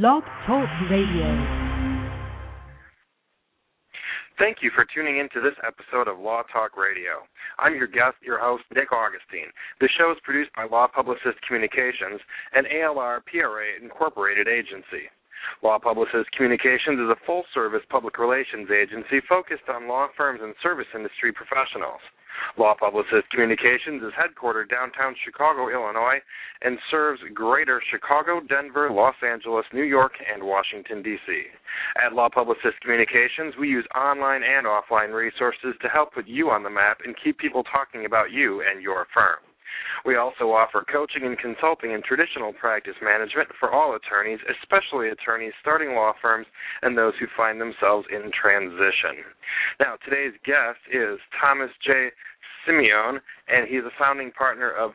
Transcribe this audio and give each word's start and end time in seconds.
Blog 0.00 0.24
Talk 0.46 0.64
Radio. 0.88 1.28
Thank 4.38 4.64
you 4.64 4.72
for 4.74 4.86
tuning 4.88 5.18
in 5.18 5.28
to 5.36 5.44
this 5.44 5.52
episode 5.60 6.08
of 6.08 6.16
Law 6.16 6.48
Talk 6.48 6.80
Radio. 6.80 7.28
I'm 7.58 7.76
your 7.76 7.92
guest, 7.92 8.16
your 8.24 8.40
host, 8.40 8.64
Nick 8.74 8.88
Augustine. 8.88 9.52
The 9.84 9.92
show 10.00 10.08
is 10.10 10.16
produced 10.24 10.48
by 10.56 10.64
Law 10.64 10.88
Publicist 10.88 11.36
Communications, 11.46 12.24
an 12.56 12.64
ALR 12.72 13.20
PRA 13.28 13.76
Incorporated 13.82 14.48
agency. 14.48 15.12
Law 15.60 15.78
Publicist 15.78 16.32
Communications 16.32 16.96
is 16.96 17.12
a 17.12 17.26
full 17.26 17.44
service 17.52 17.84
public 17.90 18.16
relations 18.16 18.72
agency 18.72 19.20
focused 19.28 19.68
on 19.68 19.92
law 19.92 20.08
firms 20.16 20.40
and 20.42 20.54
service 20.62 20.88
industry 20.96 21.36
professionals. 21.36 22.00
Law 22.58 22.74
Publicist 22.78 23.30
Communications 23.30 24.02
is 24.02 24.12
headquartered 24.12 24.70
downtown 24.70 25.14
Chicago, 25.24 25.68
Illinois, 25.68 26.18
and 26.62 26.78
serves 26.90 27.20
greater 27.34 27.82
Chicago, 27.90 28.40
Denver, 28.40 28.90
Los 28.90 29.16
Angeles, 29.22 29.66
New 29.72 29.84
York, 29.84 30.12
and 30.32 30.42
Washington, 30.42 31.02
D.C. 31.02 31.44
At 32.04 32.12
Law 32.12 32.28
Publicist 32.28 32.80
Communications, 32.80 33.54
we 33.58 33.68
use 33.68 33.86
online 33.94 34.42
and 34.42 34.66
offline 34.66 35.12
resources 35.12 35.74
to 35.80 35.88
help 35.88 36.14
put 36.14 36.26
you 36.26 36.50
on 36.50 36.62
the 36.62 36.70
map 36.70 36.98
and 37.04 37.14
keep 37.22 37.38
people 37.38 37.64
talking 37.64 38.04
about 38.06 38.30
you 38.30 38.62
and 38.62 38.82
your 38.82 39.06
firm. 39.14 39.40
We 40.04 40.16
also 40.16 40.50
offer 40.50 40.84
coaching 40.90 41.24
and 41.24 41.38
consulting 41.38 41.92
in 41.92 42.02
traditional 42.02 42.52
practice 42.52 42.96
management 43.02 43.50
for 43.58 43.70
all 43.72 43.94
attorneys, 43.94 44.40
especially 44.50 45.08
attorneys 45.08 45.52
starting 45.60 45.94
law 45.94 46.12
firms 46.20 46.46
and 46.82 46.96
those 46.96 47.14
who 47.20 47.26
find 47.36 47.60
themselves 47.60 48.06
in 48.10 48.30
transition. 48.34 49.22
Now, 49.78 49.94
today's 50.04 50.34
guest 50.44 50.80
is 50.90 51.18
Thomas 51.40 51.70
J. 51.84 52.10
Simeone, 52.66 53.20
and 53.48 53.68
he's 53.68 53.84
a 53.86 53.94
founding 53.98 54.32
partner 54.32 54.70
of 54.70 54.92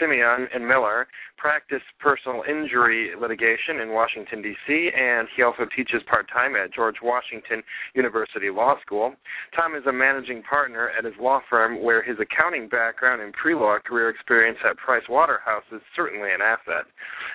Simeone 0.00 0.46
and 0.54 0.66
Miller 0.66 1.06
practice 1.44 1.84
personal 2.00 2.40
injury 2.48 3.10
litigation 3.20 3.84
in 3.84 3.92
Washington 3.92 4.40
D.C. 4.40 4.88
and 4.96 5.28
he 5.36 5.42
also 5.42 5.68
teaches 5.76 6.00
part-time 6.08 6.56
at 6.56 6.72
George 6.72 6.96
Washington 7.02 7.60
University 7.94 8.48
Law 8.48 8.80
School. 8.80 9.12
Tom 9.54 9.76
is 9.76 9.84
a 9.84 9.92
managing 9.92 10.42
partner 10.42 10.88
at 10.96 11.04
his 11.04 11.12
law 11.20 11.40
firm 11.50 11.84
where 11.84 12.02
his 12.02 12.16
accounting 12.16 12.66
background 12.66 13.20
and 13.20 13.34
pre-law 13.34 13.76
career 13.84 14.08
experience 14.08 14.56
at 14.64 14.78
Price 14.78 15.04
Waterhouse 15.06 15.68
is 15.70 15.82
certainly 15.94 16.32
an 16.32 16.40
asset. 16.40 16.88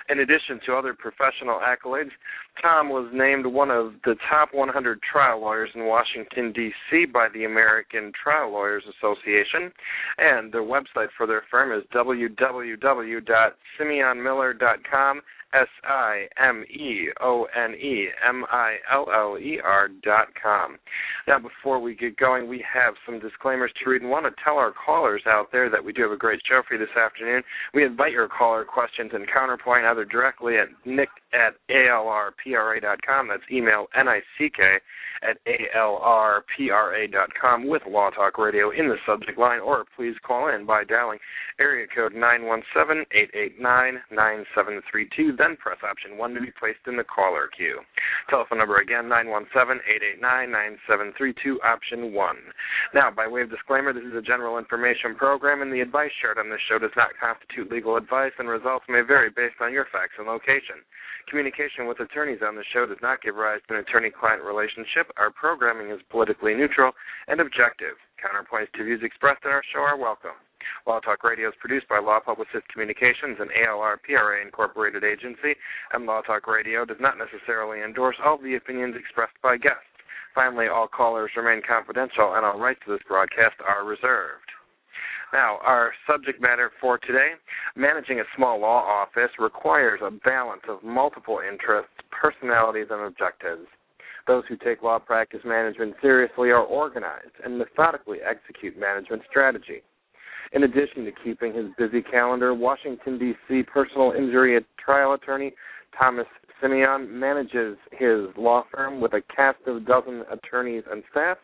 In 0.08 0.18
addition 0.18 0.58
to 0.66 0.74
other 0.74 0.92
professional 0.92 1.62
accolades, 1.62 2.10
Tom 2.60 2.88
was 2.88 3.08
named 3.14 3.46
one 3.46 3.70
of 3.70 3.94
the 4.04 4.16
top 4.28 4.50
100 4.52 4.98
trial 5.06 5.40
lawyers 5.40 5.70
in 5.76 5.86
Washington 5.86 6.52
D.C. 6.52 7.06
by 7.06 7.28
the 7.32 7.44
American 7.44 8.10
Trial 8.20 8.50
Lawyers 8.50 8.82
Association, 8.90 9.70
and 10.18 10.52
the 10.52 10.58
website 10.58 11.08
for 11.16 11.28
their 11.28 11.44
firm 11.48 11.70
is 11.70 11.86
www.simeonemiller.com. 14.00 15.22
S 15.52 15.68
I 15.84 16.26
M 16.38 16.64
E 16.70 17.08
O 17.20 17.46
N 17.56 17.74
E 17.74 18.08
M 18.26 18.44
I 18.50 18.76
L 18.92 19.06
L 19.12 19.38
E 19.38 19.58
R 19.62 19.88
dot 20.02 20.28
com. 20.40 20.78
Now, 21.26 21.38
before 21.38 21.80
we 21.80 21.94
get 21.94 22.16
going, 22.16 22.48
we 22.48 22.64
have 22.72 22.94
some 23.04 23.18
disclaimers 23.18 23.72
to 23.82 23.90
read 23.90 24.02
and 24.02 24.10
want 24.10 24.26
to 24.26 24.42
tell 24.44 24.56
our 24.56 24.72
callers 24.72 25.22
out 25.26 25.48
there 25.52 25.68
that 25.70 25.84
we 25.84 25.92
do 25.92 26.02
have 26.02 26.12
a 26.12 26.16
great 26.16 26.40
show 26.48 26.62
for 26.66 26.74
you 26.74 26.80
this 26.80 26.96
afternoon. 26.96 27.42
We 27.74 27.84
invite 27.84 28.12
your 28.12 28.28
caller 28.28 28.64
questions 28.64 29.10
and 29.12 29.26
counterpoint 29.32 29.84
either 29.86 30.04
directly 30.04 30.56
at 30.56 30.68
nick 30.84 31.08
at 31.32 31.54
dot 31.68 32.98
com. 33.06 33.28
That's 33.28 33.42
email 33.50 33.86
N 33.98 34.08
I 34.08 34.20
C 34.38 34.50
K 34.54 34.78
at 35.22 35.36
dot 37.12 37.28
com 37.40 37.68
with 37.68 37.82
Law 37.86 38.10
Talk 38.10 38.38
Radio 38.38 38.70
in 38.70 38.88
the 38.88 38.96
subject 39.06 39.38
line, 39.38 39.60
or 39.60 39.84
please 39.96 40.14
call 40.26 40.48
in 40.54 40.64
by 40.64 40.84
dialing 40.84 41.18
area 41.58 41.86
code 41.94 42.14
917 42.14 43.04
889 43.12 44.00
9732 44.10 45.36
then 45.40 45.56
press 45.56 45.80
option 45.80 46.20
1 46.20 46.34
to 46.36 46.40
be 46.44 46.52
placed 46.52 46.84
in 46.86 47.00
the 47.00 47.08
caller 47.08 47.48
queue. 47.48 47.80
Telephone 48.28 48.58
number 48.60 48.76
again, 48.84 49.08
917-889-9732, 50.20 51.56
option 51.64 52.12
1. 52.12 52.36
Now, 52.94 53.10
by 53.10 53.26
way 53.26 53.40
of 53.40 53.48
disclaimer, 53.48 53.96
this 53.96 54.04
is 54.04 54.12
a 54.12 54.20
general 54.20 54.58
information 54.58 55.16
program, 55.16 55.62
and 55.62 55.72
the 55.72 55.80
advice 55.80 56.12
shared 56.20 56.36
on 56.36 56.50
this 56.50 56.60
show 56.68 56.78
does 56.78 56.92
not 56.94 57.16
constitute 57.16 57.72
legal 57.72 57.96
advice, 57.96 58.36
and 58.38 58.48
results 58.48 58.84
may 58.88 59.00
vary 59.00 59.30
based 59.32 59.56
on 59.64 59.72
your 59.72 59.86
facts 59.88 60.20
and 60.20 60.28
location. 60.28 60.84
Communication 61.28 61.88
with 61.88 62.00
attorneys 62.00 62.42
on 62.44 62.56
the 62.56 62.64
show 62.74 62.84
does 62.84 63.00
not 63.00 63.22
give 63.22 63.36
rise 63.36 63.64
to 63.68 63.74
an 63.74 63.80
attorney-client 63.80 64.44
relationship. 64.44 65.08
Our 65.16 65.30
programming 65.30 65.90
is 65.90 66.02
politically 66.10 66.54
neutral 66.54 66.92
and 67.28 67.40
objective. 67.40 67.96
Counterpoints 68.20 68.72
to 68.76 68.84
views 68.84 69.00
expressed 69.02 69.44
in 69.44 69.50
our 69.50 69.62
show 69.72 69.80
are 69.80 69.96
welcome. 69.96 70.36
Law 70.86 71.00
Talk 71.00 71.24
Radio 71.24 71.48
is 71.48 71.54
produced 71.60 71.88
by 71.88 71.98
Law 71.98 72.20
Publicist 72.20 72.66
Communications, 72.72 73.38
an 73.40 73.48
ALR 73.52 73.96
PRA 74.02 74.42
Incorporated 74.42 75.04
agency, 75.04 75.54
and 75.92 76.06
Law 76.06 76.22
Talk 76.22 76.46
Radio 76.46 76.84
does 76.84 77.00
not 77.00 77.16
necessarily 77.18 77.82
endorse 77.82 78.16
all 78.24 78.38
the 78.38 78.56
opinions 78.56 78.94
expressed 78.98 79.36
by 79.42 79.56
guests. 79.56 79.86
Finally, 80.34 80.68
all 80.68 80.86
callers 80.86 81.30
remain 81.36 81.60
confidential, 81.66 82.34
and 82.34 82.46
all 82.46 82.58
rights 82.58 82.80
to 82.86 82.92
this 82.92 83.02
broadcast 83.08 83.56
are 83.66 83.84
reserved. 83.84 84.50
Now, 85.32 85.58
our 85.62 85.92
subject 86.06 86.40
matter 86.40 86.72
for 86.80 86.98
today 86.98 87.32
managing 87.76 88.18
a 88.20 88.24
small 88.36 88.60
law 88.60 88.82
office 88.82 89.30
requires 89.38 90.00
a 90.02 90.10
balance 90.10 90.62
of 90.68 90.82
multiple 90.82 91.40
interests, 91.40 91.92
personalities, 92.10 92.88
and 92.90 93.06
objectives. 93.06 93.66
Those 94.26 94.44
who 94.48 94.56
take 94.56 94.82
law 94.82 94.98
practice 94.98 95.40
management 95.44 95.94
seriously 96.02 96.50
are 96.50 96.64
organized 96.64 97.34
and 97.44 97.58
methodically 97.58 98.18
execute 98.22 98.78
management 98.78 99.22
strategy. 99.28 99.82
In 100.52 100.64
addition 100.64 101.04
to 101.04 101.12
keeping 101.24 101.54
his 101.54 101.66
busy 101.78 102.02
calendar, 102.02 102.54
Washington, 102.54 103.18
D.C. 103.18 103.62
personal 103.72 104.12
injury 104.12 104.58
trial 104.84 105.14
attorney 105.14 105.52
Thomas 105.96 106.26
Simeone 106.62 107.08
manages 107.08 107.76
his 107.92 108.26
law 108.36 108.64
firm 108.72 109.00
with 109.00 109.12
a 109.14 109.22
cast 109.34 109.58
of 109.66 109.86
dozen 109.86 110.24
attorneys 110.30 110.84
and 110.90 111.02
staff. 111.10 111.38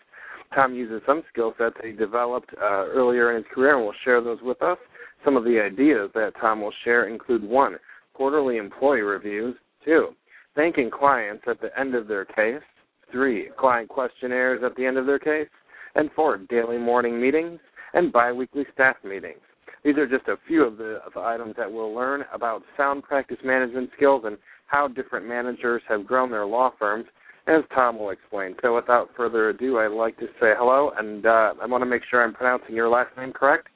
Tom 0.55 0.75
uses 0.75 1.03
some 1.07 1.23
skill 1.33 1.55
sets 1.59 1.75
that 1.77 1.87
he 1.87 1.93
developed 1.93 2.51
uh, 2.61 2.87
earlier 2.87 3.31
in 3.31 3.37
his 3.43 3.53
career 3.53 3.77
and 3.77 3.85
will 3.85 3.95
share 4.05 4.21
those 4.21 4.39
with 4.43 4.61
us. 4.63 4.79
Some 5.25 5.37
of 5.37 5.45
the 5.45 5.61
ideas 5.61 6.11
that 6.15 6.33
Tom 6.41 6.61
will 6.61 6.73
share 6.85 7.09
include 7.09 7.43
one, 7.43 7.77
quarterly 8.15 8.59
employee 8.59 9.01
reviews, 9.01 9.57
two, 9.85 10.09
thanking 10.55 10.91
clients 10.91 11.45
at 11.49 11.61
the 11.61 11.77
end 11.79 11.95
of 11.95 12.07
their 12.07 12.25
case, 12.25 12.63
three, 13.11 13.51
client 13.59 13.89
questionnaires 13.89 14.63
at 14.65 14.77
the 14.77 14.87
end 14.87 14.99
of 14.99 15.07
their 15.07 15.19
case, 15.19 15.49
and 15.95 16.11
four, 16.15 16.39
daily 16.39 16.79
morning 16.79 17.21
meetings, 17.21 17.59
and 17.95 18.13
biweekly 18.13 18.65
staff 18.73 18.97
meetings. 19.05 19.41
These 19.85 19.97
are 19.99 20.07
just 20.07 20.27
a 20.29 20.37
few 20.49 20.65
of 20.65 20.79
the, 20.79 20.99
of 21.07 21.13
the 21.15 21.21
items 21.21 21.55
that 21.57 21.71
we'll 21.71 21.95
learn 21.95 22.25
about 22.35 22.63
sound 22.77 23.05
practice 23.05 23.37
management 23.45 23.91
skills 23.97 24.23
and 24.27 24.37
how 24.67 24.89
different 24.89 25.27
managers 25.29 25.83
have 25.89 26.07
grown 26.07 26.31
their 26.31 26.47
law 26.47 26.73
firms, 26.79 27.07
as 27.47 27.63
Tom 27.73 27.99
will 27.99 28.11
explain. 28.11 28.57
So, 28.63 28.75
without 28.75 29.11
further 29.17 29.51
ado, 29.51 29.79
I'd 29.79 29.93
like 29.93 30.19
to 30.19 30.27
say 30.41 30.53
hello, 30.59 30.91
and 30.99 31.25
uh, 31.25 31.55
I 31.63 31.67
want 31.67 31.83
to 31.83 31.87
make 31.87 32.03
sure 32.11 32.25
I'm 32.25 32.35
pronouncing 32.35 32.75
your 32.75 32.89
last 32.89 33.17
name 33.17 33.33
correct. 33.33 33.69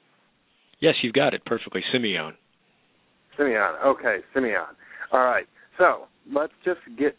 Yes, 0.81 0.95
you've 1.01 1.13
got 1.13 1.33
it 1.33 1.45
perfectly, 1.45 1.81
Simeone. 1.93 2.33
Simeone. 3.39 3.85
Okay, 3.85 4.17
Simeone. 4.35 4.75
All 5.13 5.23
right. 5.23 5.45
So 5.77 6.07
let's 6.31 6.53
just 6.65 6.79
get 6.99 7.15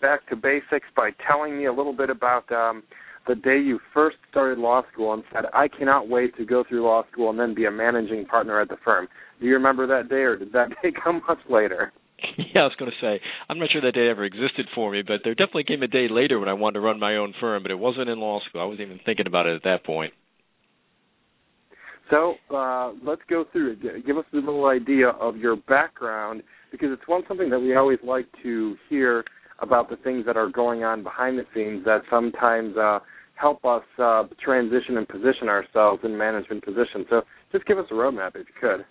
back 0.00 0.26
to 0.30 0.36
basics 0.36 0.86
by 0.96 1.10
telling 1.28 1.58
me 1.58 1.66
a 1.66 1.72
little 1.72 1.92
bit 1.92 2.08
about 2.08 2.50
um, 2.52 2.82
the 3.26 3.34
day 3.34 3.58
you 3.58 3.78
first 3.92 4.16
started 4.30 4.58
law 4.58 4.82
school 4.92 5.12
and 5.12 5.22
said, 5.32 5.44
I 5.52 5.68
cannot 5.68 6.08
wait 6.08 6.36
to 6.36 6.44
go 6.44 6.64
through 6.68 6.84
law 6.84 7.04
school 7.12 7.30
and 7.30 7.38
then 7.38 7.54
be 7.54 7.66
a 7.66 7.70
managing 7.70 8.26
partner 8.26 8.60
at 8.60 8.68
the 8.68 8.76
firm. 8.84 9.08
Do 9.40 9.46
you 9.46 9.54
remember 9.54 9.86
that 9.86 10.08
day, 10.08 10.22
or 10.22 10.36
did 10.36 10.52
that 10.52 10.70
day 10.82 10.92
come 11.02 11.22
much 11.28 11.38
later? 11.48 11.92
Yeah, 12.36 12.62
I 12.62 12.64
was 12.64 12.76
going 12.78 12.90
to 12.90 12.96
say, 13.00 13.20
I'm 13.48 13.58
not 13.58 13.70
sure 13.70 13.80
that 13.80 13.94
day 13.94 14.08
ever 14.08 14.24
existed 14.24 14.66
for 14.74 14.90
me, 14.90 15.02
but 15.06 15.20
there 15.24 15.34
definitely 15.34 15.64
came 15.64 15.82
a 15.82 15.88
day 15.88 16.06
later 16.10 16.38
when 16.38 16.48
I 16.48 16.52
wanted 16.52 16.74
to 16.74 16.80
run 16.80 17.00
my 17.00 17.16
own 17.16 17.32
firm, 17.40 17.62
but 17.62 17.70
it 17.70 17.78
wasn't 17.78 18.08
in 18.08 18.20
law 18.20 18.40
school. 18.48 18.60
I 18.60 18.64
wasn't 18.64 18.88
even 18.88 19.00
thinking 19.04 19.26
about 19.26 19.46
it 19.46 19.56
at 19.56 19.62
that 19.64 19.84
point. 19.84 20.12
So 22.10 22.34
uh, 22.54 22.92
let's 23.06 23.22
go 23.30 23.44
through 23.52 23.76
it. 23.80 24.06
Give 24.06 24.18
us 24.18 24.24
a 24.32 24.36
little 24.36 24.66
idea 24.66 25.08
of 25.08 25.36
your 25.36 25.56
background, 25.56 26.42
because 26.70 26.88
it's 26.92 27.06
one 27.06 27.22
something 27.28 27.48
that 27.50 27.60
we 27.60 27.74
always 27.76 27.98
like 28.04 28.26
to 28.42 28.74
hear 28.88 29.24
about 29.60 29.90
the 29.90 29.96
things 29.96 30.26
that 30.26 30.36
are 30.36 30.48
going 30.48 30.84
on 30.84 31.02
behind 31.02 31.38
the 31.38 31.44
scenes 31.54 31.84
that 31.84 32.02
sometimes 32.10 32.76
uh, 32.76 33.00
help 33.34 33.64
us 33.64 33.82
uh, 33.98 34.24
transition 34.42 34.96
and 34.96 35.08
position 35.08 35.48
ourselves 35.48 36.00
in 36.04 36.16
management 36.16 36.64
positions. 36.64 37.06
So 37.08 37.22
just 37.52 37.66
give 37.66 37.78
us 37.78 37.86
a 37.90 37.94
roadmap 37.94 38.36
if 38.36 38.46
you 38.48 38.54
could. 38.60 38.84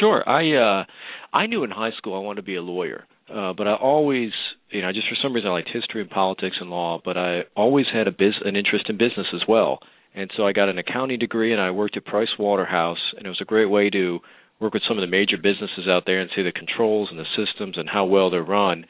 Sure. 0.00 0.22
I 0.28 0.52
uh 0.54 0.84
I 1.32 1.46
knew 1.46 1.64
in 1.64 1.70
high 1.70 1.92
school 1.96 2.14
I 2.14 2.20
wanted 2.20 2.42
to 2.42 2.46
be 2.46 2.56
a 2.56 2.62
lawyer. 2.62 3.04
Uh 3.28 3.52
but 3.56 3.66
I 3.66 3.74
always, 3.74 4.30
you 4.70 4.82
know, 4.82 4.92
just 4.92 5.08
for 5.08 5.16
some 5.22 5.32
reason 5.32 5.48
I 5.48 5.54
liked 5.54 5.70
history 5.72 6.02
and 6.02 6.10
politics 6.10 6.56
and 6.60 6.70
law, 6.70 7.00
but 7.02 7.16
I 7.16 7.44
always 7.56 7.86
had 7.92 8.06
a 8.06 8.12
biz 8.12 8.34
an 8.44 8.54
interest 8.54 8.86
in 8.88 8.98
business 8.98 9.28
as 9.34 9.42
well. 9.48 9.80
And 10.14 10.30
so 10.36 10.46
I 10.46 10.52
got 10.52 10.68
an 10.68 10.78
accounting 10.78 11.18
degree 11.18 11.52
and 11.52 11.60
I 11.60 11.70
worked 11.70 11.96
at 11.96 12.04
Price 12.04 12.28
Waterhouse 12.38 13.14
and 13.16 13.24
it 13.26 13.30
was 13.30 13.40
a 13.40 13.46
great 13.46 13.70
way 13.70 13.88
to 13.90 14.20
work 14.60 14.74
with 14.74 14.82
some 14.86 14.98
of 14.98 15.02
the 15.02 15.10
major 15.10 15.36
businesses 15.36 15.86
out 15.88 16.02
there 16.04 16.20
and 16.20 16.30
see 16.34 16.42
the 16.42 16.52
controls 16.52 17.08
and 17.10 17.18
the 17.18 17.24
systems 17.36 17.78
and 17.78 17.88
how 17.88 18.04
well 18.04 18.28
they're 18.28 18.42
run. 18.42 18.84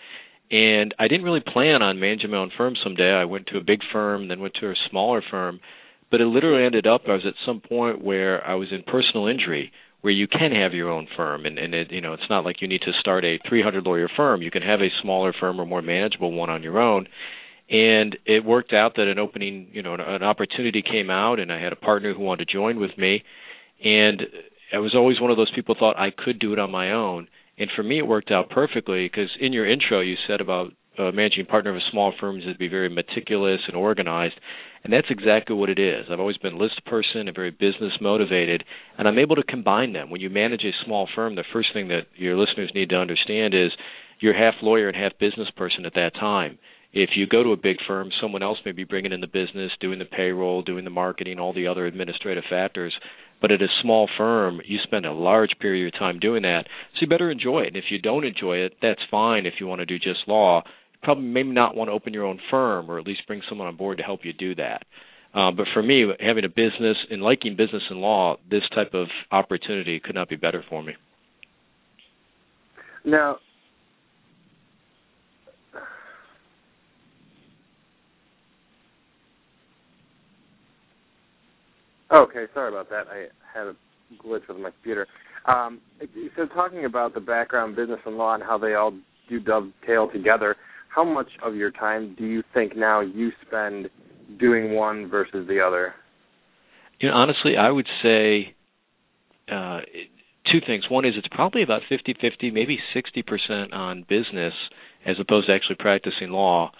And 0.50 0.94
I 0.98 1.08
didn't 1.08 1.24
really 1.24 1.42
plan 1.46 1.82
on 1.82 2.00
managing 2.00 2.30
my 2.30 2.38
own 2.38 2.50
firm 2.56 2.74
someday. 2.82 3.10
I 3.10 3.26
went 3.26 3.48
to 3.48 3.58
a 3.58 3.64
big 3.64 3.80
firm, 3.92 4.28
then 4.28 4.40
went 4.40 4.54
to 4.60 4.70
a 4.70 4.74
smaller 4.88 5.22
firm, 5.30 5.60
but 6.10 6.20
it 6.20 6.26
literally 6.26 6.64
ended 6.64 6.86
up 6.86 7.02
I 7.06 7.12
was 7.12 7.26
at 7.26 7.34
some 7.44 7.60
point 7.60 8.02
where 8.02 8.44
I 8.46 8.54
was 8.54 8.68
in 8.72 8.82
personal 8.82 9.26
injury, 9.26 9.72
where 10.00 10.12
you 10.12 10.26
can 10.26 10.52
have 10.52 10.72
your 10.72 10.90
own 10.90 11.06
firm. 11.16 11.44
And 11.44 11.58
and 11.58 11.74
it 11.74 11.90
you 11.90 12.00
know 12.00 12.14
it's 12.14 12.30
not 12.30 12.44
like 12.44 12.62
you 12.62 12.68
need 12.68 12.80
to 12.82 12.92
start 12.98 13.24
a 13.24 13.38
300 13.46 13.84
lawyer 13.84 14.08
firm. 14.16 14.40
You 14.40 14.50
can 14.50 14.62
have 14.62 14.80
a 14.80 14.88
smaller 15.02 15.34
firm 15.38 15.60
or 15.60 15.66
more 15.66 15.82
manageable 15.82 16.32
one 16.32 16.48
on 16.48 16.62
your 16.62 16.80
own. 16.80 17.08
And 17.70 18.16
it 18.24 18.42
worked 18.42 18.72
out 18.72 18.96
that 18.96 19.06
an 19.06 19.18
opening 19.18 19.68
you 19.72 19.82
know 19.82 19.92
an, 19.92 20.00
an 20.00 20.22
opportunity 20.22 20.82
came 20.82 21.10
out 21.10 21.40
and 21.40 21.52
I 21.52 21.60
had 21.60 21.74
a 21.74 21.76
partner 21.76 22.14
who 22.14 22.22
wanted 22.22 22.48
to 22.48 22.54
join 22.54 22.80
with 22.80 22.96
me. 22.96 23.22
And 23.84 24.22
I 24.72 24.78
was 24.78 24.94
always 24.94 25.20
one 25.20 25.30
of 25.30 25.36
those 25.36 25.52
people 25.54 25.76
thought 25.78 25.98
I 25.98 26.10
could 26.10 26.38
do 26.38 26.54
it 26.54 26.58
on 26.58 26.70
my 26.70 26.92
own 26.92 27.28
and 27.58 27.70
for 27.74 27.82
me 27.82 27.98
it 27.98 28.06
worked 28.06 28.30
out 28.30 28.50
perfectly 28.50 29.08
because 29.08 29.30
in 29.40 29.52
your 29.52 29.70
intro 29.70 30.00
you 30.00 30.16
said 30.26 30.40
about 30.40 30.72
uh, 30.98 31.12
managing 31.12 31.46
partner 31.46 31.70
of 31.70 31.76
a 31.76 31.90
small 31.90 32.12
firm 32.18 32.38
is 32.38 32.44
to 32.44 32.58
be 32.58 32.68
very 32.68 32.88
meticulous 32.88 33.60
and 33.68 33.76
organized 33.76 34.34
and 34.84 34.92
that's 34.92 35.10
exactly 35.10 35.56
what 35.56 35.70
it 35.70 35.78
is. 35.78 36.06
I've 36.10 36.20
always 36.20 36.36
been 36.38 36.54
a 36.54 36.58
list 36.58 36.84
person 36.86 37.26
and 37.26 37.34
very 37.34 37.50
business 37.50 37.92
motivated, 38.00 38.64
and 38.96 39.08
I'm 39.08 39.18
able 39.18 39.36
to 39.36 39.42
combine 39.42 39.92
them. 39.92 40.10
When 40.10 40.20
you 40.20 40.30
manage 40.30 40.64
a 40.64 40.84
small 40.84 41.08
firm, 41.14 41.34
the 41.34 41.44
first 41.52 41.70
thing 41.72 41.88
that 41.88 42.06
your 42.16 42.36
listeners 42.36 42.70
need 42.74 42.90
to 42.90 42.96
understand 42.96 43.54
is 43.54 43.72
you're 44.20 44.34
half 44.34 44.54
lawyer 44.62 44.88
and 44.88 44.96
half 44.96 45.18
business 45.18 45.48
person 45.56 45.84
at 45.84 45.94
that 45.94 46.14
time. 46.14 46.58
If 46.92 47.10
you 47.16 47.26
go 47.26 47.42
to 47.42 47.52
a 47.52 47.56
big 47.56 47.76
firm, 47.86 48.10
someone 48.20 48.42
else 48.42 48.58
may 48.64 48.72
be 48.72 48.84
bringing 48.84 49.12
in 49.12 49.20
the 49.20 49.26
business, 49.26 49.70
doing 49.80 49.98
the 49.98 50.06
payroll, 50.06 50.62
doing 50.62 50.84
the 50.84 50.90
marketing, 50.90 51.38
all 51.38 51.52
the 51.52 51.66
other 51.66 51.86
administrative 51.86 52.44
factors. 52.48 52.94
But 53.40 53.52
at 53.52 53.62
a 53.62 53.68
small 53.82 54.08
firm, 54.18 54.60
you 54.64 54.78
spend 54.82 55.06
a 55.06 55.12
large 55.12 55.50
period 55.60 55.94
of 55.94 55.98
time 55.98 56.18
doing 56.18 56.42
that. 56.42 56.64
So 56.94 57.02
you 57.02 57.06
better 57.06 57.30
enjoy 57.30 57.60
it. 57.60 57.68
And 57.68 57.76
if 57.76 57.84
you 57.90 57.98
don't 58.00 58.24
enjoy 58.24 58.58
it, 58.58 58.74
that's 58.82 59.00
fine 59.10 59.46
if 59.46 59.54
you 59.60 59.66
want 59.66 59.80
to 59.80 59.86
do 59.86 59.98
just 59.98 60.26
law 60.26 60.62
you 61.00 61.04
probably 61.04 61.24
may 61.24 61.42
not 61.42 61.76
want 61.76 61.88
to 61.88 61.92
open 61.92 62.12
your 62.12 62.24
own 62.24 62.40
firm 62.50 62.90
or 62.90 62.98
at 62.98 63.06
least 63.06 63.26
bring 63.26 63.42
someone 63.48 63.68
on 63.68 63.76
board 63.76 63.98
to 63.98 64.04
help 64.04 64.20
you 64.24 64.32
do 64.32 64.54
that. 64.56 64.82
Uh, 65.34 65.50
but 65.50 65.66
for 65.74 65.82
me, 65.82 66.06
having 66.20 66.44
a 66.44 66.48
business 66.48 66.96
and 67.10 67.22
liking 67.22 67.54
business 67.54 67.82
and 67.90 68.00
law, 68.00 68.36
this 68.50 68.62
type 68.74 68.94
of 68.94 69.08
opportunity 69.30 70.00
could 70.00 70.14
not 70.14 70.28
be 70.28 70.36
better 70.36 70.64
for 70.68 70.82
me. 70.82 70.94
Now, 73.04 73.36
okay, 82.12 82.44
sorry 82.54 82.68
about 82.68 82.90
that. 82.90 83.04
I 83.10 83.26
had 83.52 83.66
a 83.68 83.76
glitch 84.22 84.48
with 84.48 84.58
my 84.58 84.70
computer. 84.70 85.06
Um, 85.46 85.80
so, 86.36 86.46
talking 86.46 86.84
about 86.84 87.14
the 87.14 87.20
background, 87.20 87.76
business 87.76 88.00
and 88.04 88.16
law, 88.16 88.34
and 88.34 88.42
how 88.42 88.58
they 88.58 88.74
all 88.74 88.92
do 89.28 89.40
dovetail 89.40 90.10
together 90.12 90.56
how 90.88 91.04
much 91.04 91.28
of 91.44 91.54
your 91.54 91.70
time 91.70 92.14
do 92.18 92.26
you 92.26 92.42
think 92.54 92.76
now 92.76 93.00
you 93.00 93.30
spend 93.46 93.88
doing 94.40 94.74
one 94.74 95.08
versus 95.08 95.46
the 95.46 95.60
other? 95.60 95.94
You 96.98 97.08
know, 97.08 97.14
honestly, 97.14 97.52
I 97.56 97.70
would 97.70 97.86
say 98.02 98.54
uh, 99.48 99.80
two 100.50 100.58
things. 100.66 100.84
One 100.90 101.04
is 101.04 101.14
it's 101.16 101.28
probably 101.30 101.62
about 101.62 101.82
50-50, 101.90 102.52
maybe 102.52 102.78
60% 102.96 103.72
on 103.72 104.04
business 104.08 104.54
as 105.06 105.16
opposed 105.20 105.46
to 105.46 105.54
actually 105.54 105.76
practicing 105.78 106.30
law. 106.30 106.72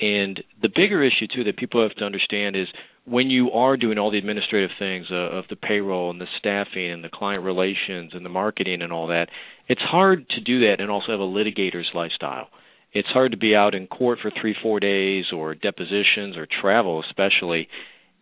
And 0.00 0.42
the 0.62 0.68
bigger 0.68 1.02
issue 1.02 1.26
too 1.34 1.44
that 1.44 1.56
people 1.56 1.82
have 1.82 1.96
to 1.96 2.04
understand 2.04 2.56
is 2.56 2.68
when 3.04 3.28
you 3.28 3.50
are 3.50 3.76
doing 3.76 3.98
all 3.98 4.10
the 4.10 4.18
administrative 4.18 4.70
things 4.78 5.06
uh, 5.10 5.14
of 5.14 5.44
the 5.50 5.56
payroll 5.56 6.10
and 6.10 6.20
the 6.20 6.26
staffing 6.38 6.90
and 6.90 7.04
the 7.04 7.10
client 7.12 7.44
relations 7.44 8.12
and 8.14 8.24
the 8.24 8.30
marketing 8.30 8.82
and 8.82 8.92
all 8.92 9.08
that, 9.08 9.26
it's 9.68 9.80
hard 9.80 10.28
to 10.30 10.40
do 10.40 10.60
that 10.60 10.80
and 10.80 10.90
also 10.90 11.12
have 11.12 11.20
a 11.20 11.24
litigator's 11.24 11.90
lifestyle 11.94 12.48
it's 12.92 13.08
hard 13.08 13.30
to 13.32 13.36
be 13.36 13.54
out 13.54 13.74
in 13.74 13.86
court 13.86 14.18
for 14.20 14.30
three, 14.40 14.54
four 14.62 14.80
days 14.80 15.26
or 15.34 15.54
depositions 15.54 16.36
or 16.36 16.46
travel, 16.60 17.02
especially. 17.08 17.68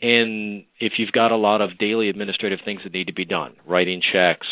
And 0.00 0.64
if 0.78 0.94
you've 0.98 1.12
got 1.12 1.32
a 1.32 1.36
lot 1.36 1.60
of 1.60 1.78
daily 1.78 2.08
administrative 2.08 2.60
things 2.64 2.82
that 2.84 2.92
need 2.92 3.06
to 3.06 3.14
be 3.14 3.24
done, 3.24 3.56
writing 3.66 4.02
checks, 4.12 4.46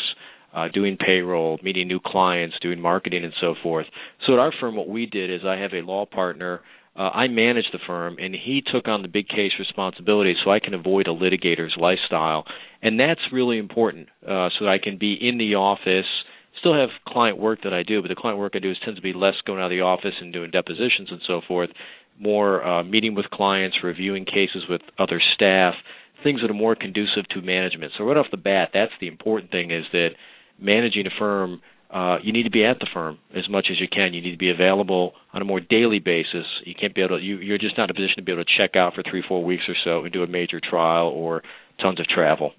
uh, 0.54 0.68
doing 0.72 0.96
payroll, 0.96 1.58
meeting 1.62 1.86
new 1.86 2.00
clients, 2.04 2.56
doing 2.62 2.80
marketing, 2.80 3.24
and 3.24 3.34
so 3.40 3.54
forth. 3.62 3.86
So 4.26 4.32
at 4.32 4.38
our 4.38 4.52
firm, 4.58 4.74
what 4.74 4.88
we 4.88 5.06
did 5.06 5.30
is 5.30 5.42
I 5.46 5.56
have 5.56 5.74
a 5.74 5.82
law 5.82 6.06
partner. 6.06 6.62
Uh, 6.96 7.10
I 7.10 7.28
manage 7.28 7.66
the 7.72 7.78
firm, 7.86 8.16
and 8.18 8.34
he 8.34 8.62
took 8.62 8.88
on 8.88 9.02
the 9.02 9.08
big 9.08 9.28
case 9.28 9.52
responsibility 9.58 10.34
so 10.42 10.50
I 10.50 10.60
can 10.60 10.72
avoid 10.72 11.08
a 11.08 11.10
litigator's 11.10 11.76
lifestyle. 11.78 12.44
And 12.82 12.98
that's 12.98 13.20
really 13.32 13.58
important 13.58 14.08
uh, 14.22 14.48
so 14.58 14.64
that 14.64 14.70
I 14.70 14.78
can 14.82 14.96
be 14.98 15.14
in 15.20 15.36
the 15.36 15.56
office 15.56 16.06
still 16.60 16.74
have 16.74 16.90
client 17.06 17.38
work 17.38 17.60
that 17.64 17.72
I 17.72 17.82
do, 17.82 18.02
but 18.02 18.08
the 18.08 18.14
client 18.14 18.38
work 18.38 18.52
I 18.54 18.58
do 18.58 18.70
is 18.70 18.76
tends 18.84 18.98
to 18.98 19.02
be 19.02 19.12
less 19.12 19.34
going 19.46 19.60
out 19.60 19.66
of 19.66 19.70
the 19.70 19.82
office 19.82 20.14
and 20.20 20.32
doing 20.32 20.50
depositions 20.50 21.08
and 21.10 21.20
so 21.26 21.40
forth, 21.46 21.70
more 22.18 22.64
uh, 22.64 22.82
meeting 22.82 23.14
with 23.14 23.26
clients, 23.30 23.76
reviewing 23.82 24.24
cases 24.24 24.64
with 24.68 24.80
other 24.98 25.20
staff, 25.34 25.74
things 26.22 26.40
that 26.40 26.50
are 26.50 26.54
more 26.54 26.74
conducive 26.74 27.28
to 27.30 27.42
management. 27.42 27.92
So 27.96 28.04
right 28.04 28.16
off 28.16 28.26
the 28.30 28.36
bat, 28.36 28.70
that's 28.72 28.92
the 29.00 29.06
important 29.06 29.50
thing 29.50 29.70
is 29.70 29.84
that 29.92 30.10
managing 30.58 31.06
a 31.06 31.10
firm, 31.18 31.60
uh, 31.96 32.18
you 32.22 32.30
need 32.30 32.42
to 32.42 32.50
be 32.50 32.62
at 32.62 32.78
the 32.78 32.86
firm 32.92 33.18
as 33.34 33.48
much 33.48 33.68
as 33.70 33.80
you 33.80 33.88
can. 33.88 34.12
You 34.12 34.20
need 34.20 34.32
to 34.32 34.36
be 34.36 34.50
available 34.50 35.14
on 35.32 35.40
a 35.40 35.46
more 35.46 35.60
daily 35.60 35.98
basis. 35.98 36.44
You 36.66 36.74
can't 36.78 36.94
be 36.94 37.00
able 37.00 37.18
to. 37.18 37.24
You, 37.24 37.38
you're 37.38 37.56
just 37.56 37.78
not 37.78 37.84
in 37.84 37.90
a 37.90 37.94
position 37.94 38.16
to 38.16 38.22
be 38.22 38.32
able 38.32 38.44
to 38.44 38.50
check 38.58 38.76
out 38.76 38.92
for 38.94 39.02
three, 39.02 39.24
four 39.26 39.42
weeks 39.42 39.62
or 39.66 39.74
so 39.82 40.04
and 40.04 40.12
do 40.12 40.22
a 40.22 40.26
major 40.26 40.60
trial 40.60 41.08
or 41.08 41.42
tons 41.80 41.98
of 41.98 42.06
travel. 42.06 42.52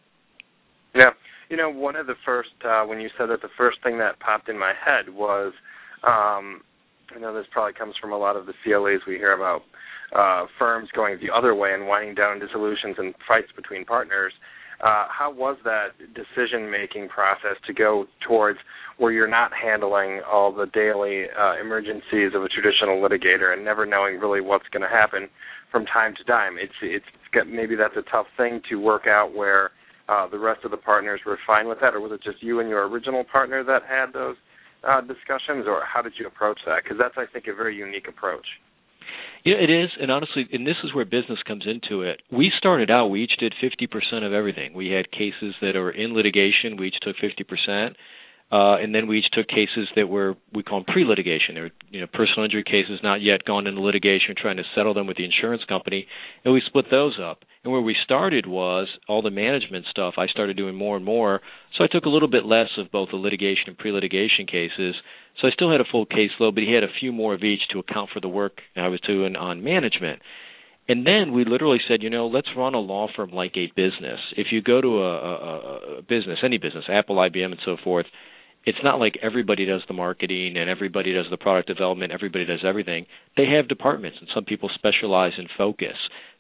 Yeah. 0.96 1.12
You 1.50 1.58
know, 1.58 1.70
one 1.70 1.96
of 1.96 2.08
the 2.08 2.16
first 2.26 2.50
uh, 2.66 2.82
when 2.86 3.00
you 3.00 3.10
said 3.16 3.28
that, 3.30 3.44
the 3.44 3.54
first 3.56 3.78
thing 3.84 4.00
that 4.00 4.20
popped 4.20 4.50
in 4.50 4.58
my 4.58 4.74
head 4.74 5.14
was, 5.14 5.54
um, 6.02 6.62
I 7.16 7.20
know 7.20 7.32
this 7.32 7.46
probably 7.52 7.74
comes 7.74 7.94
from 8.02 8.12
a 8.12 8.18
lot 8.18 8.38
of 8.38 8.48
the 8.48 8.54
CLEs 8.64 9.02
we 9.08 9.18
hear 9.18 9.34
about 9.34 9.62
uh, 10.16 10.48
firms 10.58 10.90
going 10.96 11.20
the 11.22 11.32
other 11.32 11.54
way 11.54 11.74
and 11.74 11.86
winding 11.86 12.16
down 12.16 12.40
dissolutions 12.40 12.96
and 12.98 13.14
fights 13.28 13.52
between 13.56 13.86
partners. 13.86 14.34
Uh, 14.80 15.06
how 15.10 15.34
was 15.36 15.58
that 15.64 15.90
decision 16.14 16.70
making 16.70 17.10
process 17.10 17.58
to 17.66 17.74
go 17.74 18.06
towards 18.28 18.60
where 18.98 19.12
you're 19.12 19.28
not 19.28 19.52
handling 19.52 20.22
all 20.32 20.54
the 20.54 20.68
daily 20.68 21.26
uh, 21.38 21.60
emergencies 21.60 22.32
of 22.36 22.44
a 22.44 22.48
traditional 22.50 23.02
litigator 23.02 23.54
and 23.54 23.66
never 23.66 23.86
knowing 23.86 24.20
really 24.20 24.42
what's 24.42 24.68
going 24.72 24.84
to 24.84 24.90
happen 24.90 25.28
from 25.72 25.86
time 25.86 26.14
to 26.16 26.24
time? 26.26 26.58
It's 26.60 26.74
it's 26.82 27.06
got, 27.34 27.48
maybe 27.48 27.76
that's 27.76 27.98
a 27.98 28.10
tough 28.12 28.28
thing 28.38 28.62
to 28.70 28.76
work 28.76 29.08
out 29.08 29.34
where 29.34 29.72
uh, 30.10 30.28
the 30.30 30.40
rest 30.40 30.64
of 30.64 30.72
the 30.72 30.78
partners 30.78 31.22
were 31.26 31.40
fine 31.46 31.68
with 31.68 31.80
that, 31.82 31.96
or 31.96 32.00
was 32.00 32.12
it 32.12 32.22
just 32.24 32.42
you 32.42 32.60
and 32.60 32.70
your 32.70 32.88
original 32.88 33.24
partner 33.24 33.64
that 33.64 33.82
had 33.84 34.14
those 34.14 34.36
uh, 34.88 35.02
discussions, 35.02 35.66
or 35.68 35.84
how 35.92 36.02
did 36.02 36.14
you 36.18 36.28
approach 36.28 36.60
that? 36.66 36.84
Because 36.84 36.98
that's, 37.00 37.16
I 37.18 37.26
think, 37.32 37.48
a 37.48 37.54
very 37.56 37.76
unique 37.76 38.08
approach. 38.08 38.46
Yeah, 39.46 39.56
it 39.56 39.70
is, 39.70 39.90
and 40.02 40.12
honestly, 40.12 40.48
and 40.52 40.68
this 40.68 40.76
is 40.84 40.94
where 40.94 41.06
business 41.06 41.40
comes 41.48 41.66
into 41.66 42.02
it. 42.02 42.22
We 42.32 42.52
started 42.58 42.92
out; 42.92 43.08
we 43.08 43.24
each 43.24 43.38
did 43.40 43.54
50% 43.62 44.26
of 44.26 44.34
everything. 44.34 44.74
We 44.74 44.90
had 44.90 45.12
cases 45.12 45.56
that 45.62 45.76
are 45.76 45.92
in 45.92 46.14
litigation; 46.14 46.76
we 46.78 46.88
each 46.88 47.00
took 47.02 47.16
50%. 47.18 47.96
Uh, 48.50 48.78
and 48.80 48.96
then 48.96 49.08
we 49.08 49.20
each 49.20 49.30
took 49.34 49.48
cases 49.48 49.90
that 49.98 50.08
were 50.08 50.36
we 50.54 50.64
call 50.64 50.80
them 50.80 50.94
pre-litigation. 50.94 51.56
They 51.56 51.62
were 51.62 51.72
you 51.92 52.00
know 52.00 52.08
personal 52.08 52.46
injury 52.46 52.64
cases 52.64 53.00
not 53.04 53.22
yet 53.22 53.44
gone 53.44 53.68
into 53.68 53.82
litigation, 53.82 54.36
trying 54.38 54.56
to 54.56 54.64
settle 54.74 54.94
them 54.94 55.06
with 55.06 55.18
the 55.18 55.26
insurance 55.26 55.64
company, 55.68 56.08
and 56.46 56.54
we 56.54 56.62
split 56.66 56.86
those 56.90 57.20
up. 57.22 57.40
And 57.66 57.74
where 57.74 57.82
we 57.82 57.96
started 58.06 58.48
was 58.48 58.88
all 59.10 59.22
the 59.22 59.32
management 59.32 59.86
stuff. 59.92 60.14
I 60.18 60.28
started 60.28 60.56
doing 60.56 60.76
more 60.76 60.96
and 60.96 61.04
more, 61.04 61.42
so 61.78 61.84
I 61.84 61.88
took 61.92 62.06
a 62.06 62.10
little 62.10 62.30
bit 62.30 62.46
less 62.46 62.70
of 62.78 62.90
both 62.90 63.10
the 63.12 63.18
litigation 63.18 63.66
and 63.68 63.78
pre-litigation 63.78 64.46
cases. 64.48 64.96
So 65.42 65.48
I 65.48 65.52
still 65.52 65.70
had 65.70 65.82
a 65.82 65.92
full 65.92 66.06
caseload, 66.06 66.56
but 66.56 66.64
he 66.64 66.74
had 66.74 66.86
a 66.86 67.00
few 67.02 67.12
more 67.12 67.34
of 67.34 67.44
each 67.44 67.68
to 67.74 67.80
account 67.80 68.12
for 68.14 68.22
the 68.22 68.30
work 68.30 68.62
I 68.78 68.88
was 68.88 69.02
doing 69.02 69.36
on 69.36 69.62
management. 69.62 70.22
And 70.88 71.06
then 71.06 71.34
we 71.34 71.44
literally 71.44 71.80
said, 71.86 72.02
you 72.02 72.10
know, 72.10 72.28
let's 72.28 72.48
run 72.56 72.74
a 72.74 72.80
law 72.80 73.08
firm 73.14 73.32
like 73.32 73.58
a 73.58 73.68
business. 73.76 74.20
If 74.38 74.48
you 74.52 74.62
go 74.62 74.80
to 74.80 74.88
a, 74.88 75.18
a, 75.18 75.98
a 75.98 76.02
business, 76.02 76.40
any 76.44 76.58
business, 76.58 76.86
Apple, 76.90 77.18
IBM, 77.18 77.52
and 77.52 77.60
so 77.66 77.76
forth, 77.84 78.06
it's 78.68 78.84
not 78.84 79.00
like 79.00 79.18
everybody 79.24 79.66
does 79.66 79.82
the 79.88 79.94
marketing 79.94 80.58
and 80.58 80.70
everybody 80.70 81.14
does 81.14 81.28
the 81.32 81.38
product 81.38 81.70
development, 81.70 82.12
everybody 82.12 82.46
does 82.46 82.66
everything. 82.68 83.06
They 83.38 83.46
have 83.56 83.70
departments 83.70 84.18
and 84.20 84.28
some 84.36 84.44
people 84.44 84.70
specialize 84.76 85.32
in 85.38 85.48
focus. 85.58 85.96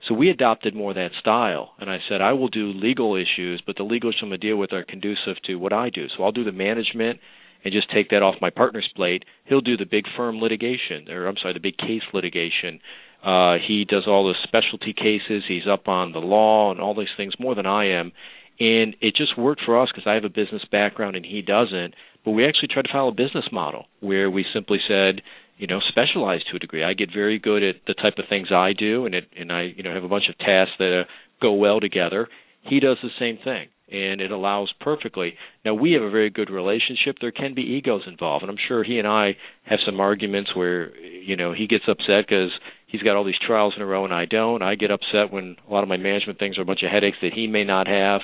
So 0.05 0.13
we 0.13 0.29
adopted 0.29 0.75
more 0.75 0.93
that 0.93 1.11
style 1.21 1.71
and 1.79 1.89
I 1.89 1.99
said 2.09 2.19
I 2.19 2.33
will 2.33 2.49
do 2.49 2.73
legal 2.73 3.15
issues, 3.15 3.63
but 3.65 3.77
the 3.77 3.83
legal 3.83 4.09
issues 4.09 4.19
I'm 4.21 4.27
going 4.27 4.41
to 4.41 4.45
deal 4.45 4.57
with 4.57 4.73
are 4.73 4.83
conducive 4.83 5.41
to 5.45 5.55
what 5.55 5.71
I 5.71 5.89
do. 5.89 6.07
So 6.17 6.23
I'll 6.25 6.33
do 6.33 6.43
the 6.43 6.51
management 6.51 7.21
and 7.63 7.73
just 7.73 7.89
take 7.93 8.09
that 8.09 8.21
off 8.21 8.35
my 8.41 8.49
partner's 8.49 8.91
plate. 8.93 9.23
He'll 9.45 9.61
do 9.61 9.77
the 9.77 9.85
big 9.89 10.03
firm 10.17 10.39
litigation 10.39 11.07
or 11.09 11.27
I'm 11.27 11.37
sorry, 11.41 11.53
the 11.53 11.61
big 11.61 11.77
case 11.77 12.03
litigation. 12.13 12.81
Uh 13.23 13.55
he 13.65 13.85
does 13.89 14.03
all 14.05 14.27
the 14.27 14.35
specialty 14.43 14.91
cases, 14.91 15.43
he's 15.47 15.65
up 15.65 15.87
on 15.87 16.11
the 16.11 16.19
law 16.19 16.71
and 16.71 16.81
all 16.81 16.93
these 16.93 17.07
things 17.15 17.35
more 17.39 17.55
than 17.55 17.65
I 17.65 17.85
am 17.97 18.11
and 18.59 18.95
it 19.01 19.15
just 19.15 19.37
worked 19.37 19.61
for 19.65 19.81
us 19.81 19.89
because 19.93 20.07
I 20.07 20.15
have 20.15 20.23
a 20.23 20.29
business 20.29 20.63
background 20.71 21.15
and 21.15 21.25
he 21.25 21.41
doesn't. 21.41 21.93
But 22.27 22.33
we 22.33 22.45
actually 22.45 22.67
tried 22.67 22.81
to 22.81 22.91
follow 22.91 23.07
a 23.07 23.13
business 23.13 23.45
model 23.53 23.85
where 24.01 24.29
we 24.29 24.43
simply 24.53 24.79
said, 24.85 25.21
you 25.57 25.65
know, 25.65 25.79
specialize 25.87 26.41
to 26.51 26.57
a 26.57 26.59
degree. 26.59 26.83
I 26.83 26.91
get 26.91 27.07
very 27.13 27.39
good 27.39 27.63
at 27.63 27.75
the 27.87 27.93
type 27.93 28.15
of 28.17 28.25
things 28.27 28.49
I 28.51 28.73
do, 28.77 29.05
and 29.05 29.15
it 29.15 29.29
and 29.39 29.49
I 29.49 29.71
you 29.73 29.81
know 29.81 29.93
have 29.93 30.03
a 30.03 30.09
bunch 30.09 30.25
of 30.27 30.37
tasks 30.37 30.73
that 30.77 31.03
uh, 31.05 31.11
go 31.41 31.53
well 31.53 31.79
together. 31.79 32.27
He 32.63 32.81
does 32.81 32.97
the 33.01 33.11
same 33.17 33.37
thing, 33.41 33.69
and 33.89 34.19
it 34.19 34.31
allows 34.31 34.73
perfectly. 34.81 35.35
Now 35.63 35.75
we 35.75 35.93
have 35.93 36.01
a 36.01 36.09
very 36.09 36.29
good 36.29 36.49
relationship. 36.49 37.15
There 37.21 37.31
can 37.31 37.53
be 37.53 37.61
egos 37.61 38.01
involved, 38.05 38.43
and 38.43 38.51
I'm 38.51 38.59
sure 38.67 38.83
he 38.83 38.99
and 38.99 39.07
I 39.07 39.37
have 39.63 39.79
some 39.85 40.01
arguments 40.01 40.53
where 40.53 40.93
you 40.97 41.37
know 41.37 41.53
he 41.53 41.65
gets 41.65 41.85
upset 41.87 42.27
because 42.27 42.51
he's 42.87 43.03
got 43.03 43.15
all 43.15 43.23
these 43.23 43.39
trials 43.47 43.73
in 43.77 43.81
a 43.81 43.85
row 43.85 44.03
and 44.03 44.13
I 44.13 44.25
don't. 44.25 44.61
I 44.61 44.75
get 44.75 44.91
upset 44.91 45.31
when 45.31 45.55
a 45.65 45.71
lot 45.71 45.83
of 45.83 45.87
my 45.87 45.95
management 45.95 46.39
things 46.39 46.57
are 46.57 46.63
a 46.63 46.65
bunch 46.65 46.83
of 46.83 46.91
headaches 46.91 47.19
that 47.21 47.31
he 47.33 47.47
may 47.47 47.63
not 47.63 47.87
have. 47.87 48.19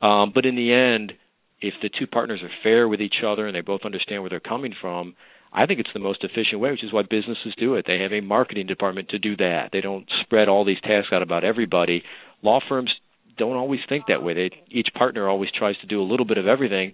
Um, 0.00 0.30
but 0.32 0.46
in 0.46 0.54
the 0.54 0.72
end, 0.72 1.14
if 1.60 1.74
the 1.82 1.90
two 1.90 2.06
partners 2.06 2.40
are 2.42 2.50
fair 2.62 2.88
with 2.88 3.00
each 3.00 3.22
other 3.26 3.46
and 3.46 3.54
they 3.54 3.60
both 3.60 3.82
understand 3.84 4.22
where 4.22 4.30
they're 4.30 4.40
coming 4.40 4.74
from, 4.80 5.14
I 5.52 5.66
think 5.66 5.80
it's 5.80 5.90
the 5.92 6.00
most 6.00 6.22
efficient 6.22 6.60
way, 6.60 6.70
which 6.70 6.84
is 6.84 6.92
why 6.92 7.02
businesses 7.02 7.54
do 7.58 7.74
it. 7.74 7.84
They 7.86 7.98
have 7.98 8.12
a 8.12 8.20
marketing 8.20 8.66
department 8.66 9.08
to 9.10 9.18
do 9.18 9.36
that. 9.36 9.70
They 9.72 9.80
don't 9.80 10.06
spread 10.22 10.48
all 10.48 10.64
these 10.64 10.80
tasks 10.82 11.12
out 11.12 11.22
about 11.22 11.44
everybody. 11.44 12.02
Law 12.42 12.60
firms 12.68 12.90
don't 13.36 13.56
always 13.56 13.80
think 13.88 14.04
that 14.08 14.22
way. 14.22 14.34
They 14.34 14.50
each 14.70 14.88
partner 14.96 15.28
always 15.28 15.50
tries 15.56 15.76
to 15.78 15.86
do 15.86 16.00
a 16.00 16.06
little 16.06 16.26
bit 16.26 16.38
of 16.38 16.46
everything, 16.46 16.92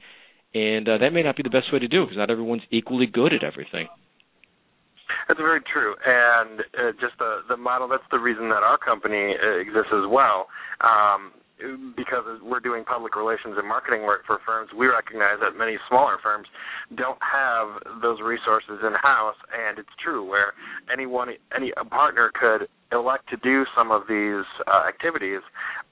and 0.55 0.89
uh, 0.89 0.99
that 0.99 1.13
may 1.13 1.23
not 1.23 1.37
be 1.37 1.43
the 1.43 1.51
best 1.51 1.73
way 1.73 1.81
to 1.81 1.89
do 1.89 2.03
it 2.03 2.07
because 2.07 2.17
not 2.17 2.31
everyone's 2.31 2.63
equally 2.71 3.07
good 3.07 3.33
at 3.35 3.45
everything. 3.45 3.89
That's 5.29 5.39
very 5.39 5.61
true, 5.61 5.95
and 6.05 6.61
uh, 6.61 6.93
just 7.01 7.19
the 7.19 7.41
the 7.49 7.57
model. 7.57 7.89
That's 7.89 8.07
the 8.11 8.19
reason 8.19 8.49
that 8.49 8.63
our 8.63 8.79
company 8.79 9.35
uh, 9.35 9.59
exists 9.59 9.93
as 9.93 10.09
well. 10.09 10.47
Um, 10.81 11.33
because 11.97 12.25
we're 12.43 12.61
doing 12.61 12.85
public 12.85 13.17
relations 13.17 13.55
and 13.57 13.67
marketing 13.67 14.03
work 14.03 14.23
for 14.27 14.39
firms, 14.45 14.71
we 14.77 14.87
recognize 14.87 15.41
that 15.41 15.57
many 15.57 15.79
smaller 15.89 16.19
firms 16.23 16.47
don't 16.97 17.19
have 17.21 18.01
those 18.03 18.21
resources 18.21 18.79
in 18.85 18.93
house, 19.01 19.37
and 19.53 19.79
it's 19.79 19.89
true 20.03 20.29
where 20.29 20.53
anyone, 20.93 21.29
any 21.55 21.73
a 21.77 21.85
partner 21.85 22.31
could 22.39 22.69
elect 22.93 23.29
to 23.31 23.37
do 23.39 23.65
some 23.77 23.91
of 23.91 24.03
these 24.09 24.45
uh, 24.67 24.87
activities, 24.87 25.41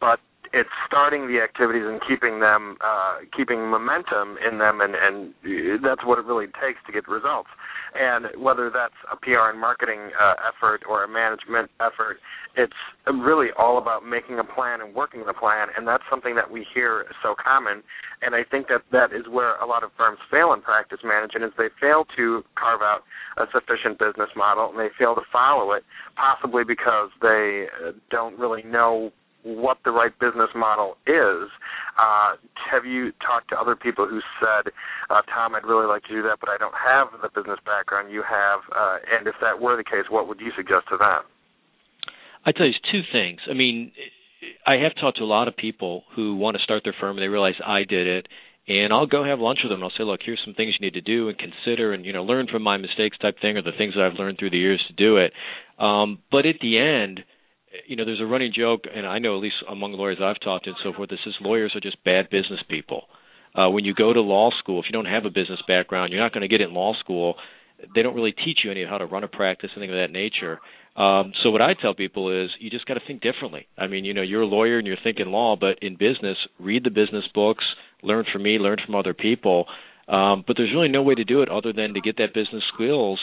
but 0.00 0.21
it's 0.54 0.70
starting 0.87 1.26
the 1.26 1.42
activities 1.42 1.82
and 1.82 2.00
keeping 2.06 2.38
them, 2.38 2.78
uh, 2.78 3.26
keeping 3.37 3.66
momentum 3.68 4.38
in 4.38 4.58
them, 4.58 4.80
and, 4.80 4.94
and 4.94 5.34
that's 5.82 6.06
what 6.06 6.18
it 6.18 6.25
really 6.25 6.46
takes 6.62 6.78
to 6.87 6.92
get 6.92 7.08
results. 7.08 7.50
And 7.94 8.26
whether 8.38 8.70
that's 8.70 8.94
a 9.11 9.16
PR 9.16 9.50
and 9.50 9.58
marketing 9.61 10.14
uh, 10.14 10.34
effort 10.46 10.82
or 10.88 11.02
a 11.02 11.08
management 11.08 11.70
effort, 11.82 12.18
it's 12.56 12.78
really 13.11 13.49
all 13.58 13.78
about 13.78 14.06
making 14.06 14.38
a 14.38 14.44
plan 14.44 14.80
and 14.80 14.94
working 14.94 15.26
the 15.26 15.34
plan, 15.34 15.68
and 15.76 15.87
that's 15.87 16.04
something 16.08 16.37
that 16.37 16.50
we 16.50 16.64
hear 16.73 17.06
so 17.20 17.34
common. 17.34 17.82
And 18.23 18.34
I 18.34 18.46
think 18.49 18.68
that 18.68 18.82
that 18.92 19.11
is 19.12 19.26
where 19.28 19.58
a 19.58 19.66
lot 19.66 19.82
of 19.82 19.90
firms 19.99 20.18
fail 20.30 20.52
in 20.54 20.62
practice 20.62 21.00
management 21.02 21.44
is 21.44 21.52
they 21.58 21.75
fail 21.80 22.06
to 22.16 22.44
carve 22.54 22.80
out 22.80 23.02
a 23.37 23.46
sufficient 23.50 23.99
business 23.99 24.30
model 24.37 24.70
and 24.70 24.78
they 24.78 24.94
fail 24.96 25.16
to 25.16 25.23
follow 25.32 25.73
it, 25.73 25.82
possibly 26.14 26.62
because 26.62 27.11
they 27.20 27.66
uh, 27.82 27.90
don't 28.11 28.38
really 28.38 28.62
know 28.62 29.11
what 29.44 29.78
the 29.84 29.90
right 29.92 30.12
business 30.18 30.48
model 30.56 30.96
is. 31.06 31.52
Uh, 32.00 32.34
have 32.56 32.84
you 32.84 33.12
talked 33.20 33.50
to 33.50 33.56
other 33.56 33.76
people 33.76 34.08
who 34.08 34.20
said, 34.40 34.72
uh, 35.10 35.22
Tom, 35.32 35.54
I'd 35.54 35.64
really 35.64 35.86
like 35.86 36.02
to 36.04 36.08
do 36.08 36.22
that, 36.22 36.38
but 36.40 36.48
I 36.48 36.56
don't 36.56 36.74
have 36.74 37.08
the 37.20 37.28
business 37.28 37.60
background 37.64 38.10
you 38.10 38.24
have? 38.24 38.60
Uh, 38.74 38.98
and 39.16 39.28
if 39.28 39.34
that 39.40 39.60
were 39.60 39.76
the 39.76 39.84
case, 39.84 40.08
what 40.10 40.26
would 40.26 40.40
you 40.40 40.50
suggest 40.56 40.88
to 40.90 40.96
them? 40.96 41.22
I'd 42.46 42.56
tell 42.56 42.66
you 42.66 42.72
two 42.90 43.02
things. 43.12 43.40
I 43.48 43.54
mean, 43.54 43.92
I 44.66 44.76
have 44.82 44.92
talked 45.00 45.18
to 45.18 45.24
a 45.24 45.28
lot 45.28 45.48
of 45.48 45.56
people 45.56 46.04
who 46.16 46.36
want 46.36 46.56
to 46.56 46.62
start 46.62 46.82
their 46.84 46.94
firm 46.98 47.16
and 47.16 47.22
they 47.22 47.28
realize 47.28 47.54
I 47.64 47.84
did 47.88 48.06
it. 48.06 48.26
And 48.66 48.94
I'll 48.94 49.06
go 49.06 49.22
have 49.24 49.40
lunch 49.40 49.58
with 49.62 49.70
them 49.70 49.80
and 49.80 49.84
I'll 49.84 49.96
say, 49.96 50.04
look, 50.04 50.20
here's 50.24 50.40
some 50.42 50.54
things 50.54 50.74
you 50.80 50.86
need 50.86 50.94
to 50.94 51.02
do 51.02 51.28
and 51.28 51.36
consider 51.36 51.92
and, 51.92 52.04
you 52.04 52.14
know, 52.14 52.24
learn 52.24 52.46
from 52.50 52.62
my 52.62 52.78
mistakes 52.78 53.18
type 53.18 53.36
thing 53.40 53.58
or 53.58 53.62
the 53.62 53.76
things 53.76 53.92
that 53.94 54.02
I've 54.02 54.18
learned 54.18 54.38
through 54.38 54.50
the 54.50 54.58
years 54.58 54.82
to 54.88 54.94
do 54.94 55.18
it. 55.18 55.32
Um, 55.78 56.20
but 56.30 56.46
at 56.46 56.56
the 56.62 56.78
end, 56.78 57.20
you 57.86 57.96
know, 57.96 58.04
there's 58.04 58.20
a 58.20 58.26
running 58.26 58.52
joke, 58.54 58.82
and 58.92 59.06
I 59.06 59.18
know 59.18 59.36
at 59.36 59.42
least 59.42 59.56
among 59.68 59.92
lawyers 59.92 60.18
I've 60.22 60.40
talked 60.40 60.64
to 60.64 60.70
and 60.70 60.78
so 60.82 60.92
forth, 60.92 61.10
that 61.10 61.18
says 61.24 61.34
lawyers 61.40 61.72
are 61.74 61.80
just 61.80 62.02
bad 62.04 62.30
business 62.30 62.60
people. 62.68 63.04
Uh, 63.54 63.70
when 63.70 63.84
you 63.84 63.94
go 63.94 64.12
to 64.12 64.20
law 64.20 64.50
school, 64.58 64.80
if 64.80 64.86
you 64.88 64.92
don't 64.92 65.10
have 65.10 65.24
a 65.24 65.30
business 65.30 65.60
background, 65.68 66.12
you're 66.12 66.22
not 66.22 66.32
going 66.32 66.42
to 66.42 66.48
get 66.48 66.60
in 66.60 66.74
law 66.74 66.92
school. 66.98 67.34
They 67.94 68.02
don't 68.02 68.14
really 68.14 68.32
teach 68.32 68.58
you 68.64 68.70
any 68.70 68.82
of 68.82 68.90
how 68.90 68.98
to 68.98 69.06
run 69.06 69.24
a 69.24 69.28
practice, 69.28 69.70
anything 69.76 69.90
of 69.90 70.02
that 70.02 70.12
nature. 70.12 70.60
Um, 70.96 71.32
so 71.42 71.50
what 71.50 71.60
I 71.60 71.74
tell 71.74 71.94
people 71.94 72.44
is 72.44 72.50
you 72.60 72.70
just 72.70 72.86
got 72.86 72.94
to 72.94 73.00
think 73.06 73.20
differently. 73.20 73.66
I 73.76 73.86
mean, 73.86 74.04
you 74.04 74.14
know, 74.14 74.22
you're 74.22 74.42
a 74.42 74.46
lawyer 74.46 74.78
and 74.78 74.86
you're 74.86 74.96
thinking 75.02 75.26
law, 75.26 75.56
but 75.58 75.78
in 75.82 75.94
business, 75.94 76.36
read 76.58 76.84
the 76.84 76.90
business 76.90 77.24
books, 77.34 77.64
learn 78.02 78.24
from 78.32 78.42
me, 78.42 78.58
learn 78.58 78.78
from 78.84 78.94
other 78.94 79.14
people. 79.14 79.66
Um, 80.08 80.44
but 80.46 80.56
there's 80.56 80.72
really 80.72 80.88
no 80.88 81.02
way 81.02 81.14
to 81.14 81.24
do 81.24 81.42
it 81.42 81.48
other 81.48 81.72
than 81.72 81.94
to 81.94 82.00
get 82.00 82.18
that 82.18 82.34
business 82.34 82.62
skills 82.74 83.18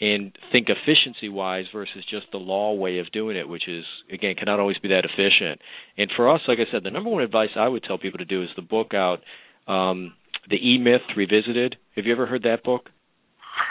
and 0.00 0.36
think 0.52 0.68
efficiency 0.68 1.28
wise 1.28 1.64
versus 1.72 2.04
just 2.10 2.26
the 2.30 2.38
law 2.38 2.74
way 2.74 2.98
of 2.98 3.10
doing 3.12 3.36
it, 3.36 3.48
which 3.48 3.68
is 3.68 3.84
again 4.12 4.34
cannot 4.38 4.60
always 4.60 4.78
be 4.78 4.88
that 4.88 5.04
efficient. 5.04 5.60
And 5.96 6.10
for 6.16 6.28
us, 6.32 6.40
like 6.48 6.58
I 6.58 6.70
said, 6.70 6.84
the 6.84 6.90
number 6.90 7.10
one 7.10 7.22
advice 7.22 7.50
I 7.56 7.68
would 7.68 7.82
tell 7.84 7.98
people 7.98 8.18
to 8.18 8.24
do 8.24 8.42
is 8.42 8.48
the 8.56 8.62
book 8.62 8.92
out, 8.92 9.20
um, 9.66 10.12
the 10.50 10.56
E 10.56 10.78
Myth 10.78 11.06
Revisited. 11.16 11.76
Have 11.96 12.04
you 12.04 12.12
ever 12.12 12.26
heard 12.26 12.42
that 12.42 12.62
book? 12.62 12.90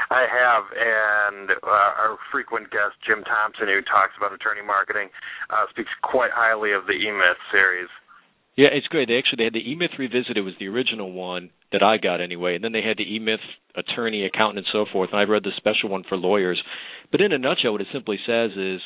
I 0.10 0.25
have, 0.25 0.65
and 0.74 1.50
uh, 1.62 2.01
our 2.01 2.17
frequent 2.32 2.72
guest 2.72 2.98
Jim 3.05 3.22
Thompson, 3.22 3.70
who 3.70 3.82
talks 3.86 4.17
about 4.17 4.34
attorney 4.34 4.65
marketing, 4.65 5.10
uh, 5.50 5.70
speaks 5.70 5.94
quite 6.01 6.34
highly 6.34 6.74
of 6.74 6.86
the 6.86 6.98
E 6.98 7.12
Myth 7.13 7.38
series. 7.51 7.89
Yeah, 8.55 8.69
it's 8.71 8.88
great. 8.88 9.09
They 9.09 9.17
actually 9.17 9.38
they 9.38 9.43
had 9.43 9.53
the 9.53 9.69
E 9.69 9.75
Myth 9.75 9.91
Revisited 10.00 10.43
was 10.43 10.53
the 10.59 10.67
original 10.67 11.12
one 11.12 11.50
that 11.74 11.83
I 11.83 11.97
got 11.97 12.21
anyway, 12.21 12.55
and 12.55 12.63
then 12.63 12.71
they 12.71 12.81
had 12.81 12.97
the 12.97 13.03
E 13.03 13.19
Myth 13.19 13.43
Attorney, 13.75 14.25
Accountant, 14.25 14.59
and 14.59 14.67
so 14.71 14.85
forth. 14.91 15.09
And 15.12 15.19
I 15.19 15.24
read 15.24 15.43
the 15.43 15.51
special 15.57 15.89
one 15.89 16.03
for 16.07 16.15
lawyers. 16.15 16.62
But 17.12 17.19
in 17.19 17.33
a 17.33 17.38
nutshell, 17.38 17.74
what 17.74 17.81
it 17.81 17.88
simply 17.91 18.17
says 18.25 18.51
is, 18.55 18.79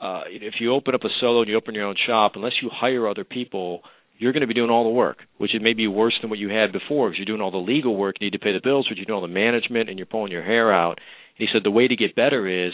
uh, 0.00 0.22
if 0.26 0.54
you 0.60 0.74
open 0.74 0.94
up 0.94 1.04
a 1.04 1.08
solo 1.18 1.40
and 1.40 1.48
you 1.48 1.56
open 1.56 1.74
your 1.74 1.86
own 1.86 1.96
shop, 2.06 2.32
unless 2.34 2.52
you 2.60 2.68
hire 2.70 3.08
other 3.08 3.24
people, 3.24 3.80
you're 4.18 4.32
going 4.32 4.42
to 4.42 4.46
be 4.46 4.54
doing 4.54 4.70
all 4.70 4.84
the 4.84 4.90
work, 4.90 5.18
which 5.38 5.54
it 5.54 5.62
may 5.62 5.72
be 5.72 5.86
worse 5.86 6.14
than 6.20 6.28
what 6.28 6.38
you 6.38 6.50
had 6.50 6.72
before 6.72 7.08
because 7.08 7.18
you're 7.18 7.26
doing 7.26 7.40
all 7.40 7.50
the 7.50 7.56
legal 7.56 7.96
work, 7.96 8.16
you 8.20 8.26
need 8.26 8.38
to 8.38 8.38
pay 8.38 8.52
the 8.52 8.60
bills, 8.62 8.86
but 8.88 8.96
you're 8.96 9.06
doing 9.06 9.16
all 9.16 9.26
the 9.26 9.32
management 9.32 9.88
and 9.88 9.98
you're 9.98 10.06
pulling 10.06 10.32
your 10.32 10.44
hair 10.44 10.72
out. 10.72 10.98
And 11.38 11.38
he 11.38 11.48
said 11.52 11.62
the 11.64 11.70
way 11.70 11.88
to 11.88 11.96
get 11.96 12.16
better 12.16 12.66
is 12.66 12.72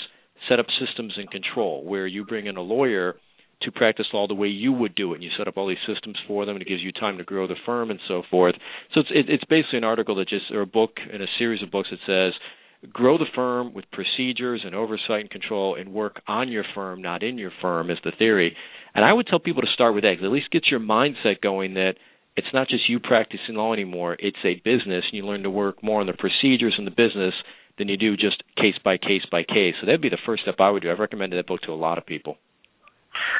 set 0.48 0.58
up 0.58 0.66
systems 0.84 1.14
and 1.16 1.30
control 1.30 1.84
where 1.84 2.06
you 2.06 2.24
bring 2.24 2.46
in 2.46 2.56
a 2.56 2.62
lawyer 2.62 3.14
to 3.62 3.72
practice 3.72 4.06
law 4.12 4.26
the 4.26 4.34
way 4.34 4.48
you 4.48 4.72
would 4.72 4.94
do 4.94 5.12
it. 5.12 5.16
And 5.16 5.24
you 5.24 5.30
set 5.36 5.48
up 5.48 5.56
all 5.56 5.68
these 5.68 5.78
systems 5.86 6.16
for 6.26 6.44
them, 6.44 6.56
and 6.56 6.62
it 6.62 6.68
gives 6.68 6.82
you 6.82 6.92
time 6.92 7.18
to 7.18 7.24
grow 7.24 7.46
the 7.46 7.56
firm 7.66 7.90
and 7.90 8.00
so 8.08 8.22
forth. 8.30 8.54
So 8.94 9.00
it's 9.00 9.10
it, 9.12 9.26
it's 9.28 9.44
basically 9.44 9.78
an 9.78 9.84
article 9.84 10.16
that 10.16 10.28
just 10.28 10.50
or 10.52 10.62
a 10.62 10.66
book 10.66 10.96
and 11.12 11.22
a 11.22 11.26
series 11.38 11.62
of 11.62 11.70
books 11.70 11.88
that 11.90 12.00
says 12.06 12.34
grow 12.92 13.16
the 13.16 13.26
firm 13.34 13.72
with 13.74 13.84
procedures 13.92 14.62
and 14.64 14.74
oversight 14.74 15.20
and 15.20 15.30
control, 15.30 15.76
and 15.76 15.92
work 15.92 16.20
on 16.26 16.50
your 16.50 16.64
firm, 16.74 17.00
not 17.00 17.22
in 17.22 17.38
your 17.38 17.52
firm, 17.60 17.90
is 17.90 17.98
the 18.04 18.12
theory. 18.18 18.56
And 18.94 19.04
I 19.04 19.12
would 19.12 19.26
tell 19.26 19.38
people 19.38 19.62
to 19.62 19.68
start 19.72 19.94
with 19.94 20.02
that. 20.02 20.22
At 20.22 20.32
least 20.32 20.50
get 20.50 20.66
your 20.70 20.80
mindset 20.80 21.40
going 21.42 21.74
that 21.74 21.94
it's 22.36 22.52
not 22.52 22.68
just 22.68 22.88
you 22.88 22.98
practicing 22.98 23.54
law 23.54 23.72
anymore. 23.72 24.16
It's 24.18 24.38
a 24.44 24.56
business, 24.64 25.04
and 25.10 25.12
you 25.12 25.24
learn 25.24 25.42
to 25.44 25.50
work 25.50 25.82
more 25.82 26.00
on 26.00 26.06
the 26.06 26.12
procedures 26.12 26.74
and 26.76 26.86
the 26.86 26.90
business 26.90 27.34
than 27.78 27.88
you 27.88 27.96
do 27.96 28.16
just 28.16 28.42
case 28.56 28.74
by 28.84 28.96
case 28.96 29.22
by 29.30 29.42
case. 29.44 29.74
So 29.80 29.86
that'd 29.86 30.02
be 30.02 30.08
the 30.08 30.18
first 30.26 30.42
step 30.42 30.56
I 30.58 30.70
would 30.70 30.82
do. 30.82 30.90
I've 30.90 30.98
recommended 30.98 31.38
that 31.38 31.46
book 31.46 31.60
to 31.62 31.72
a 31.72 31.74
lot 31.74 31.98
of 31.98 32.06
people. 32.06 32.36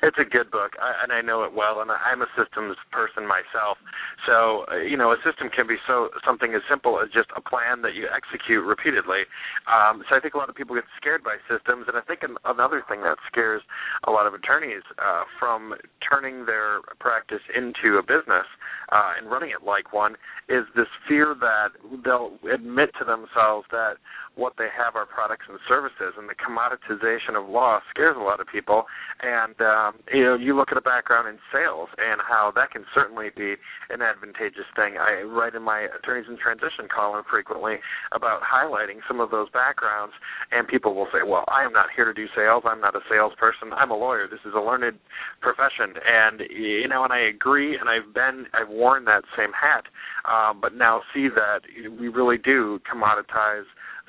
It's 0.02 0.19
a 0.19 0.29
good 0.29 0.50
book, 0.50 0.73
I, 0.81 1.05
and 1.05 1.12
I 1.12 1.21
know 1.21 1.45
it 1.45 1.52
well. 1.52 1.81
And 1.81 1.91
I'm 1.91 2.23
a 2.23 2.31
systems 2.37 2.76
person 2.91 3.26
myself, 3.26 3.79
so 4.26 4.64
uh, 4.71 4.83
you 4.83 4.97
know, 4.97 5.12
a 5.12 5.19
system 5.25 5.49
can 5.49 5.67
be 5.67 5.76
so 5.87 6.11
something 6.25 6.55
as 6.55 6.62
simple 6.69 7.00
as 7.00 7.09
just 7.12 7.31
a 7.37 7.43
plan 7.43 7.83
that 7.83 7.95
you 7.95 8.09
execute 8.11 8.64
repeatedly. 8.64 9.25
Um, 9.67 10.02
so 10.09 10.17
I 10.17 10.21
think 10.21 10.35
a 10.35 10.38
lot 10.38 10.49
of 10.49 10.55
people 10.55 10.75
get 10.75 10.88
scared 10.97 11.23
by 11.23 11.37
systems, 11.49 11.87
and 11.88 11.97
I 11.97 12.02
think 12.02 12.23
an, 12.23 12.37
another 12.45 12.83
thing 12.88 13.02
that 13.02 13.17
scares 13.31 13.62
a 14.07 14.11
lot 14.11 14.26
of 14.26 14.35
attorneys 14.35 14.83
uh, 14.99 15.25
from 15.38 15.75
turning 16.02 16.47
their 16.47 16.81
practice 17.00 17.43
into 17.55 17.99
a 17.99 18.02
business 18.02 18.47
uh, 18.91 19.12
and 19.19 19.31
running 19.31 19.50
it 19.50 19.64
like 19.64 19.93
one 19.93 20.14
is 20.49 20.64
this 20.76 20.88
fear 21.09 21.35
that 21.38 21.71
they'll 22.05 22.37
admit 22.52 22.91
to 22.99 23.05
themselves 23.05 23.67
that 23.71 23.97
what 24.34 24.54
they 24.56 24.68
have 24.72 24.96
are 24.96 25.04
products 25.04 25.44
and 25.48 25.58
services, 25.68 26.16
and 26.16 26.28
the 26.28 26.36
commoditization 26.36 27.36
of 27.36 27.48
law 27.48 27.80
scares 27.90 28.16
a 28.16 28.22
lot 28.22 28.40
of 28.40 28.46
people. 28.48 28.84
And 29.20 29.56
um, 29.60 30.00
you 30.12 30.24
know, 30.24 30.36
you 30.36 30.56
look 30.56 30.72
at 30.72 30.78
a 30.78 30.84
background 30.84 31.28
in 31.28 31.36
sales 31.52 31.88
and 31.98 32.20
how 32.20 32.52
that 32.56 32.70
can 32.70 32.84
certainly 32.94 33.28
be 33.36 33.54
an 33.90 34.00
advantageous 34.00 34.68
thing. 34.74 34.96
I 34.96 35.22
write 35.22 35.54
in 35.54 35.62
my 35.62 35.86
attorneys 35.92 36.26
in 36.28 36.38
transition 36.40 36.88
column 36.88 37.24
frequently 37.28 37.76
about 38.12 38.40
highlighting 38.40 39.04
some 39.06 39.20
of 39.20 39.30
those 39.30 39.50
backgrounds, 39.50 40.14
and 40.50 40.66
people 40.66 40.94
will 40.94 41.08
say, 41.12 41.20
"Well, 41.24 41.44
I 41.48 41.64
am 41.64 41.72
not 41.72 41.92
here 41.94 42.06
to 42.06 42.14
do 42.14 42.26
sales. 42.34 42.64
I'm 42.64 42.80
not 42.80 42.96
a 42.96 43.04
salesperson. 43.10 43.72
I'm 43.76 43.90
a 43.90 43.96
lawyer. 43.96 44.26
This 44.28 44.42
is 44.48 44.54
a 44.56 44.60
learned 44.60 44.98
profession." 45.40 45.92
And 46.08 46.40
you 46.48 46.88
know, 46.88 47.04
and 47.04 47.12
I 47.12 47.20
agree, 47.20 47.76
and 47.76 47.88
I've 47.88 48.14
been, 48.14 48.46
I've 48.54 48.68
worn 48.68 49.04
that 49.06 49.24
same 49.36 49.52
hat, 49.52 49.84
um, 50.24 50.60
but 50.60 50.74
now 50.74 51.02
see 51.12 51.28
that 51.28 51.60
we 52.00 52.08
really 52.08 52.38
do 52.38 52.80
commoditize 52.88 53.68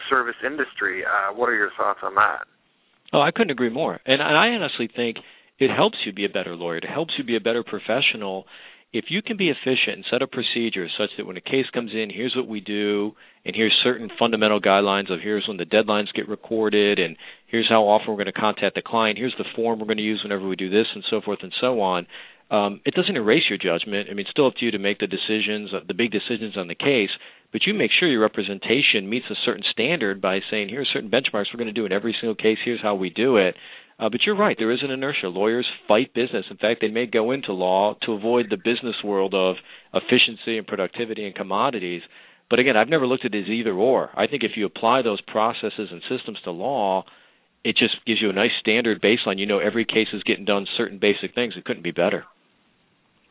service 0.10 0.36
industry. 0.46 1.04
Uh, 1.06 1.34
what 1.34 1.50
are 1.50 1.56
your 1.56 1.72
thoughts 1.78 2.00
on 2.04 2.16
that? 2.16 2.46
Oh, 3.12 3.22
I 3.22 3.32
couldn't 3.32 3.52
agree 3.52 3.70
more. 3.70 4.00
And 4.06 4.22
I 4.22 4.50
honestly 4.50 4.90
think 4.94 5.18
it 5.60 5.70
helps 5.70 5.98
you 6.06 6.14
be 6.14 6.26
a 6.26 6.30
better 6.30 6.56
lawyer. 6.56 6.78
It 6.78 6.86
helps 6.86 7.14
you 7.18 7.24
be 7.24 7.36
a 7.36 7.42
better 7.42 7.64
professional 7.64 8.46
if 8.94 9.06
you 9.10 9.24
can 9.24 9.38
be 9.38 9.50
efficient 9.50 9.98
and 9.98 10.06
set 10.10 10.22
up 10.22 10.32
procedures 10.32 10.92
such 10.98 11.10
that 11.18 11.26
when 11.26 11.36
a 11.36 11.42
case 11.42 11.66
comes 11.74 11.92
in, 11.94 12.12
here's 12.14 12.36
what 12.36 12.48
we 12.48 12.62
do, 12.62 13.14
and 13.44 13.56
here's 13.56 13.74
certain 13.84 14.10
fundamental 14.20 14.62
guidelines 14.62 15.12
of 15.12 15.20
here's 15.20 15.48
when 15.48 15.58
the 15.58 15.66
deadlines 15.66 16.14
get 16.14 16.30
recorded, 16.30 17.00
and 17.00 17.18
here's 17.48 17.68
how 17.68 17.84
often 17.88 18.10
we're 18.10 18.24
going 18.24 18.28
to 18.28 18.40
contact 18.40 18.76
the 18.76 18.84
client, 18.84 19.18
here's 19.18 19.36
the 19.40 19.50
form 19.56 19.80
we're 19.80 19.88
going 19.88 19.98
to 19.98 20.04
use 20.04 20.22
whenever 20.24 20.48
we 20.48 20.56
do 20.56 20.70
this, 20.70 20.86
and 20.94 21.04
so 21.10 21.22
forth 21.22 21.40
and 21.42 21.54
so 21.60 21.82
on. 21.82 22.06
Um, 22.52 22.82
it 22.86 22.94
doesn't 22.94 23.18
erase 23.18 23.44
your 23.50 23.58
judgment. 23.58 24.10
I 24.12 24.14
mean, 24.14 24.28
it's 24.28 24.30
still 24.30 24.46
up 24.46 24.54
to 24.60 24.66
you 24.66 24.72
to 24.72 24.80
make 24.80 25.00
the 25.00 25.08
decisions, 25.08 25.72
the 25.88 25.94
big 25.96 26.12
decisions 26.12 26.56
on 26.56 26.68
the 26.68 26.76
case, 26.76 27.10
but 27.54 27.62
you 27.66 27.74
make 27.74 27.92
sure 27.98 28.10
your 28.10 28.22
representation 28.22 29.10
meets 29.10 29.28
a 29.30 29.36
certain 29.46 29.64
standard 29.72 30.20
by 30.20 30.40
saying, 30.52 30.70
here 30.70 30.82
are 30.82 30.88
certain 30.92 31.12
benchmarks 31.12 31.46
we're 31.54 31.60
going 31.60 31.68
to 31.68 31.72
do 31.72 31.86
in 31.86 31.94
every 31.94 32.16
single 32.20 32.36
case. 32.36 32.58
Here's 32.66 32.82
how 32.82 32.96
we 32.96 33.12
do 33.12 33.38
it. 33.38 33.56
Uh, 34.00 34.10
but 34.10 34.22
you're 34.26 34.36
right. 34.36 34.56
There 34.58 34.72
is 34.72 34.80
an 34.82 34.90
inertia. 34.90 35.28
Lawyers 35.28 35.68
fight 35.88 36.14
business. 36.16 36.46
In 36.50 36.58
fact, 36.58 36.82
they 36.82 36.90
may 36.90 37.06
go 37.06 37.32
into 37.32 37.54
law 37.54 37.96
to 38.06 38.14
avoid 38.14 38.48
the 38.50 38.58
business 38.58 38.96
world 39.04 39.36
of 39.36 39.56
efficiency 39.94 40.58
and 40.58 40.66
productivity 40.66 41.26
and 41.26 41.36
commodities. 41.36 42.02
But 42.50 42.60
again, 42.60 42.76
I've 42.76 42.90
never 42.90 43.08
looked 43.08 43.24
at 43.24 43.36
it 43.36 43.44
as 43.44 43.50
either 43.50 43.74
or. 43.74 44.10
I 44.20 44.28
think 44.28 44.44
if 44.44 44.58
you 44.58 44.66
apply 44.66 45.04
those 45.04 45.22
processes 45.22 45.90
and 45.92 46.02
systems 46.10 46.40
to 46.44 46.52
law, 46.52 47.06
it 47.64 47.78
just 47.78 47.96
gives 48.06 48.22
you 48.22 48.30
a 48.30 48.34
nice 48.34 48.52
standard 48.60 49.02
baseline. 49.02 49.38
You 49.40 49.46
know, 49.46 49.60
every 49.60 49.86
case 49.86 50.08
is 50.12 50.24
getting 50.24 50.46
done 50.46 50.66
certain 50.76 50.98
basic 51.00 51.36
things. 51.36 51.54
It 51.56 51.66
couldn't 51.66 51.84
be 51.84 51.92
better. 51.92 52.26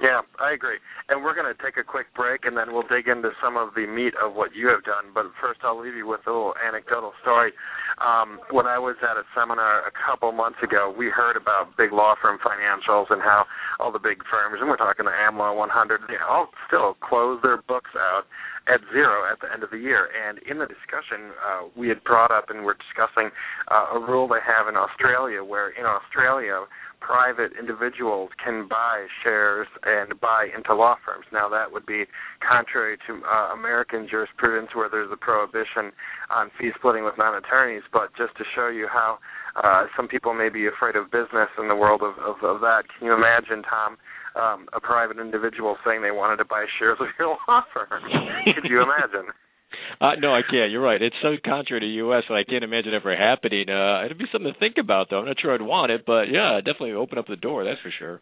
Yeah, 0.03 0.27
I 0.43 0.51
agree. 0.51 0.83
And 1.09 1.23
we're 1.23 1.39
going 1.39 1.47
to 1.47 1.55
take 1.63 1.79
a 1.79 1.87
quick 1.87 2.11
break, 2.19 2.43
and 2.43 2.59
then 2.59 2.75
we'll 2.75 2.87
dig 2.91 3.07
into 3.07 3.31
some 3.39 3.57
of 3.57 3.71
the 3.79 3.87
meat 3.87 4.19
of 4.19 4.35
what 4.35 4.51
you 4.51 4.67
have 4.67 4.83
done. 4.83 5.15
But 5.15 5.31
first, 5.39 5.63
I'll 5.63 5.79
leave 5.79 5.95
you 5.95 6.11
with 6.11 6.27
a 6.27 6.31
little 6.35 6.59
anecdotal 6.59 7.15
story. 7.23 7.55
Um, 8.03 8.43
when 8.51 8.67
I 8.67 8.83
was 8.83 8.99
at 8.99 9.15
a 9.15 9.23
seminar 9.31 9.87
a 9.87 9.95
couple 9.95 10.35
months 10.35 10.59
ago, 10.59 10.91
we 10.91 11.07
heard 11.07 11.39
about 11.39 11.79
big 11.79 11.93
law 11.95 12.19
firm 12.19 12.43
financials 12.43 13.15
and 13.15 13.23
how 13.23 13.47
all 13.79 13.93
the 13.95 14.03
big 14.03 14.27
firms, 14.27 14.59
and 14.59 14.67
we're 14.67 14.77
talking 14.77 15.07
the 15.07 15.15
AmLaw 15.15 15.55
100, 15.55 16.03
they 16.11 16.19
all 16.19 16.51
still 16.67 16.99
close 16.99 17.39
their 17.47 17.63
books 17.63 17.95
out 17.95 18.27
at 18.67 18.81
zero 18.93 19.27
at 19.31 19.39
the 19.41 19.51
end 19.53 19.63
of 19.63 19.71
the 19.71 19.79
year. 19.79 20.11
And 20.11 20.39
in 20.51 20.59
the 20.59 20.67
discussion, 20.67 21.31
uh, 21.39 21.71
we 21.77 21.89
had 21.89 22.03
brought 22.05 22.31
up 22.31 22.51
and 22.51 22.65
we're 22.65 22.79
discussing 22.79 23.31
uh, 23.71 23.95
a 23.95 23.99
rule 23.99 24.27
they 24.27 24.43
have 24.43 24.67
in 24.67 24.75
Australia, 24.75 25.43
where 25.43 25.71
in 25.71 25.87
Australia 25.87 26.67
private 27.03 27.51
individuals 27.59 28.31
can 28.39 28.69
buy 28.71 29.07
shares 29.23 29.67
and 29.83 30.19
buy 30.21 30.47
into 30.55 30.75
law 30.75 30.95
firms. 31.05 31.27
Now, 31.33 31.49
that 31.51 31.73
would 31.73 31.85
be 31.85 32.05
contrary 32.39 32.97
to 33.07 33.21
uh, 33.27 33.53
American 33.53 34.07
jurisprudence 34.09 34.71
where 34.75 34.89
there's 34.89 35.11
a 35.13 35.19
prohibition 35.19 35.91
on 36.31 36.51
fee 36.59 36.71
splitting 36.79 37.05
with 37.05 37.19
non 37.19 37.35
attorneys, 37.35 37.83
but 37.93 38.15
just 38.17 38.37
to 38.39 38.45
show 38.55 38.69
you 38.69 38.87
how 38.87 39.19
uh, 39.59 39.91
some 39.97 40.07
people 40.07 40.33
may 40.33 40.49
be 40.49 40.67
afraid 40.71 40.95
of 40.97 41.11
business 41.11 41.51
in 41.59 41.69
the 41.69 41.77
world 41.77 42.01
of, 42.01 42.15
of, 42.23 42.39
of 42.47 42.61
that, 42.63 42.87
can 42.87 43.07
you 43.07 43.13
imagine, 43.13 43.63
Tom? 43.67 43.99
Um, 44.33 44.65
a 44.73 44.81
private 44.81 45.19
individual 45.21 45.77
saying 45.85 46.01
they 46.01 46.15
wanted 46.15 46.39
to 46.39 46.47
buy 46.47 46.65
shares 46.79 46.97
of 47.01 47.09
your 47.19 47.37
law 47.49 47.61
firm. 47.75 48.01
Could 48.55 48.65
you 48.65 48.81
imagine? 48.81 49.29
Uh, 50.01 50.15
no, 50.19 50.35
I 50.35 50.43
can't. 50.43 50.71
You're 50.71 50.83
right. 50.83 51.01
It's 51.01 51.17
so 51.23 51.35
contrary 51.45 51.81
to 51.81 51.87
U.S. 51.87 52.25
that 52.29 52.35
I 52.35 52.45
can't 52.45 52.65
imagine 52.65 52.95
ever 52.95 53.15
happening. 53.17 53.69
Uh, 53.69 54.05
it'd 54.05 54.19
be 54.19 54.25
something 54.33 54.53
to 54.53 54.59
think 54.59 54.77
about, 54.79 55.09
though. 55.11 55.19
I'm 55.21 55.27
not 55.27 55.37
sure 55.41 55.55
I'd 55.55 55.63
want 55.63 55.93
it, 55.93 56.05
but 56.07 56.25
yeah, 56.31 56.59
definitely 56.59 56.93
open 56.93 57.19
up 57.19 57.27
the 57.27 57.37
door. 57.37 57.65
That's 57.65 57.81
for 57.81 57.93
sure. 57.99 58.21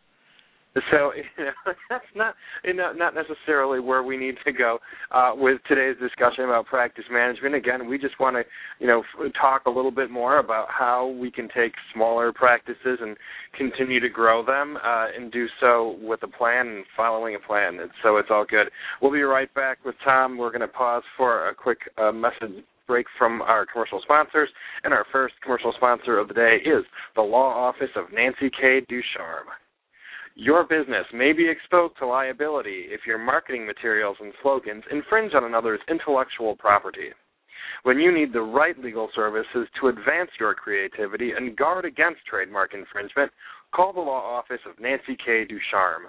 So 0.75 1.13
you 1.17 1.25
know, 1.45 1.73
that's 1.89 2.05
not 2.15 2.35
not 2.65 3.15
necessarily 3.15 3.81
where 3.81 4.03
we 4.03 4.17
need 4.17 4.37
to 4.45 4.53
go 4.53 4.79
uh, 5.11 5.33
with 5.35 5.61
today's 5.67 5.97
discussion 6.01 6.45
about 6.45 6.67
practice 6.67 7.05
management. 7.11 7.55
Again, 7.55 7.89
we 7.89 7.99
just 7.99 8.19
want 8.21 8.37
to 8.37 8.43
you 8.79 8.87
know 8.87 9.03
talk 9.41 9.63
a 9.67 9.71
little 9.71 9.91
bit 9.91 10.11
more 10.11 10.39
about 10.39 10.69
how 10.71 11.09
we 11.09 11.31
can 11.31 11.49
take 11.49 11.73
smaller 11.93 12.33
practices 12.33 12.99
and 13.01 13.17
continue 13.57 13.99
to 14.01 14.09
grow 14.09 14.45
them, 14.45 14.77
uh, 14.77 15.07
and 15.17 15.33
do 15.33 15.47
so 15.61 15.97
with 16.01 16.23
a 16.23 16.29
plan 16.29 16.69
and 16.69 16.85
following 16.97 17.35
a 17.35 17.47
plan. 17.47 17.81
And 17.81 17.91
so 18.03 18.19
it's 18.19 18.29
all 18.31 18.45
good. 18.49 18.69
We'll 19.03 19.13
be 19.13 19.23
right 19.23 19.53
back 19.55 19.79
with 19.85 19.97
Tom. 20.05 20.39
We're 20.39 20.51
going 20.51 20.61
to 20.61 20.69
pause 20.69 21.03
for 21.17 21.49
a 21.49 21.55
quick 21.55 21.79
uh, 21.99 22.13
message 22.13 22.65
break 22.87 23.07
from 23.17 23.41
our 23.43 23.67
commercial 23.67 24.01
sponsors. 24.03 24.49
And 24.83 24.93
our 24.93 25.07
first 25.13 25.35
commercial 25.43 25.73
sponsor 25.77 26.19
of 26.19 26.27
the 26.27 26.35
day 26.35 26.57
is 26.65 26.85
the 27.15 27.23
Law 27.23 27.49
Office 27.49 27.91
of 27.95 28.07
Nancy 28.13 28.51
K. 28.51 28.81
Ducharme. 28.89 29.47
Your 30.41 30.65
business 30.65 31.05
may 31.13 31.35
be 31.35 31.51
exposed 31.51 31.99
to 31.99 32.07
liability 32.07 32.87
if 32.89 33.03
your 33.07 33.19
marketing 33.19 33.67
materials 33.67 34.17
and 34.21 34.33
slogans 34.41 34.83
infringe 34.91 35.35
on 35.35 35.45
another's 35.45 35.83
intellectual 35.87 36.57
property. 36.57 37.11
When 37.83 37.99
you 37.99 38.11
need 38.11 38.33
the 38.33 38.41
right 38.41 38.75
legal 38.83 39.11
services 39.15 39.69
to 39.79 39.89
advance 39.89 40.31
your 40.41 40.55
creativity 40.55 41.33
and 41.37 41.55
guard 41.59 41.85
against 41.85 42.25
trademark 42.25 42.73
infringement, 42.73 43.31
call 43.77 43.93
the 43.93 44.01
law 44.01 44.39
office 44.39 44.63
of 44.67 44.81
Nancy 44.81 45.15
K. 45.23 45.45
Ducharme. 45.45 46.09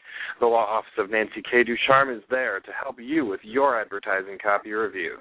The 0.40 0.46
law 0.46 0.64
office 0.64 0.92
of 0.98 1.10
Nancy 1.10 1.42
K. 1.50 1.62
Ducharme 1.62 2.10
is 2.10 2.22
there 2.30 2.60
to 2.60 2.70
help 2.72 2.98
you 2.98 3.26
with 3.26 3.40
your 3.42 3.78
advertising 3.78 4.38
copy 4.42 4.72
review. 4.72 5.18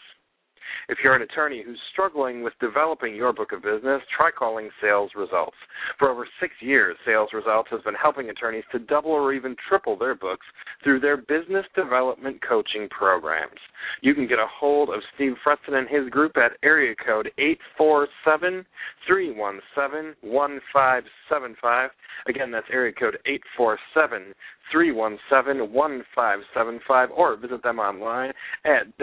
If 0.88 0.98
you're 1.02 1.14
an 1.14 1.22
attorney 1.22 1.62
who's 1.64 1.78
struggling 1.92 2.42
with 2.42 2.54
developing 2.60 3.14
your 3.14 3.32
book 3.32 3.52
of 3.52 3.62
business, 3.62 4.02
try 4.16 4.30
calling 4.30 4.70
Sales 4.82 5.10
Results. 5.16 5.56
For 5.98 6.10
over 6.10 6.26
six 6.40 6.54
years, 6.60 6.96
Sales 7.06 7.30
Results 7.32 7.68
has 7.70 7.80
been 7.82 7.94
helping 7.94 8.30
attorneys 8.30 8.64
to 8.72 8.78
double 8.78 9.12
or 9.12 9.32
even 9.32 9.56
triple 9.68 9.96
their 9.96 10.14
books 10.14 10.46
through 10.82 11.00
their 11.00 11.16
business 11.16 11.66
development 11.74 12.40
coaching 12.46 12.88
programs. 12.90 13.58
You 14.02 14.14
can 14.14 14.26
get 14.26 14.38
a 14.38 14.46
hold 14.48 14.90
of 14.90 15.00
Steve 15.14 15.34
Fretzin 15.44 15.74
and 15.74 15.88
his 15.88 16.08
group 16.10 16.36
at 16.36 16.52
area 16.62 16.94
code 16.94 17.30
847 17.38 18.64
317 19.06 20.14
1575. 20.22 21.90
Again, 22.28 22.50
that's 22.50 22.66
area 22.70 22.92
code 22.92 23.18
847 23.26 24.34
317 24.72 25.72
1575 25.72 27.10
or 27.10 27.36
visit 27.36 27.62
them 27.62 27.78
online 27.78 28.32
at 28.64 28.96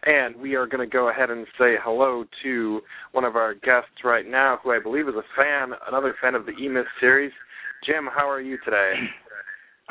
And 0.03 0.35
we 0.35 0.55
are 0.55 0.67
going 0.67 0.87
to 0.87 0.91
go 0.91 1.09
ahead 1.09 1.29
and 1.29 1.47
say 1.57 1.75
hello 1.81 2.25
to 2.43 2.81
one 3.13 3.23
of 3.23 3.35
our 3.35 3.53
guests 3.53 4.03
right 4.03 4.27
now, 4.27 4.59
who 4.63 4.71
I 4.71 4.79
believe 4.81 5.07
is 5.07 5.15
a 5.15 5.23
fan, 5.35 5.71
another 5.87 6.15
fan 6.21 6.35
of 6.35 6.45
the 6.45 6.51
E-Myth 6.51 6.85
series. 6.99 7.31
Jim, 7.85 8.07
how 8.13 8.29
are 8.29 8.41
you 8.41 8.57
today? 8.63 8.93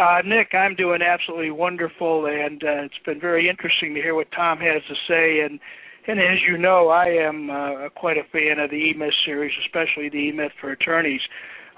Uh, 0.00 0.22
Nick, 0.24 0.54
I'm 0.54 0.74
doing 0.76 1.02
absolutely 1.02 1.50
wonderful, 1.50 2.24
and 2.24 2.64
uh, 2.64 2.88
it's 2.88 3.04
been 3.04 3.20
very 3.20 3.50
interesting 3.50 3.94
to 3.94 4.00
hear 4.00 4.14
what 4.14 4.32
Tom 4.32 4.58
has 4.60 4.80
to 4.88 4.94
say. 5.06 5.40
And 5.44 5.60
and 6.08 6.18
as 6.18 6.38
you 6.48 6.56
know, 6.56 6.88
I 6.88 7.08
am 7.08 7.50
uh, 7.50 7.90
quite 7.94 8.16
a 8.16 8.24
fan 8.32 8.58
of 8.58 8.70
the 8.70 8.76
E-Myth 8.76 9.12
series, 9.26 9.52
especially 9.66 10.08
the 10.08 10.32
E-Myth 10.32 10.52
for 10.58 10.72
attorneys. 10.72 11.20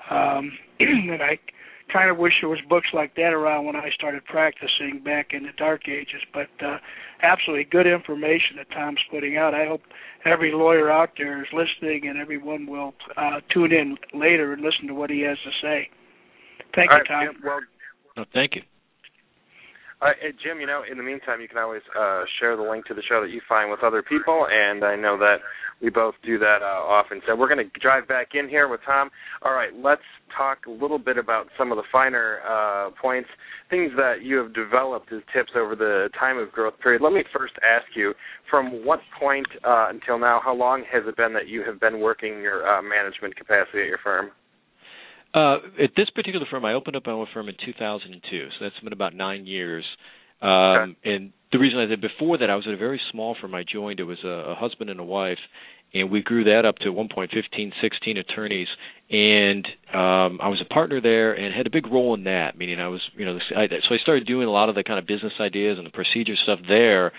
Um, 0.09 0.53
and 0.81 1.21
I 1.21 1.37
kind 1.93 2.09
of 2.13 2.17
wish 2.17 2.35
there 2.41 2.49
was 2.49 2.61
books 2.69 2.87
like 2.95 3.17
that 3.17 3.35
around 3.35 3.67
when 3.67 3.75
I 3.75 3.91
started 3.93 4.25
practicing 4.25 5.03
back 5.05 5.31
in 5.33 5.43
the 5.43 5.53
dark 5.59 5.89
ages. 5.89 6.23
But 6.33 6.49
uh, 6.65 6.79
absolutely 7.23 7.65
good 7.65 7.89
information 7.89 8.55
that 8.59 8.71
Tom's 8.71 9.01
putting 9.11 9.37
out. 9.37 9.53
I 9.53 9.67
hope 9.67 9.83
every 10.25 10.53
lawyer 10.53 10.93
out 10.93 11.11
there 11.19 11.43
is 11.43 11.49
listening, 11.53 12.07
and 12.07 12.17
everyone 12.19 12.69
will 12.69 12.95
uh, 13.17 13.41
tune 13.53 13.73
in 13.73 13.97
later 14.15 14.53
and 14.53 14.63
listen 14.63 14.87
to 14.87 14.95
what 14.95 15.11
he 15.11 15.23
has 15.23 15.39
to 15.43 15.51
say. 15.61 15.91
Thank 16.77 16.93
All 16.93 16.99
you, 16.99 17.05
right, 17.11 17.27
Tom. 17.27 17.43
Well, 17.45 17.61
No, 18.17 18.25
thank 18.33 18.55
you. 18.57 18.63
Jim, 20.43 20.59
you 20.61 20.67
know, 20.67 20.83
in 20.91 20.99
the 20.99 21.05
meantime, 21.05 21.41
you 21.41 21.47
can 21.47 21.59
always 21.59 21.83
uh, 21.99 22.25
share 22.41 22.57
the 22.57 22.63
link 22.63 22.87
to 22.87 22.95
the 22.95 23.03
show 23.09 23.21
that 23.21 23.31
you 23.31 23.41
find 23.49 23.71
with 23.71 23.85
other 23.85 24.03
people, 24.03 24.47
and 24.51 24.85
I 24.85 24.97
know 24.97 25.17
that 25.19 25.37
we 25.81 25.91
both 25.91 26.15
do 26.25 26.39
that 26.39 26.59
uh, 26.63 26.83
often. 26.83 27.21
So 27.27 27.37
we're 27.37 27.53
going 27.53 27.65
to 27.65 27.81
drive 27.81 28.09
back 28.09 28.29
in 28.35 28.49
here 28.49 28.69
with 28.69 28.81
Tom. 28.85 29.11
All 29.43 29.53
right, 29.53 29.71
let's 29.75 30.03
talk 30.37 30.67
a 30.67 30.71
little 30.71 30.99
bit 30.99 31.19
about 31.19 31.47
some 31.57 31.71
of 31.71 31.77
the 31.77 31.85
finer 31.93 32.41
uh, 32.43 32.91
points, 33.01 33.29
things 33.71 33.93
that 33.97 34.23
you 34.23 34.37
have 34.39 34.53
developed 34.55 35.13
as 35.13 35.23
tips 35.33 35.53
over 35.57 35.77
the 35.77 36.09
time 36.19 36.37
of 36.37 36.51
growth 36.51 36.75
period. 36.83 37.01
Let 37.01 37.13
me 37.13 37.23
first 37.37 37.55
ask 37.63 37.87
you, 37.95 38.13
from 38.51 38.85
what 38.85 39.01
point 39.19 39.47
uh, 39.65 39.87
until 39.91 40.19
now, 40.19 40.41
how 40.45 40.55
long 40.55 40.83
has 40.93 41.03
it 41.07 41.17
been 41.17 41.33
that 41.35 41.47
you 41.47 41.63
have 41.65 41.79
been 41.79 42.01
working 42.01 42.43
your 42.43 42.67
uh, 42.67 42.83
management 42.83 43.37
capacity 43.37 43.83
at 43.83 43.87
your 43.87 44.01
firm? 44.03 44.31
Uh, 45.35 45.57
at 45.83 45.91
this 45.97 46.11
particular 46.11 46.47
firm, 46.51 46.65
I 46.65 46.75
opened 46.75 46.97
up 46.97 47.07
my 47.07 47.13
own 47.13 47.27
firm 47.33 47.49
in 47.49 47.55
2002, 47.65 48.49
so 48.49 48.65
that's 48.65 48.79
been 48.81 48.93
about 48.93 49.15
nine 49.15 49.47
years. 49.47 49.85
Um, 50.41 50.51
Okay. 50.51 51.15
And 51.15 51.33
the 51.53 51.59
reason 51.59 51.79
I 51.79 51.89
said 51.89 52.01
before 52.01 52.39
that, 52.39 52.51
I 52.51 52.57
was 52.57 52.67
at 52.67 52.75
a 52.75 52.77
very 52.77 53.01
small 53.11 53.37
firm. 53.41 53.55
I 53.55 53.63
joined. 53.63 54.01
It 54.01 54.05
was 54.05 54.19
a, 54.25 54.53
a 54.53 54.55
husband 54.55 54.91
and 54.91 55.01
a 55.01 55.05
wife, 55.05 55.39
and 55.95 56.11
we 56.11 56.23
grew 56.23 56.45
that 56.45 56.65
up 56.65 56.77
to 56.79 56.91
one 56.91 57.09
point 57.09 57.31
fifteen, 57.33 57.73
sixteen 57.81 58.17
attorneys. 58.17 58.69
And 59.11 59.67
um, 59.93 60.41
I 60.43 60.49
was 60.49 60.61
a 60.61 60.73
partner 60.73 61.01
there 61.01 61.33
and 61.33 61.55
had 61.55 61.67
a 61.67 61.71
big 61.71 61.87
role 61.87 62.15
in 62.15 62.25
that. 62.25 62.57
Meaning, 62.57 62.81
I 62.81 62.89
was, 62.89 63.01
you 63.17 63.25
know, 63.25 63.39
I, 63.57 63.69
so 63.69 63.95
I 63.95 63.99
started 64.03 64.27
doing 64.27 64.49
a 64.49 64.51
lot 64.51 64.69
of 64.69 64.75
the 64.75 64.83
kind 64.83 64.99
of 64.99 65.07
business 65.07 65.35
ideas 65.41 65.79
and 65.79 65.87
the 65.87 65.91
procedure 65.91 66.35
stuff 66.43 66.61
there, 66.67 67.13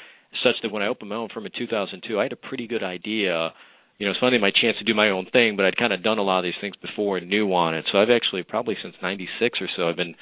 such 0.44 0.56
that 0.64 0.72
when 0.72 0.84
I 0.84 0.88
opened 0.88 1.10
my 1.10 1.16
own 1.16 1.30
firm 1.34 1.46
in 1.46 1.52
2002, 1.58 2.20
I 2.20 2.24
had 2.24 2.34
a 2.34 2.36
pretty 2.36 2.68
good 2.68 2.84
idea. 2.84 3.54
You 3.98 4.08
know, 4.08 4.12
it's 4.12 4.20
finally 4.20 4.42
my 4.42 4.52
chance 4.52 4.78
to 4.80 4.84
do 4.84 4.94
my 4.94 5.10
own 5.10 5.28
thing, 5.32 5.56
but 5.56 5.66
I'd 5.66 5.78
kind 5.78 5.94
of 5.94 6.04
done 6.04 6.18
a 6.18 6.24
lot 6.24 6.40
of 6.40 6.44
these 6.44 6.60
things 6.60 6.76
before 6.82 7.18
and 7.18 7.30
knew 7.30 7.54
on 7.54 7.76
it. 7.76 7.86
So 7.92 8.00
I've 8.00 8.10
actually 8.10 8.44
probably 8.44 8.76
since 8.82 8.96
'96 9.02 9.60
or 9.62 9.68
so, 9.76 9.90
I've 9.90 9.96
been 9.96 10.16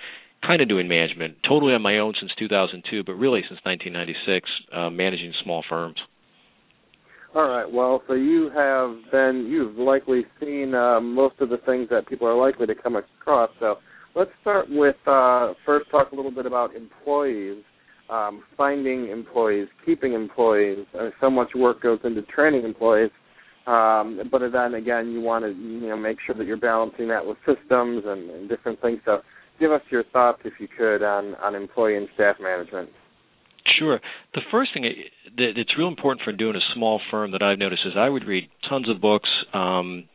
kind 0.45 0.61
of 0.61 0.67
doing 0.67 0.87
management, 0.87 1.37
totally 1.47 1.73
on 1.73 1.81
my 1.81 1.99
own 1.99 2.13
since 2.19 2.31
2002, 2.37 3.03
but 3.03 3.13
really 3.13 3.41
since 3.47 3.59
1996, 3.63 4.49
uh, 4.73 4.89
managing 4.89 5.33
small 5.43 5.63
firms. 5.67 5.97
All 7.33 7.47
right. 7.47 7.71
Well, 7.71 8.01
so 8.07 8.13
you 8.13 8.49
have 8.53 9.09
been, 9.11 9.47
you've 9.49 9.77
likely 9.77 10.23
seen 10.39 10.75
uh, 10.75 10.99
most 10.99 11.35
of 11.39 11.49
the 11.49 11.59
things 11.65 11.87
that 11.89 12.07
people 12.07 12.27
are 12.27 12.35
likely 12.35 12.67
to 12.67 12.75
come 12.75 12.97
across. 12.97 13.49
So 13.59 13.75
let's 14.15 14.31
start 14.41 14.65
with 14.69 14.97
uh, 15.07 15.53
first 15.65 15.89
talk 15.91 16.11
a 16.11 16.15
little 16.15 16.31
bit 16.31 16.45
about 16.45 16.75
employees, 16.75 17.63
um, 18.09 18.43
finding 18.57 19.07
employees, 19.09 19.69
keeping 19.85 20.11
employees. 20.11 20.85
Uh, 20.99 21.09
so 21.21 21.29
much 21.29 21.49
work 21.55 21.81
goes 21.81 21.99
into 22.03 22.21
training 22.23 22.65
employees. 22.65 23.11
Um, 23.67 24.21
but 24.31 24.41
then 24.51 24.73
again, 24.73 25.11
you 25.11 25.21
want 25.21 25.45
to 25.45 25.51
you 25.51 25.89
know 25.89 25.97
make 25.97 26.17
sure 26.25 26.35
that 26.35 26.45
you're 26.45 26.57
balancing 26.57 27.07
that 27.09 27.25
with 27.25 27.37
systems 27.45 28.03
and, 28.05 28.29
and 28.29 28.49
different 28.49 28.81
things. 28.81 28.99
So 29.05 29.21
give 29.59 29.71
us 29.71 29.81
your 29.91 30.03
thoughts, 30.11 30.39
if 30.45 30.53
you 30.59 30.67
could, 30.67 31.03
on 31.03 31.35
on 31.35 31.55
employee 31.55 31.97
and 31.97 32.07
staff 32.15 32.37
management. 32.41 32.89
Sure. 33.77 33.99
The 34.33 34.41
first 34.51 34.73
thing 34.73 34.83
that 35.37 35.51
it's 35.55 35.77
real 35.77 35.87
important 35.87 36.23
for 36.23 36.31
doing 36.33 36.55
a 36.55 36.73
small 36.73 36.99
firm 37.11 37.31
that 37.31 37.41
I've 37.41 37.59
noticed 37.59 37.83
is 37.85 37.93
I 37.95 38.09
would 38.09 38.25
read 38.25 38.49
tons 38.67 38.89
of 38.89 38.99
books. 38.99 39.29
Um, 39.53 40.05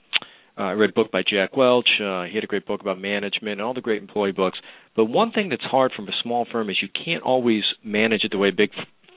uh, 0.59 0.63
I 0.63 0.73
read 0.73 0.91
a 0.91 0.93
book 0.93 1.13
by 1.13 1.23
Jack 1.23 1.57
Welch. 1.57 1.89
Uh, 2.01 2.25
he 2.25 2.35
had 2.35 2.45
a 2.45 2.47
great 2.47 2.67
book 2.67 2.81
about 2.81 2.99
management, 2.99 3.53
and 3.53 3.61
all 3.61 3.75
the 3.75 3.81
great 3.81 4.01
employee 4.01 4.33
books. 4.33 4.59
But 4.97 5.05
one 5.05 5.31
thing 5.31 5.51
that's 5.51 5.63
hard 5.63 5.93
from 5.95 6.09
a 6.09 6.13
small 6.23 6.47
firm 6.51 6.71
is 6.71 6.79
you 6.81 6.89
can't 6.89 7.23
always 7.23 7.63
manage 7.85 8.25
it 8.25 8.31
the 8.33 8.39
way 8.39 8.49
a 8.49 8.57
big 8.57 8.71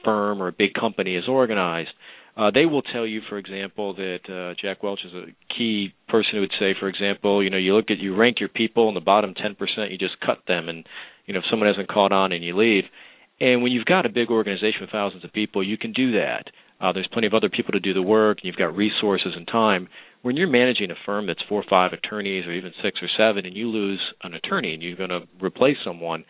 firm 0.04 0.42
or 0.42 0.48
a 0.48 0.52
big 0.52 0.74
company 0.74 1.16
is 1.16 1.24
organized. 1.28 1.90
Uh, 2.40 2.50
they 2.50 2.64
will 2.64 2.80
tell 2.80 3.06
you, 3.06 3.20
for 3.28 3.36
example, 3.36 3.92
that 3.92 4.20
uh, 4.26 4.54
Jack 4.58 4.82
Welch 4.82 5.00
is 5.04 5.12
a 5.12 5.26
key 5.54 5.92
person 6.08 6.30
who 6.32 6.40
would 6.40 6.52
say, 6.58 6.74
for 6.80 6.88
example, 6.88 7.44
you 7.44 7.50
know, 7.50 7.58
you 7.58 7.76
look 7.76 7.90
at 7.90 7.98
you 7.98 8.16
rank 8.16 8.40
your 8.40 8.48
people 8.48 8.88
in 8.88 8.94
the 8.94 9.00
bottom 9.00 9.34
10%, 9.34 9.56
you 9.90 9.98
just 9.98 10.18
cut 10.24 10.38
them, 10.48 10.70
and 10.70 10.86
you 11.26 11.34
know, 11.34 11.40
if 11.40 11.44
someone 11.50 11.68
hasn't 11.68 11.88
caught 11.88 12.12
on 12.12 12.32
and 12.32 12.42
you 12.42 12.56
leave. 12.56 12.84
And 13.40 13.62
when 13.62 13.72
you've 13.72 13.84
got 13.84 14.06
a 14.06 14.08
big 14.08 14.30
organization 14.30 14.80
with 14.80 14.90
thousands 14.90 15.22
of 15.22 15.34
people, 15.34 15.62
you 15.62 15.76
can 15.76 15.92
do 15.92 16.12
that. 16.12 16.44
Uh, 16.80 16.92
there's 16.92 17.08
plenty 17.12 17.26
of 17.26 17.34
other 17.34 17.50
people 17.50 17.72
to 17.72 17.80
do 17.80 17.92
the 17.92 18.00
work, 18.00 18.38
and 18.38 18.46
you've 18.46 18.56
got 18.56 18.74
resources 18.74 19.34
and 19.36 19.46
time. 19.46 19.88
When 20.22 20.38
you're 20.38 20.48
managing 20.48 20.90
a 20.90 20.96
firm 21.04 21.26
that's 21.26 21.42
four 21.46 21.60
or 21.60 21.68
five 21.68 21.92
attorneys, 21.92 22.46
or 22.46 22.52
even 22.52 22.72
six 22.82 23.00
or 23.02 23.08
seven, 23.18 23.44
and 23.44 23.54
you 23.54 23.68
lose 23.68 24.00
an 24.22 24.32
attorney 24.32 24.72
and 24.72 24.82
you're 24.82 24.96
going 24.96 25.10
to 25.10 25.28
replace 25.42 25.76
someone, 25.84 26.24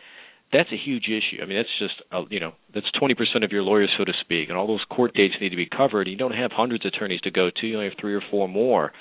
that's 0.53 0.71
a 0.71 0.77
huge 0.77 1.05
issue. 1.05 1.41
I 1.41 1.45
mean, 1.45 1.57
that's 1.57 1.79
just 1.79 2.01
uh, 2.11 2.23
you 2.29 2.39
know 2.39 2.53
that's 2.73 2.87
20% 3.01 3.43
of 3.43 3.51
your 3.51 3.63
lawyers, 3.63 3.89
so 3.97 4.03
to 4.03 4.13
speak, 4.21 4.49
and 4.49 4.57
all 4.57 4.67
those 4.67 4.85
court 4.89 5.13
dates 5.13 5.35
need 5.39 5.49
to 5.49 5.55
be 5.55 5.67
covered. 5.67 6.07
You 6.07 6.17
don't 6.17 6.33
have 6.33 6.51
hundreds 6.51 6.85
of 6.85 6.91
attorneys 6.93 7.21
to 7.21 7.31
go 7.31 7.49
to; 7.49 7.67
you 7.67 7.75
only 7.75 7.89
have 7.89 7.97
three 7.99 8.13
or 8.13 8.21
four 8.29 8.47
more. 8.47 8.91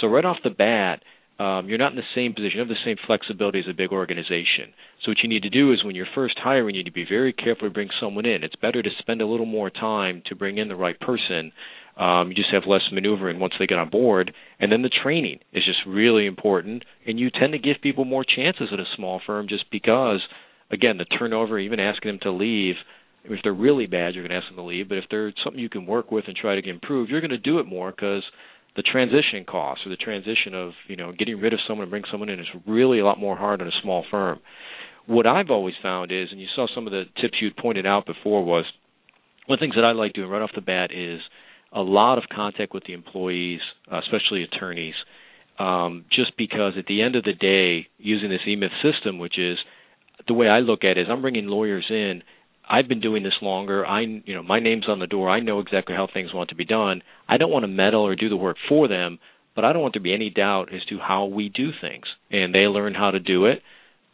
So 0.00 0.08
right 0.08 0.24
off 0.24 0.38
the 0.44 0.50
bat, 0.50 1.02
um, 1.38 1.68
you're 1.68 1.78
not 1.78 1.92
in 1.92 1.96
the 1.96 2.14
same 2.14 2.32
position. 2.32 2.52
You 2.54 2.60
have 2.60 2.68
the 2.68 2.84
same 2.84 2.96
flexibility 3.06 3.60
as 3.60 3.66
a 3.68 3.74
big 3.74 3.92
organization. 3.92 4.72
So 5.04 5.10
what 5.10 5.18
you 5.22 5.28
need 5.28 5.42
to 5.42 5.50
do 5.50 5.72
is 5.72 5.84
when 5.84 5.94
you're 5.94 6.06
first 6.14 6.38
hiring, 6.42 6.74
you 6.74 6.82
need 6.82 6.90
to 6.90 6.92
be 6.92 7.06
very 7.08 7.32
careful 7.32 7.68
to 7.68 7.72
bring 7.72 7.88
someone 8.00 8.26
in. 8.26 8.42
It's 8.42 8.56
better 8.56 8.82
to 8.82 8.90
spend 8.98 9.20
a 9.20 9.26
little 9.26 9.46
more 9.46 9.70
time 9.70 10.22
to 10.26 10.34
bring 10.34 10.58
in 10.58 10.68
the 10.68 10.76
right 10.76 10.98
person. 10.98 11.52
Um, 11.96 12.28
you 12.28 12.34
just 12.34 12.52
have 12.52 12.64
less 12.66 12.82
maneuvering 12.92 13.38
once 13.38 13.54
they 13.58 13.66
get 13.66 13.78
on 13.78 13.88
board, 13.88 14.34
and 14.60 14.70
then 14.70 14.82
the 14.82 14.90
training 15.02 15.38
is 15.52 15.64
just 15.64 15.78
really 15.86 16.26
important. 16.26 16.84
And 17.06 17.18
you 17.18 17.30
tend 17.30 17.52
to 17.52 17.58
give 17.58 17.76
people 17.82 18.04
more 18.04 18.24
chances 18.24 18.68
at 18.72 18.80
a 18.80 18.84
small 18.96 19.20
firm 19.26 19.46
just 19.48 19.70
because 19.70 20.20
again, 20.70 20.98
the 20.98 21.04
turnover, 21.04 21.58
even 21.58 21.80
asking 21.80 22.12
them 22.12 22.18
to 22.22 22.32
leave, 22.32 22.76
if 23.24 23.40
they're 23.42 23.52
really 23.52 23.86
bad, 23.86 24.14
you're 24.14 24.26
going 24.26 24.30
to 24.30 24.36
ask 24.36 24.48
them 24.48 24.56
to 24.56 24.62
leave. 24.62 24.88
But 24.88 24.98
if 24.98 25.04
they're 25.10 25.32
something 25.44 25.60
you 25.60 25.68
can 25.68 25.86
work 25.86 26.10
with 26.12 26.24
and 26.26 26.36
try 26.36 26.60
to 26.60 26.68
improve, 26.68 27.08
you're 27.08 27.20
going 27.20 27.30
to 27.30 27.38
do 27.38 27.58
it 27.58 27.66
more 27.66 27.90
because 27.90 28.22
the 28.76 28.82
transition 28.82 29.44
costs 29.48 29.84
or 29.86 29.90
the 29.90 29.96
transition 29.96 30.54
of 30.54 30.72
you 30.86 30.96
know 30.96 31.12
getting 31.12 31.40
rid 31.40 31.52
of 31.52 31.58
someone 31.66 31.84
and 31.84 31.90
bring 31.90 32.04
someone 32.10 32.28
in 32.28 32.38
is 32.38 32.46
really 32.66 33.00
a 33.00 33.04
lot 33.04 33.18
more 33.18 33.36
hard 33.36 33.60
on 33.60 33.68
a 33.68 33.82
small 33.82 34.04
firm. 34.10 34.40
What 35.06 35.26
I've 35.26 35.50
always 35.50 35.74
found 35.82 36.12
is, 36.12 36.28
and 36.30 36.40
you 36.40 36.48
saw 36.54 36.66
some 36.74 36.86
of 36.86 36.92
the 36.92 37.04
tips 37.20 37.34
you'd 37.40 37.56
pointed 37.56 37.86
out 37.86 38.06
before, 38.06 38.44
was 38.44 38.64
one 39.46 39.54
of 39.54 39.60
the 39.60 39.64
things 39.64 39.76
that 39.76 39.84
I 39.84 39.92
like 39.92 40.12
doing 40.12 40.28
right 40.28 40.42
off 40.42 40.50
the 40.54 40.60
bat 40.60 40.90
is 40.92 41.20
a 41.72 41.80
lot 41.80 42.18
of 42.18 42.24
contact 42.34 42.74
with 42.74 42.84
the 42.84 42.92
employees, 42.92 43.60
uh, 43.90 43.98
especially 43.98 44.42
attorneys, 44.42 44.94
um, 45.58 46.04
just 46.10 46.36
because 46.36 46.72
at 46.76 46.86
the 46.86 47.02
end 47.02 47.16
of 47.16 47.24
the 47.24 47.32
day, 47.32 47.88
using 47.98 48.30
this 48.30 48.40
eMyth 48.46 48.74
system, 48.82 49.18
which 49.18 49.38
is 49.38 49.58
the 50.26 50.34
way 50.34 50.48
I 50.48 50.60
look 50.60 50.84
at 50.84 50.98
it 50.98 51.02
is 51.02 51.06
I'm 51.10 51.22
bringing 51.22 51.46
lawyers 51.46 51.86
in. 51.90 52.22
I've 52.68 52.88
been 52.88 53.00
doing 53.00 53.22
this 53.22 53.36
longer. 53.42 53.86
I, 53.86 54.00
you 54.00 54.34
know, 54.34 54.42
my 54.42 54.58
name's 54.58 54.88
on 54.88 54.98
the 54.98 55.06
door. 55.06 55.30
I 55.30 55.40
know 55.40 55.60
exactly 55.60 55.94
how 55.94 56.08
things 56.12 56.34
want 56.34 56.50
to 56.50 56.56
be 56.56 56.64
done. 56.64 57.02
I 57.28 57.36
don't 57.36 57.50
want 57.50 57.62
to 57.62 57.68
meddle 57.68 58.02
or 58.02 58.16
do 58.16 58.28
the 58.28 58.36
work 58.36 58.56
for 58.68 58.88
them, 58.88 59.18
but 59.54 59.64
I 59.64 59.72
don't 59.72 59.82
want 59.82 59.94
there 59.94 60.00
to 60.00 60.04
be 60.04 60.14
any 60.14 60.30
doubt 60.30 60.74
as 60.74 60.84
to 60.86 60.98
how 60.98 61.26
we 61.26 61.48
do 61.48 61.70
things. 61.80 62.06
And 62.30 62.54
they 62.54 62.60
learn 62.60 62.94
how 62.94 63.12
to 63.12 63.20
do 63.20 63.46
it 63.46 63.62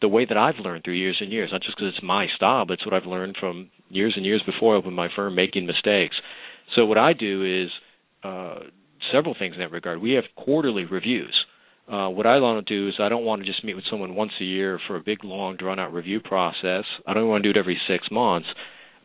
the 0.01 0.07
way 0.07 0.25
that 0.25 0.37
I've 0.37 0.59
learned 0.63 0.83
through 0.83 0.95
years 0.95 1.17
and 1.21 1.31
years, 1.31 1.49
not 1.51 1.61
just 1.61 1.77
because 1.77 1.93
it's 1.95 2.03
my 2.03 2.27
style, 2.35 2.65
but 2.65 2.73
it's 2.73 2.85
what 2.85 2.93
I've 2.93 3.07
learned 3.07 3.37
from 3.39 3.69
years 3.89 4.13
and 4.17 4.25
years 4.25 4.43
before 4.45 4.75
I 4.75 4.77
opened 4.77 4.95
my 4.95 5.07
firm 5.15 5.33
making 5.33 5.65
mistakes. 5.65 6.15
So 6.75 6.85
what 6.85 6.97
I 6.97 7.13
do 7.13 7.63
is 7.63 7.69
uh, 8.23 8.59
several 9.13 9.33
things 9.37 9.53
in 9.53 9.61
that 9.61 9.71
regard. 9.71 10.01
We 10.01 10.13
have 10.13 10.25
quarterly 10.35 10.85
reviews 10.85 11.42
uh, 11.91 12.07
what 12.09 12.25
I 12.25 12.39
want 12.39 12.65
to 12.65 12.73
do 12.73 12.87
is 12.87 12.95
I 12.99 13.09
don't 13.09 13.25
want 13.25 13.41
to 13.41 13.45
just 13.45 13.63
meet 13.63 13.75
with 13.75 13.83
someone 13.89 14.15
once 14.15 14.31
a 14.39 14.45
year 14.45 14.79
for 14.87 14.95
a 14.95 15.01
big, 15.01 15.23
long, 15.23 15.57
drawn-out 15.57 15.93
review 15.93 16.21
process. 16.21 16.85
I 17.05 17.13
don't 17.13 17.27
want 17.27 17.43
to 17.43 17.51
do 17.51 17.57
it 17.57 17.61
every 17.61 17.79
six 17.87 18.07
months. 18.09 18.47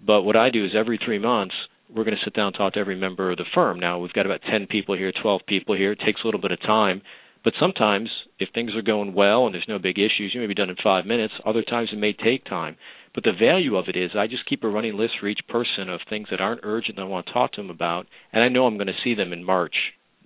But 0.05 0.23
what 0.23 0.37
I 0.37 0.51
do 0.51 0.65
is 0.65 0.73
every 0.79 0.99
three 1.05 1.19
months, 1.19 1.55
we're 1.91 2.05
going 2.05 2.17
to 2.17 2.25
sit 2.25 2.35
down 2.35 2.49
and 2.49 2.57
talk 2.57 2.75
to 2.75 2.81
every 2.81 2.95
member 2.95 3.33
of 3.33 3.39
the 3.39 3.45
firm. 3.53 3.81
Now, 3.81 3.99
we've 3.99 4.13
got 4.13 4.27
about 4.27 4.43
10 4.49 4.69
people 4.69 4.97
here, 4.97 5.13
12 5.23 5.41
people 5.49 5.77
here. 5.77 5.93
It 5.93 6.01
takes 6.05 6.21
a 6.23 6.27
little 6.27 6.41
bit 6.41 6.53
of 6.53 6.61
time. 6.61 7.03
But 7.43 7.55
sometimes, 7.59 8.11
if 8.39 8.51
things 8.55 8.77
are 8.77 8.83
going 8.83 9.15
well 9.15 9.47
and 9.47 9.55
there's 9.55 9.65
no 9.69 9.79
big 9.79 9.99
issues, 9.99 10.33
you 10.33 10.41
may 10.41 10.47
be 10.47 10.55
done 10.55 10.71
in 10.71 10.77
five 10.83 11.05
minutes. 11.05 11.35
Other 11.45 11.63
times, 11.63 11.89
it 11.93 11.99
may 11.99 12.13
take 12.13 12.45
time. 12.45 12.77
But 13.15 13.25
the 13.25 13.33
value 13.33 13.77
of 13.77 13.89
it 13.89 13.97
is 13.97 14.11
I 14.17 14.29
just 14.29 14.49
keep 14.49 14.63
a 14.63 14.69
running 14.69 14.97
list 14.97 15.15
for 15.21 15.27
each 15.27 15.41
person 15.49 15.89
of 15.89 16.01
things 16.09 16.29
that 16.31 16.41
aren't 16.41 16.61
urgent 16.63 16.97
that 16.97 17.03
I 17.03 17.07
want 17.07 17.27
to 17.27 17.33
talk 17.33 17.53
to 17.53 17.61
them 17.61 17.71
about. 17.71 18.07
And 18.33 18.45
I 18.45 18.49
know 18.49 18.67
I'm 18.67 18.77
going 18.77 18.87
to 18.87 19.03
see 19.03 19.15
them 19.15 19.33
in 19.33 19.43
March, 19.43 19.75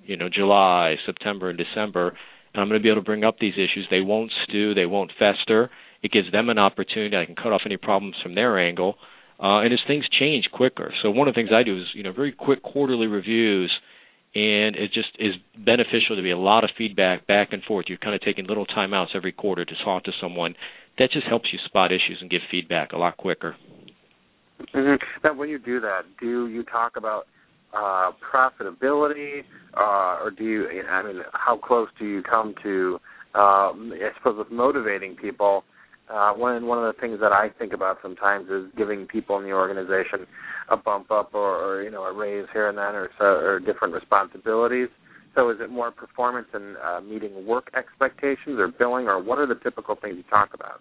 you 0.05 0.17
know, 0.17 0.29
July, 0.29 0.97
September, 1.07 1.49
and 1.49 1.59
December 1.59 2.15
and 2.53 2.61
I'm 2.61 2.69
going 2.69 2.81
to 2.81 2.83
be 2.83 2.91
able 2.91 3.01
to 3.01 3.05
bring 3.05 3.25
up 3.25 3.39
these 3.39 3.55
issues. 3.55 3.87
They 3.91 4.01
won't 4.01 4.33
stew, 4.45 4.75
they 4.75 4.87
won't 4.87 5.13
fester. 5.19 5.71
It 6.03 6.11
gives 6.11 6.31
them 6.33 6.49
an 6.49 6.59
opportunity. 6.59 7.17
I 7.17 7.27
can 7.27 7.37
cut 7.37 7.53
off 7.53 7.63
any 7.65 7.77
problems 7.77 8.17
from 8.23 8.35
their 8.35 8.59
angle, 8.59 8.97
uh, 9.41 9.61
and 9.61 9.73
as 9.73 9.79
things 9.87 10.05
change 10.19 10.47
quicker. 10.53 10.93
So 11.03 11.11
one 11.11 11.29
of 11.29 11.35
the 11.35 11.39
things 11.39 11.51
I 11.55 11.63
do 11.63 11.79
is 11.79 11.87
you 11.95 12.03
know 12.03 12.13
very 12.13 12.33
quick 12.33 12.63
quarterly 12.63 13.07
reviews, 13.07 13.73
and 14.35 14.75
it 14.77 14.93
just 14.93 15.11
is 15.19 15.35
beneficial 15.57 16.17
to 16.17 16.23
be 16.23 16.33
a 16.33 16.39
lot 16.39 16.65
of 16.65 16.71
feedback 16.77 17.27
back 17.27 17.53
and 17.53 17.63
forth. 17.63 17.87
You're 17.89 17.99
kind 17.99 18.15
of 18.15 18.21
taking 18.21 18.47
little 18.47 18.67
timeouts 18.67 19.15
every 19.15 19.33
quarter 19.33 19.65
to 19.65 19.75
talk 19.85 20.05
to 20.05 20.13
someone. 20.21 20.55
That 20.99 21.11
just 21.13 21.27
helps 21.27 21.49
you 21.53 21.59
spot 21.65 21.93
issues 21.93 22.19
and 22.21 22.31
give 22.31 22.41
feedback 22.51 22.93
a 22.93 22.99
lot 22.99 23.17
quicker. 23.17 23.57
Mm-hmm. 24.75 25.05
Now, 25.25 25.35
when 25.35 25.49
you 25.49 25.59
do 25.59 25.81
that, 25.81 26.03
do 26.21 26.49
you 26.49 26.63
talk 26.65 26.97
about 26.97 27.27
uh, 27.75 28.13
profitability, 28.33 29.43
uh, 29.77 30.23
or 30.23 30.31
do 30.37 30.45
you? 30.45 30.69
I 30.89 31.03
mean, 31.03 31.23
how 31.33 31.57
close 31.57 31.89
do 31.99 32.07
you 32.07 32.23
come 32.23 32.55
to? 32.63 32.99
Um, 33.35 33.93
I 33.95 34.11
suppose 34.19 34.39
with 34.39 34.51
motivating 34.51 35.17
people. 35.17 35.65
Uh, 36.11 36.33
one 36.33 36.67
one 36.67 36.79
of 36.79 36.95
the 36.95 37.01
things 37.01 37.21
that 37.21 37.33
I 37.33 37.49
think 37.59 37.73
about 37.73 37.97
sometimes 38.03 38.51
is 38.51 38.67
giving 38.77 39.07
people 39.07 39.39
in 39.39 39.45
the 39.45 39.53
organization 39.53 40.27
a 40.69 40.77
bump 40.77 41.11
up 41.11 41.31
or, 41.33 41.57
or 41.57 41.83
you 41.83 41.91
know 41.91 42.03
a 42.03 42.13
raise 42.13 42.47
here 42.53 42.69
and 42.69 42.77
then 42.77 42.95
or, 42.95 43.09
so, 43.19 43.25
or 43.25 43.61
different 43.61 43.95
responsibilities. 43.95 44.89
So 45.35 45.49
is 45.49 45.57
it 45.61 45.71
more 45.71 45.91
performance 45.91 46.49
and 46.53 46.77
uh, 46.77 47.01
meeting 47.01 47.47
work 47.47 47.71
expectations 47.75 48.59
or 48.59 48.69
billing 48.69 49.07
or 49.07 49.23
what 49.23 49.39
are 49.39 49.47
the 49.47 49.55
typical 49.55 49.97
things 49.97 50.17
you 50.17 50.25
talk 50.29 50.51
about? 50.53 50.81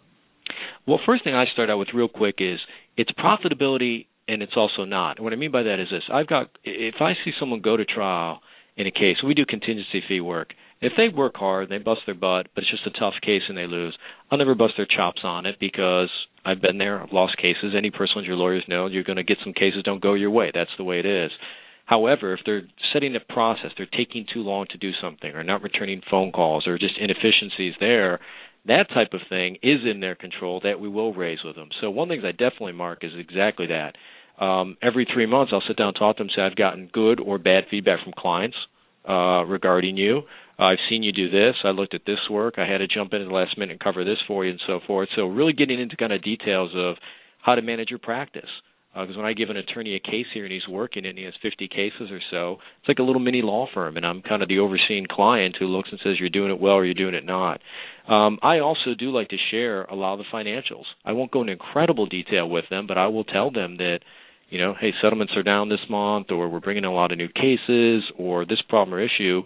Well, 0.87 0.99
first 1.05 1.23
thing 1.23 1.35
I 1.35 1.45
start 1.53 1.69
out 1.69 1.77
with 1.77 1.89
real 1.93 2.09
quick 2.09 2.35
is 2.39 2.59
it's 2.97 3.11
profitability 3.11 4.07
and 4.31 4.41
it's 4.41 4.55
also 4.55 4.85
not. 4.85 5.19
what 5.19 5.33
I 5.33 5.35
mean 5.35 5.51
by 5.51 5.63
that 5.63 5.79
is 5.79 5.89
this: 5.91 6.03
I've 6.11 6.27
got 6.27 6.49
if 6.63 6.95
I 6.99 7.13
see 7.23 7.31
someone 7.39 7.61
go 7.61 7.77
to 7.77 7.85
trial 7.85 8.41
in 8.77 8.87
a 8.87 8.91
case, 8.91 9.17
we 9.25 9.33
do 9.33 9.45
contingency 9.45 10.01
fee 10.07 10.21
work. 10.21 10.53
If 10.81 10.93
they 10.97 11.09
work 11.09 11.35
hard, 11.35 11.69
they 11.69 11.77
bust 11.77 12.01
their 12.05 12.15
butt, 12.15 12.47
but 12.55 12.63
it's 12.63 12.71
just 12.71 12.87
a 12.87 12.99
tough 12.99 13.13
case 13.21 13.43
and 13.47 13.57
they 13.57 13.67
lose, 13.67 13.95
I'll 14.31 14.39
never 14.39 14.55
bust 14.55 14.73
their 14.77 14.87
chops 14.87 15.21
on 15.23 15.45
it 15.45 15.57
because 15.59 16.09
I've 16.43 16.61
been 16.61 16.79
there. 16.79 16.99
I've 16.99 17.13
lost 17.13 17.37
cases. 17.37 17.75
Any 17.77 17.91
personal 17.91 18.25
your 18.25 18.35
lawyers 18.35 18.63
know 18.67 18.87
you're 18.87 19.03
going 19.03 19.17
to 19.17 19.23
get 19.23 19.37
some 19.43 19.53
cases 19.53 19.83
don't 19.83 20.01
go 20.01 20.15
your 20.15 20.31
way. 20.31 20.49
That's 20.53 20.71
the 20.77 20.83
way 20.83 20.99
it 20.99 21.05
is. 21.05 21.29
However, 21.85 22.33
if 22.33 22.39
they're 22.45 22.63
setting 22.93 23.15
a 23.15 23.33
process, 23.33 23.71
they're 23.77 23.85
taking 23.85 24.25
too 24.33 24.41
long 24.41 24.65
to 24.71 24.77
do 24.77 24.91
something, 25.01 25.31
or 25.31 25.43
not 25.43 25.61
returning 25.61 26.01
phone 26.09 26.31
calls, 26.31 26.65
or 26.65 26.77
just 26.77 26.97
inefficiencies 26.97 27.73
there, 27.79 28.19
that 28.65 28.89
type 28.93 29.13
of 29.13 29.21
thing 29.27 29.57
is 29.61 29.79
in 29.89 29.99
their 29.99 30.15
control 30.15 30.61
that 30.63 30.79
we 30.79 30.87
will 30.87 31.13
raise 31.13 31.39
with 31.43 31.55
them. 31.55 31.69
So 31.81 31.89
one 31.89 32.07
thing 32.07 32.21
I 32.23 32.31
definitely 32.31 32.73
mark 32.73 33.03
is 33.03 33.11
exactly 33.17 33.67
that. 33.67 33.95
Um, 34.41 34.75
every 34.81 35.07
three 35.13 35.27
months, 35.27 35.53
I'll 35.53 35.63
sit 35.67 35.77
down 35.77 35.89
and 35.89 35.97
talk 35.97 36.17
to 36.17 36.23
them, 36.23 36.27
and 36.27 36.33
say 36.35 36.41
I've 36.41 36.55
gotten 36.55 36.89
good 36.91 37.19
or 37.19 37.37
bad 37.37 37.65
feedback 37.69 38.03
from 38.03 38.13
clients. 38.17 38.57
uh, 39.07 39.43
regarding 39.45 39.97
you. 39.97 40.23
I've 40.59 40.77
seen 40.89 41.01
you 41.01 41.11
do 41.11 41.29
this. 41.29 41.55
I 41.63 41.69
looked 41.69 41.95
at 41.95 42.01
this 42.05 42.19
work. 42.29 42.55
I 42.57 42.67
had 42.67 42.79
to 42.79 42.87
jump 42.87 43.13
in 43.13 43.21
at 43.21 43.27
the 43.27 43.33
last 43.33 43.57
minute 43.57 43.71
and 43.71 43.79
cover 43.79 44.03
this 44.03 44.19
for 44.27 44.45
you, 44.45 44.51
and 44.51 44.61
so 44.67 44.79
forth. 44.85 45.09
So 45.15 45.25
really 45.25 45.53
getting 45.53 45.79
into 45.79 45.95
kind 45.97 46.13
of 46.13 46.21
details 46.21 46.71
of 46.75 46.97
how 47.41 47.55
to 47.55 47.61
manage 47.61 47.89
your 47.89 47.99
practice. 47.99 48.49
Because 48.93 49.15
uh, 49.15 49.19
when 49.19 49.25
I 49.25 49.33
give 49.33 49.49
an 49.49 49.55
attorney 49.55 49.95
a 49.95 49.99
case 49.99 50.25
here 50.33 50.43
and 50.43 50.51
he's 50.51 50.67
working 50.67 51.05
and 51.05 51.17
he 51.17 51.23
has 51.23 51.33
50 51.41 51.69
cases 51.69 52.11
or 52.11 52.19
so, 52.29 52.57
it's 52.79 52.89
like 52.89 52.99
a 52.99 53.03
little 53.03 53.21
mini 53.21 53.41
law 53.41 53.65
firm, 53.73 53.95
and 53.95 54.05
I'm 54.05 54.21
kind 54.21 54.43
of 54.43 54.49
the 54.49 54.59
overseeing 54.59 55.05
client 55.09 55.55
who 55.57 55.65
looks 55.67 55.89
and 55.91 55.99
says 56.03 56.19
you're 56.19 56.29
doing 56.29 56.51
it 56.51 56.59
well 56.59 56.73
or 56.73 56.85
you're 56.85 56.93
doing 56.93 57.15
it 57.15 57.25
not. 57.25 57.61
Um, 58.07 58.37
I 58.43 58.59
also 58.59 58.93
do 58.99 59.11
like 59.11 59.29
to 59.29 59.37
share 59.49 59.85
a 59.85 59.95
lot 59.95 60.13
of 60.13 60.19
the 60.19 60.25
financials. 60.31 60.83
I 61.05 61.13
won't 61.13 61.31
go 61.31 61.39
into 61.41 61.53
incredible 61.53 62.05
detail 62.05 62.49
with 62.49 62.65
them, 62.69 62.85
but 62.85 62.97
I 62.97 63.07
will 63.07 63.23
tell 63.23 63.49
them 63.49 63.77
that 63.77 63.99
you 64.51 64.59
know, 64.59 64.75
hey, 64.79 64.91
settlements 65.01 65.33
are 65.35 65.43
down 65.43 65.69
this 65.69 65.79
month, 65.89 66.27
or 66.29 66.49
we're 66.49 66.59
bringing 66.59 66.83
in 66.83 66.89
a 66.89 66.93
lot 66.93 67.11
of 67.11 67.17
new 67.17 67.29
cases, 67.29 68.03
or 68.17 68.45
this 68.45 68.61
problem 68.67 68.93
or 68.93 69.01
issue, 69.01 69.43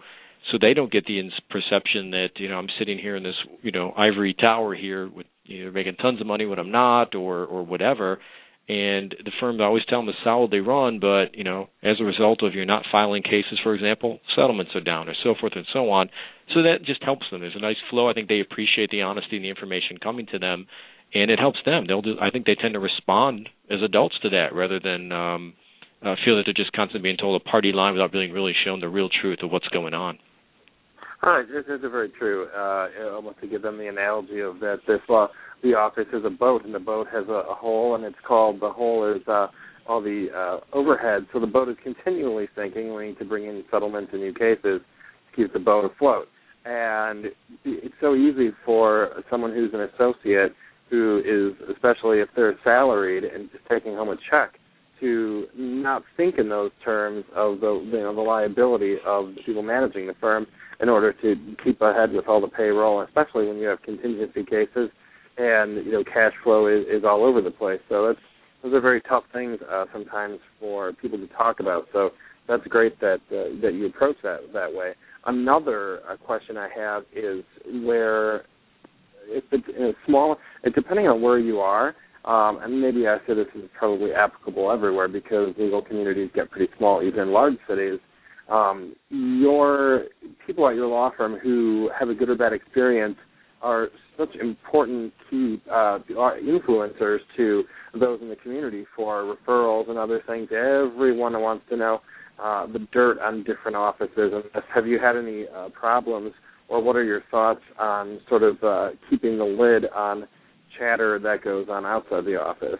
so 0.51 0.57
they 0.59 0.73
don't 0.73 0.91
get 0.91 1.05
the 1.05 1.21
perception 1.49 2.11
that 2.11 2.29
you 2.37 2.49
know 2.49 2.57
I'm 2.57 2.67
sitting 2.77 2.97
here 2.97 3.15
in 3.15 3.23
this 3.23 3.35
you 3.61 3.71
know 3.71 3.93
ivory 3.95 4.33
tower 4.33 4.75
here 4.75 5.07
with 5.07 5.27
you 5.43 5.65
know 5.65 5.71
making 5.71 5.95
tons 5.95 6.19
of 6.19 6.27
money 6.27 6.45
when 6.45 6.59
I'm 6.59 6.71
not, 6.71 7.15
or 7.15 7.45
or 7.45 7.63
whatever. 7.63 8.19
And 8.67 9.13
the 9.23 9.31
firm 9.39 9.61
I 9.61 9.65
always 9.65 9.85
tell 9.87 9.99
them 9.99 10.07
the 10.07 10.13
solid 10.23 10.49
they 10.49 10.59
run, 10.59 10.99
but 10.99 11.35
you 11.35 11.43
know, 11.43 11.69
as 11.83 11.97
a 11.99 12.03
result 12.03 12.41
of 12.41 12.55
you're 12.55 12.65
not 12.65 12.83
filing 12.91 13.21
cases, 13.21 13.59
for 13.61 13.75
example, 13.75 14.19
settlements 14.35 14.71
are 14.73 14.81
down, 14.81 15.07
or 15.07 15.13
so 15.23 15.35
forth 15.39 15.53
and 15.55 15.67
so 15.71 15.91
on. 15.91 16.09
So 16.53 16.63
that 16.63 16.83
just 16.83 17.03
helps 17.03 17.25
them. 17.29 17.41
There's 17.41 17.55
a 17.55 17.59
nice 17.59 17.77
flow. 17.91 18.09
I 18.09 18.13
think 18.13 18.27
they 18.27 18.39
appreciate 18.39 18.89
the 18.89 19.03
honesty 19.03 19.35
and 19.35 19.45
the 19.45 19.49
information 19.49 19.99
coming 19.99 20.25
to 20.31 20.39
them, 20.39 20.65
and 21.15 21.31
it 21.31 21.39
helps 21.39 21.59
them. 21.65 21.85
They'll 21.87 22.01
do. 22.01 22.15
I 22.21 22.29
think 22.29 22.45
they 22.45 22.55
tend 22.55 22.73
to 22.73 22.79
respond 22.79 23.49
as 23.71 23.81
adults 23.81 24.15
to 24.21 24.29
that 24.29 24.53
rather 24.53 24.79
than 24.79 25.11
um, 25.11 25.53
uh, 26.03 26.15
feel 26.23 26.35
that 26.35 26.43
they're 26.45 26.53
just 26.53 26.73
constantly 26.73 27.07
being 27.07 27.17
told 27.17 27.41
a 27.41 27.43
party 27.43 27.71
line 27.71 27.93
without 27.93 28.11
being 28.11 28.31
really 28.31 28.53
shown 28.65 28.81
the 28.81 28.89
real 28.89 29.09
truth 29.09 29.39
of 29.41 29.49
what's 29.49 29.67
going 29.69 29.93
on. 29.93 30.19
All 31.23 31.31
right, 31.31 31.47
this 31.47 31.65
is 31.73 31.81
very 31.89 32.09
true. 32.09 32.47
Uh, 32.53 33.15
I 33.15 33.19
want 33.23 33.39
to 33.41 33.47
give 33.47 33.61
them 33.61 33.77
the 33.77 33.87
analogy 33.87 34.41
of 34.41 34.59
that 34.59 34.81
this 34.85 34.99
uh, 35.09 35.27
the 35.63 35.69
office 35.69 36.05
is 36.13 36.23
a 36.25 36.29
boat, 36.29 36.65
and 36.65 36.75
the 36.75 36.79
boat 36.79 37.07
has 37.11 37.23
a, 37.29 37.49
a 37.49 37.55
hole, 37.55 37.95
and 37.95 38.03
it's 38.03 38.17
called 38.27 38.59
the 38.59 38.69
hole 38.69 39.11
is 39.15 39.25
uh, 39.27 39.47
all 39.87 40.01
the 40.01 40.27
uh, 40.35 40.77
overhead. 40.77 41.25
So 41.31 41.39
the 41.39 41.47
boat 41.47 41.69
is 41.69 41.77
continually 41.81 42.49
sinking. 42.55 42.93
We 42.93 43.07
need 43.07 43.19
to 43.19 43.25
bring 43.25 43.45
in 43.45 43.63
settlements 43.71 44.11
and 44.11 44.21
new 44.21 44.33
cases 44.33 44.81
to 44.81 45.35
keep 45.35 45.53
the 45.53 45.59
boat 45.59 45.85
afloat. 45.85 46.27
And 46.65 47.27
it's 47.63 47.93
so 48.01 48.15
easy 48.15 48.49
for 48.65 49.23
someone 49.29 49.53
who's 49.53 49.71
an 49.73 49.81
associate 49.81 50.53
who 50.89 51.21
is, 51.25 51.69
especially 51.73 52.19
if 52.19 52.29
they're 52.35 52.57
salaried 52.63 53.23
and 53.23 53.49
just 53.51 53.63
taking 53.69 53.95
home 53.95 54.09
a 54.09 54.15
check, 54.29 54.59
to 54.99 55.45
not 55.55 56.03
think 56.15 56.37
in 56.37 56.49
those 56.49 56.71
terms 56.83 57.25
of 57.35 57.59
the 57.59 57.81
you 57.91 57.99
know 57.99 58.15
the 58.15 58.21
liability 58.21 58.95
of 59.05 59.35
the 59.35 59.41
people 59.45 59.61
managing 59.61 60.07
the 60.07 60.13
firm 60.21 60.47
in 60.79 60.89
order 60.89 61.13
to 61.13 61.35
keep 61.63 61.81
ahead 61.81 62.11
with 62.11 62.27
all 62.27 62.41
the 62.41 62.47
payroll, 62.47 63.01
especially 63.01 63.47
when 63.47 63.57
you 63.57 63.67
have 63.67 63.81
contingency 63.81 64.43
cases 64.43 64.89
and 65.37 65.85
you 65.85 65.91
know 65.91 66.03
cash 66.03 66.33
flow 66.43 66.67
is, 66.67 66.85
is 66.87 67.03
all 67.03 67.23
over 67.25 67.41
the 67.41 67.51
place. 67.51 67.79
So 67.89 68.07
that's 68.07 68.19
those 68.63 68.73
are 68.73 68.81
very 68.81 69.01
tough 69.01 69.23
things 69.33 69.59
uh, 69.69 69.85
sometimes 69.93 70.39
for 70.59 70.93
people 70.93 71.17
to 71.17 71.27
talk 71.27 71.59
about. 71.59 71.87
So 71.93 72.11
that's 72.47 72.65
great 72.67 72.99
that 73.01 73.19
uh, 73.31 73.59
that 73.61 73.73
you 73.73 73.87
approach 73.87 74.17
that 74.23 74.53
that 74.53 74.73
way. 74.73 74.93
Another 75.25 76.01
uh, 76.09 76.17
question 76.17 76.57
I 76.57 76.69
have 76.75 77.03
is 77.13 77.43
where 77.83 78.43
it's 79.27 79.67
a 79.69 79.91
small, 80.05 80.37
it, 80.63 80.75
depending 80.75 81.07
on 81.07 81.21
where 81.21 81.39
you 81.39 81.59
are, 81.59 81.95
um, 82.25 82.59
and 82.61 82.81
maybe 82.81 83.07
I 83.07 83.17
say 83.27 83.35
this 83.35 83.47
is 83.55 83.69
probably 83.77 84.11
applicable 84.13 84.71
everywhere 84.71 85.07
because 85.07 85.53
legal 85.57 85.81
communities 85.81 86.29
get 86.33 86.49
pretty 86.49 86.71
small, 86.77 87.03
even 87.03 87.19
in 87.19 87.31
large 87.31 87.57
cities. 87.67 87.99
Um, 88.49 88.95
your 89.09 90.05
people 90.45 90.67
at 90.67 90.75
your 90.75 90.87
law 90.87 91.11
firm 91.15 91.37
who 91.41 91.89
have 91.97 92.09
a 92.09 92.15
good 92.15 92.29
or 92.29 92.35
bad 92.35 92.53
experience 92.53 93.17
are 93.61 93.89
such 94.17 94.35
important 94.35 95.13
key 95.29 95.61
uh, 95.71 95.99
influencers 96.09 97.19
to 97.37 97.63
those 97.99 98.21
in 98.21 98.29
the 98.29 98.35
community 98.35 98.85
for 98.95 99.35
referrals 99.35 99.89
and 99.89 99.97
other 99.97 100.21
things. 100.27 100.49
Everyone 100.51 101.39
wants 101.41 101.65
to 101.69 101.77
know 101.77 102.01
uh, 102.41 102.67
the 102.67 102.79
dirt 102.91 103.19
on 103.19 103.43
different 103.43 103.75
offices. 103.75 104.33
Have 104.73 104.85
you 104.85 104.99
had 104.99 105.15
any 105.15 105.45
uh, 105.47 105.69
problems, 105.69 106.33
or 106.67 106.81
what 106.81 106.95
are 106.95 107.03
your 107.03 107.21
thoughts 107.29 107.61
on 107.79 108.19
sort 108.27 108.43
of 108.43 108.63
uh, 108.63 108.89
keeping 109.09 109.37
the 109.37 109.45
lid 109.45 109.89
on 109.91 110.27
chatter 110.77 111.19
that 111.19 111.43
goes 111.43 111.67
on 111.69 111.85
outside 111.85 112.25
the 112.25 112.39
office? 112.39 112.79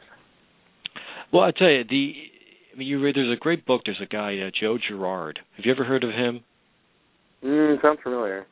Well, 1.31 1.43
I 1.43 1.51
tell 1.51 1.69
you, 1.69 1.83
the 1.83 2.13
I 2.73 2.77
mean, 2.77 2.87
you 2.87 3.01
read. 3.01 3.15
There's 3.15 3.35
a 3.35 3.39
great 3.39 3.65
book. 3.65 3.81
There's 3.85 4.01
a 4.01 4.05
guy, 4.05 4.37
uh, 4.39 4.51
Joe 4.59 4.77
Girard. 4.77 5.39
Have 5.55 5.65
you 5.65 5.71
ever 5.71 5.85
heard 5.85 6.03
of 6.03 6.09
him? 6.09 6.43
Mm, 7.43 7.81
sounds 7.81 7.99
familiar. 8.03 8.45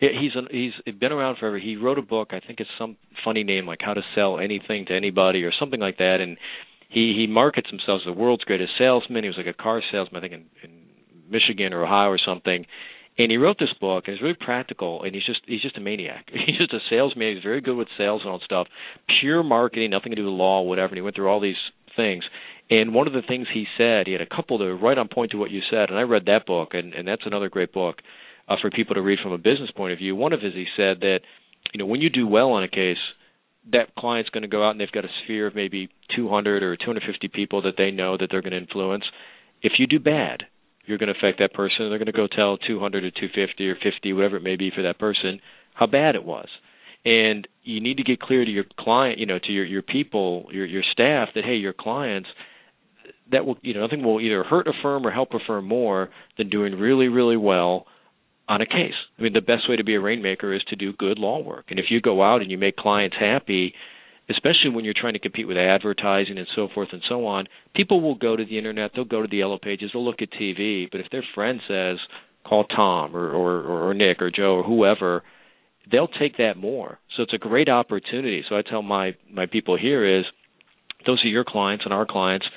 Yeah, 0.00 0.10
he's 0.18 0.32
an, 0.34 0.48
he's 0.50 0.94
been 0.94 1.12
around 1.12 1.38
forever. 1.38 1.58
He 1.58 1.76
wrote 1.76 1.98
a 1.98 2.02
book. 2.02 2.28
I 2.30 2.40
think 2.40 2.60
it's 2.60 2.70
some 2.78 2.96
funny 3.24 3.44
name 3.44 3.66
like 3.66 3.80
How 3.82 3.94
to 3.94 4.02
Sell 4.14 4.38
Anything 4.38 4.86
to 4.86 4.94
Anybody 4.94 5.42
or 5.42 5.52
something 5.58 5.80
like 5.80 5.98
that. 5.98 6.18
And 6.20 6.36
he 6.88 7.14
he 7.16 7.26
markets 7.26 7.68
himself 7.70 8.02
as 8.02 8.06
the 8.06 8.18
world's 8.18 8.44
greatest 8.44 8.72
salesman. 8.78 9.24
He 9.24 9.28
was 9.28 9.38
like 9.38 9.46
a 9.46 9.62
car 9.62 9.82
salesman, 9.90 10.22
I 10.22 10.28
think 10.28 10.32
in, 10.34 10.68
in 10.68 11.30
Michigan 11.30 11.72
or 11.72 11.84
Ohio 11.84 12.10
or 12.10 12.18
something. 12.24 12.66
And 13.18 13.30
he 13.30 13.38
wrote 13.38 13.56
this 13.58 13.72
book, 13.80 14.04
and 14.06 14.14
it's 14.14 14.22
really 14.22 14.36
practical. 14.38 15.02
And 15.02 15.14
he's 15.14 15.24
just 15.24 15.40
he's 15.46 15.62
just 15.62 15.78
a 15.78 15.80
maniac. 15.80 16.26
He's 16.46 16.58
just 16.58 16.74
a 16.74 16.80
salesman. 16.90 17.34
He's 17.34 17.42
very 17.42 17.60
good 17.60 17.76
with 17.76 17.88
sales 17.96 18.22
and 18.22 18.30
all 18.30 18.38
that 18.38 18.44
stuff. 18.44 18.66
Pure 19.20 19.42
marketing, 19.42 19.90
nothing 19.90 20.10
to 20.10 20.16
do 20.16 20.24
with 20.24 20.34
law, 20.34 20.62
whatever. 20.62 20.88
And 20.88 20.96
he 20.96 21.02
went 21.02 21.16
through 21.16 21.28
all 21.28 21.40
these 21.40 21.56
things. 21.96 22.24
And 22.68 22.92
one 22.92 23.06
of 23.06 23.12
the 23.12 23.22
things 23.26 23.46
he 23.52 23.64
said, 23.78 24.06
he 24.06 24.12
had 24.12 24.20
a 24.20 24.26
couple 24.26 24.58
that 24.58 24.64
were 24.64 24.76
right 24.76 24.98
on 24.98 25.08
point 25.08 25.30
to 25.30 25.38
what 25.38 25.50
you 25.50 25.60
said. 25.70 25.88
And 25.88 25.98
I 25.98 26.02
read 26.02 26.26
that 26.26 26.46
book, 26.46 26.70
and 26.74 26.92
and 26.92 27.08
that's 27.08 27.24
another 27.24 27.48
great 27.48 27.72
book 27.72 27.96
uh, 28.48 28.56
for 28.60 28.70
people 28.70 28.94
to 28.94 29.02
read 29.02 29.18
from 29.22 29.32
a 29.32 29.38
business 29.38 29.70
point 29.74 29.92
of 29.92 29.98
view. 29.98 30.14
One 30.14 30.32
of 30.32 30.40
his, 30.40 30.54
he 30.54 30.66
said 30.76 31.00
that, 31.00 31.20
you 31.72 31.78
know, 31.78 31.86
when 31.86 32.00
you 32.00 32.10
do 32.10 32.26
well 32.26 32.50
on 32.50 32.64
a 32.64 32.68
case, 32.68 32.98
that 33.72 33.94
client's 33.98 34.30
going 34.30 34.42
to 34.42 34.48
go 34.48 34.64
out 34.64 34.70
and 34.70 34.80
they've 34.80 34.92
got 34.92 35.04
a 35.04 35.10
sphere 35.24 35.46
of 35.46 35.54
maybe 35.54 35.88
200 36.14 36.62
or 36.62 36.76
250 36.76 37.28
people 37.28 37.62
that 37.62 37.74
they 37.76 37.90
know 37.90 38.16
that 38.16 38.28
they're 38.30 38.42
going 38.42 38.52
to 38.52 38.58
influence. 38.58 39.04
If 39.62 39.72
you 39.78 39.86
do 39.86 39.98
bad, 39.98 40.44
you're 40.86 40.98
going 40.98 41.12
to 41.12 41.18
affect 41.18 41.38
that 41.40 41.52
person. 41.52 41.88
They're 41.90 41.98
going 41.98 42.06
to 42.06 42.12
go 42.12 42.26
tell 42.26 42.56
200 42.56 43.04
or 43.04 43.10
250 43.10 43.68
or 43.68 43.76
50, 43.82 44.12
whatever 44.12 44.36
it 44.36 44.42
may 44.42 44.56
be 44.56 44.70
for 44.74 44.82
that 44.82 44.98
person, 44.98 45.40
how 45.74 45.86
bad 45.86 46.14
it 46.14 46.24
was. 46.24 46.48
And 47.04 47.46
you 47.62 47.80
need 47.80 47.98
to 47.98 48.02
get 48.02 48.20
clear 48.20 48.44
to 48.44 48.50
your 48.50 48.64
client, 48.78 49.18
you 49.18 49.26
know, 49.26 49.38
to 49.38 49.52
your 49.52 49.64
your 49.64 49.82
people, 49.82 50.46
your 50.50 50.66
your 50.66 50.82
staff 50.92 51.28
that 51.34 51.44
hey, 51.44 51.54
your 51.54 51.72
clients 51.72 52.28
that 53.30 53.46
will 53.46 53.56
you 53.62 53.74
know 53.74 53.80
nothing 53.80 54.02
will 54.02 54.20
either 54.20 54.42
hurt 54.42 54.66
a 54.66 54.72
firm 54.82 55.06
or 55.06 55.10
help 55.10 55.30
a 55.32 55.38
firm 55.46 55.66
more 55.66 56.10
than 56.36 56.48
doing 56.48 56.74
really 56.74 57.08
really 57.08 57.36
well 57.36 57.86
on 58.48 58.60
a 58.60 58.66
case. 58.66 58.94
I 59.18 59.22
mean, 59.22 59.32
the 59.32 59.40
best 59.40 59.68
way 59.68 59.76
to 59.76 59.84
be 59.84 59.94
a 59.94 60.00
rainmaker 60.00 60.54
is 60.54 60.62
to 60.68 60.76
do 60.76 60.92
good 60.92 61.18
law 61.18 61.42
work. 61.42 61.66
And 61.68 61.78
if 61.78 61.86
you 61.90 62.00
go 62.00 62.22
out 62.22 62.42
and 62.42 62.50
you 62.50 62.58
make 62.58 62.76
clients 62.76 63.16
happy, 63.18 63.74
especially 64.30 64.70
when 64.70 64.84
you're 64.84 64.94
trying 64.98 65.12
to 65.12 65.18
compete 65.18 65.46
with 65.46 65.56
advertising 65.56 66.38
and 66.38 66.46
so 66.54 66.68
forth 66.74 66.88
and 66.92 67.02
so 67.08 67.26
on, 67.26 67.46
people 67.74 68.00
will 68.00 68.14
go 68.14 68.36
to 68.36 68.44
the 68.44 68.58
internet, 68.58 68.90
they'll 68.94 69.04
go 69.04 69.22
to 69.22 69.28
the 69.28 69.38
yellow 69.38 69.58
pages, 69.58 69.90
they'll 69.92 70.04
look 70.04 70.22
at 70.22 70.30
TV. 70.32 70.90
But 70.90 71.00
if 71.00 71.06
their 71.10 71.24
friend 71.34 71.60
says, 71.68 71.98
call 72.44 72.64
Tom 72.64 73.16
or, 73.16 73.30
or, 73.30 73.88
or 73.88 73.94
Nick 73.94 74.20
or 74.20 74.30
Joe 74.30 74.56
or 74.56 74.62
whoever, 74.64 75.22
they'll 75.90 76.08
take 76.08 76.38
that 76.38 76.56
more. 76.56 76.98
So 77.16 77.22
it's 77.22 77.34
a 77.34 77.38
great 77.38 77.68
opportunity. 77.68 78.42
So 78.48 78.56
I 78.56 78.62
tell 78.62 78.82
my, 78.82 79.14
my 79.30 79.46
people 79.46 79.78
here 79.78 80.18
is, 80.18 80.24
those 81.06 81.24
are 81.24 81.28
your 81.28 81.44
clients 81.44 81.84
and 81.84 81.94
our 81.94 82.06
clients– 82.06 82.46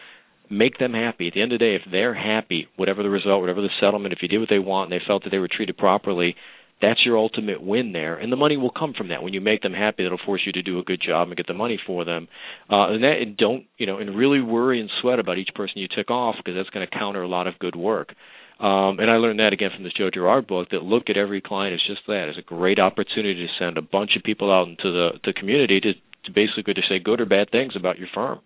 make 0.50 0.80
them 0.80 0.94
happy. 0.94 1.28
At 1.28 1.34
the 1.34 1.42
end 1.42 1.54
of 1.54 1.60
the 1.60 1.66
day, 1.66 1.76
if 1.76 1.84
they're 1.90 2.14
happy, 2.14 2.68
whatever 2.76 3.04
the 3.04 3.10
result, 3.10 3.42
whatever 3.42 3.62
the 3.62 3.70
settlement, 3.80 4.14
if 4.14 4.20
you 4.22 4.28
did 4.28 4.40
what 4.40 4.50
they 4.50 4.60
want 4.60 4.92
and 4.92 5.00
they 5.00 5.06
felt 5.06 5.24
that 5.24 5.30
they 5.30 5.38
were 5.38 5.48
treated 5.48 5.78
properly, 5.78 6.36
that's 6.82 7.06
your 7.06 7.18
ultimate 7.18 7.62
win 7.62 7.92
there, 7.92 8.16
and 8.16 8.32
the 8.32 8.38
money 8.38 8.58
will 8.58 8.72
come 8.72 8.94
from 8.98 9.10
that. 9.10 9.22
When 9.22 9.34
you 9.34 9.42
make 9.42 9.62
them 9.62 9.74
happy, 9.74 10.04
that'll 10.04 10.20
force 10.26 10.42
you 10.46 10.54
to 10.54 10.62
do 10.62 10.80
a 10.80 10.84
good 10.84 11.02
job 11.06 11.28
and 11.28 11.38
get 11.38 11.48
the 11.48 11.54
money 11.54 11.80
for 11.86 12.06
them. 12.06 12.28
Uh, 12.70 12.94
and 12.94 13.04
that 13.04 13.16
and 13.22 13.38
don't 13.38 13.66
you 13.78 13.86
know, 13.86 13.98
and 13.98 14.16
really 14.16 14.42
worry 14.42 14.80
and 14.80 14.90
sweat 15.02 15.20
about 15.20 15.38
each 15.38 15.50
person 15.56 15.80
you 15.80 15.88
tick 15.94 16.10
off 16.10 16.36
because 16.38 16.56
that's 16.56 16.70
going 16.70 16.88
to 16.88 16.98
counter 16.98 17.22
a 17.22 17.28
lot 17.28 17.48
of 17.48 17.60
good 17.60 17.76
work. 17.76 18.14
Um, 18.60 19.00
and 19.00 19.10
I 19.10 19.16
learned 19.16 19.40
that 19.40 19.54
again 19.54 19.70
from 19.74 19.84
this 19.84 19.94
Joe 19.98 20.10
Girard 20.10 20.48
book 20.48 20.70
that 20.72 20.84
look 20.84 21.04
at 21.10 21.16
every 21.16 21.42
client 21.42 21.74
as 21.74 21.82
just 21.88 22.06
that, 22.08 22.28
as 22.30 22.38
a 22.38 22.42
great 22.42 22.80
opportunity 22.80 23.46
to 23.46 23.54
send 23.58 23.78
a 23.78 23.82
bunch 23.82 24.12
of 24.18 24.24
people 24.24 24.52
out 24.52 24.68
into 24.68 24.92
the 24.92 25.12
the 25.24 25.34
community 25.34 25.80
to 25.80 25.94
to 25.94 26.32
basically 26.34 26.74
to 26.74 26.82
say 26.90 27.00
good 27.00 27.22
or 27.22 27.26
bad 27.26 27.52
things 27.52 27.74
about 27.76 27.98
your 27.98 28.10
firm. 28.14 28.40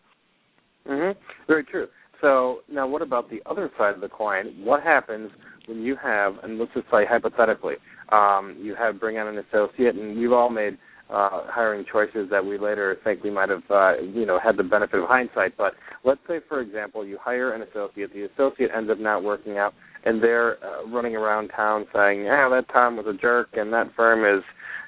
Mm-hmm. 0.88 1.20
Very 1.48 1.64
true. 1.64 1.88
So 2.24 2.60
now, 2.72 2.88
what 2.88 3.02
about 3.02 3.30
the 3.30 3.42
other 3.46 3.70
side 3.78 3.94
of 3.94 4.00
the 4.02 4.08
coin? 4.08 4.56
What 4.64 4.82
happens 4.82 5.30
when 5.68 5.82
you 5.82 5.98
have, 6.02 6.36
and 6.42 6.58
let's 6.58 6.74
just 6.74 6.86
say 6.86 7.06
hypothetically, 7.06 7.76
um, 8.14 8.56
you 8.62 8.76
have 8.76 8.98
bring 8.98 9.18
on 9.18 9.28
an 9.28 9.44
associate, 9.50 9.96
and 9.96 10.18
we've 10.18 10.32
all 10.32 10.50
made 10.50 10.78
uh, 11.10 11.42
hiring 11.48 11.84
choices 11.92 12.30
that 12.32 12.44
we 12.44 12.58
later 12.58 12.98
think 13.04 13.24
we 13.24 13.30
might 13.30 13.50
have, 13.50 13.64
uh, 13.70 13.98
you 14.02 14.26
know, 14.26 14.40
had 14.42 14.56
the 14.56 14.64
benefit 14.64 15.02
of 15.02 15.08
hindsight. 15.10 15.58
But 15.58 15.74
let's 16.06 16.22
say, 16.26 16.40
for 16.48 16.62
example, 16.62 17.06
you 17.06 17.18
hire 17.22 17.52
an 17.52 17.62
associate, 17.62 18.14
the 18.14 18.30
associate 18.34 18.72
ends 18.74 18.90
up 18.90 19.00
not 19.00 19.22
working 19.22 19.58
out, 19.58 19.74
and 20.06 20.24
they're 20.24 20.64
uh, 20.64 20.88
running 20.88 21.18
around 21.18 21.50
town 21.50 21.86
saying, 21.94 22.24
"Yeah, 22.24 22.48
that 22.50 22.68
Tom 22.72 22.96
was 22.96 23.06
a 23.06 23.20
jerk, 23.20 23.50
and 23.54 23.74
that 23.74 23.94
firm 23.98 24.24
is, 24.24 24.44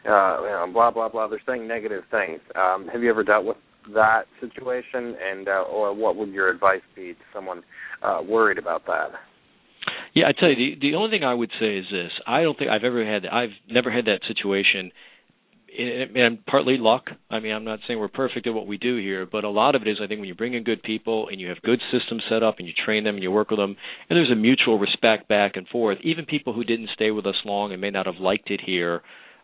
uh, 0.05 0.37
you 0.41 0.47
know, 0.47 0.69
blah 0.71 0.89
blah 0.89 1.09
blah." 1.09 1.27
They're 1.27 1.41
saying 1.45 1.67
negative 1.67 2.03
things. 2.09 2.39
Um, 2.55 2.87
have 2.87 3.03
you 3.03 3.09
ever 3.09 3.25
dealt 3.25 3.45
with 3.45 3.57
that 3.93 4.23
situation, 4.39 5.15
and 5.23 5.47
uh, 5.47 5.63
or 5.63 5.93
what 5.93 6.15
would 6.15 6.29
your 6.29 6.49
advice 6.49 6.81
be 6.95 7.13
to 7.13 7.19
someone 7.33 7.63
uh, 8.01 8.21
worried 8.27 8.57
about 8.57 8.85
that? 8.87 9.09
Yeah, 10.13 10.25
I 10.27 10.31
tell 10.39 10.49
you, 10.49 10.55
the 10.55 10.89
the 10.91 10.95
only 10.95 11.11
thing 11.11 11.23
I 11.23 11.33
would 11.33 11.51
say 11.59 11.77
is 11.77 11.85
this: 11.91 12.11
I 12.25 12.41
don't 12.41 12.57
think 12.57 12.69
I've 12.69 12.83
ever 12.83 13.05
had 13.05 13.25
I've 13.25 13.55
never 13.69 13.91
had 13.91 14.05
that 14.05 14.19
situation 14.27 14.91
and 15.77 16.45
partly 16.45 16.77
luck. 16.77 17.05
I 17.29 17.39
mean, 17.39 17.53
I'm 17.53 17.63
not 17.63 17.79
saying 17.87 17.99
we're 17.99 18.07
perfect 18.07 18.47
at 18.47 18.53
what 18.53 18.67
we 18.67 18.77
do 18.77 18.97
here, 18.97 19.25
but 19.29 19.43
a 19.43 19.49
lot 19.49 19.75
of 19.75 19.81
it 19.81 19.87
is 19.87 19.97
I 20.01 20.07
think 20.07 20.19
when 20.19 20.27
you 20.27 20.35
bring 20.35 20.53
in 20.53 20.63
good 20.63 20.83
people 20.83 21.27
and 21.29 21.39
you 21.39 21.49
have 21.49 21.61
good 21.61 21.81
systems 21.91 22.23
set 22.29 22.43
up 22.43 22.55
and 22.59 22.67
you 22.67 22.73
train 22.85 23.03
them 23.03 23.15
and 23.15 23.23
you 23.23 23.31
work 23.31 23.49
with 23.49 23.59
them, 23.59 23.75
and 24.09 24.17
there's 24.17 24.31
a 24.31 24.35
mutual 24.35 24.79
respect 24.79 25.27
back 25.27 25.53
and 25.55 25.67
forth. 25.67 25.97
Even 26.03 26.25
people 26.25 26.53
who 26.53 26.63
didn't 26.63 26.89
stay 26.93 27.11
with 27.11 27.25
us 27.25 27.35
long 27.43 27.71
and 27.71 27.81
may 27.81 27.91
not 27.91 28.05
have 28.05 28.15
liked 28.19 28.49
it 28.49 28.61
here, 28.65 29.01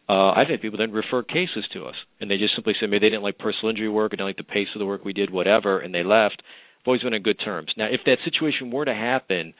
uh, 0.10 0.32
I've 0.32 0.48
had 0.48 0.62
people 0.62 0.78
then 0.78 0.92
refer 0.92 1.24
cases 1.24 1.66
to 1.74 1.86
us, 1.86 1.96
and 2.20 2.30
they 2.30 2.38
just 2.38 2.56
simply 2.56 2.74
say 2.80 2.88
maybe 2.88 3.06
they 3.06 3.10
didn't 3.12 3.24
like 3.24 3.38
personal 3.38 3.70
injury 3.70 3.90
work, 3.90 4.14
or 4.14 4.18
didn't 4.18 4.28
like 4.28 4.38
the 4.38 4.44
pace 4.44 4.68
of 4.76 4.80
the 4.80 4.86
work 4.86 5.06
we 5.06 5.14
did, 5.14 5.30
whatever, 5.30 5.80
and 5.80 5.94
they 5.94 6.04
left. 6.04 6.42
I've 6.82 6.88
always 6.88 7.02
been 7.02 7.14
in 7.14 7.24
good 7.24 7.40
terms. 7.44 7.72
Now, 7.78 7.88
if 7.92 8.02
that 8.06 8.18
situation 8.26 8.72
were 8.72 8.86
to 8.86 8.94
happen, 8.94 9.54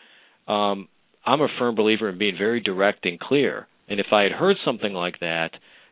um, 0.48 0.88
I'm 1.26 1.42
a 1.42 1.48
firm 1.60 1.76
believer 1.76 2.10
in 2.10 2.18
being 2.18 2.36
very 2.38 2.60
direct 2.60 3.06
and 3.06 3.20
clear. 3.20 3.68
And 3.88 4.00
if 4.00 4.08
I 4.12 4.24
had 4.24 4.32
heard 4.32 4.58
something 4.66 4.94
like 4.94 5.20
that, 5.20 5.52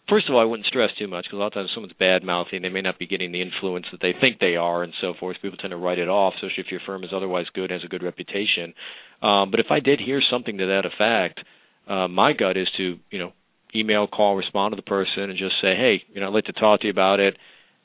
first 0.10 0.28
of 0.28 0.36
all, 0.36 0.42
I 0.42 0.46
wouldn't 0.46 0.68
stress 0.68 0.90
too 0.98 1.08
much 1.08 1.26
because 1.26 1.38
a 1.38 1.40
lot 1.40 1.48
of 1.48 1.54
times 1.54 1.70
someone's 1.74 1.94
bad 2.00 2.24
mouthing, 2.24 2.62
they 2.62 2.70
may 2.70 2.82
not 2.82 2.98
be 2.98 3.08
getting 3.08 3.32
the 3.32 3.42
influence 3.42 3.86
that 3.92 4.02
they 4.02 4.14
think 4.20 4.40
they 4.40 4.56
are, 4.56 4.84
and 4.84 4.94
so 5.00 5.14
forth. 5.20 5.38
People 5.42 5.58
tend 5.58 5.72
to 5.72 5.78
write 5.78 6.00
it 6.00 6.10
off, 6.10 6.34
especially 6.36 6.64
if 6.66 6.72
your 6.72 6.82
firm 6.86 7.04
is 7.04 7.12
otherwise 7.14 7.46
good, 7.54 7.70
has 7.70 7.84
a 7.84 7.88
good 7.88 8.04
reputation. 8.04 8.74
Um, 9.22 9.52
but 9.52 9.60
if 9.60 9.68
I 9.70 9.80
did 9.80 10.00
hear 10.00 10.22
something 10.32 10.58
to 10.58 10.66
that 10.66 10.86
effect, 10.86 11.40
uh, 11.88 12.08
my 12.08 12.34
gut 12.34 12.58
is 12.58 12.68
to 12.78 12.98
you 13.12 13.20
know 13.20 13.34
email, 13.76 14.08
call, 14.08 14.36
respond 14.36 14.72
to 14.74 14.76
the 14.76 14.82
person, 14.82 15.30
and 15.30 15.38
just 15.38 15.56
say, 15.62 15.76
hey, 15.76 16.04
you 16.14 16.22
know, 16.22 16.28
I'd 16.28 16.34
like 16.34 16.46
to 16.46 16.54
talk 16.54 16.82
to 16.82 16.88
you 16.88 16.92
about 16.92 17.20
it. 17.20 17.38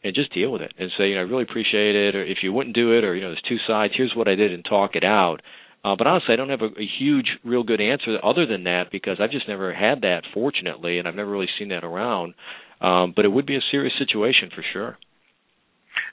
And 0.03 0.15
just 0.15 0.35
deal 0.35 0.53
with 0.53 0.61
it 0.61 0.75
and 0.79 0.91
say, 0.99 1.09
you 1.09 1.15
know, 1.15 1.23
I 1.23 1.25
really 1.25 1.45
appreciate 1.45 1.97
it, 1.97 2.15
or 2.15 2.23
if 2.23 2.39
you 2.43 2.53
wouldn't 2.53 2.77
do 2.77 2.93
it, 2.93 3.05
or 3.05 3.15
you 3.15 3.23
know, 3.23 3.29
there's 3.29 3.43
two 3.49 3.57
sides. 3.67 3.95
Here's 3.97 4.13
what 4.15 4.29
I 4.29 4.35
did, 4.35 4.53
and 4.53 4.63
talk 4.63 4.97
it 4.97 5.05
out. 5.05 5.41
Uh, 5.83 5.97
but 5.97 6.07
honestly, 6.07 6.35
I 6.35 6.37
don't 6.37 6.51
have 6.51 6.63
a, 6.63 6.67
a 6.79 6.89
huge, 6.99 7.27
real 7.43 7.63
good 7.63 7.81
answer 7.81 8.19
other 8.23 8.47
than 8.47 8.65
that 8.65 8.91
because 8.93 9.17
I've 9.19 9.31
just 9.31 9.49
never 9.49 9.73
had 9.73 10.03
that, 10.03 10.25
fortunately, 10.33 10.99
and 10.99 11.09
I've 11.09 11.15
never 11.15 11.31
really 11.31 11.49
seen 11.59 11.69
that 11.69 11.85
around. 11.85 12.35
Um, 12.81 13.13
but 13.15 13.25
it 13.25 13.29
would 13.29 13.47
be 13.47 13.57
a 13.57 13.65
serious 13.71 13.95
situation 13.99 14.51
for 14.55 14.65
sure. 14.73 14.99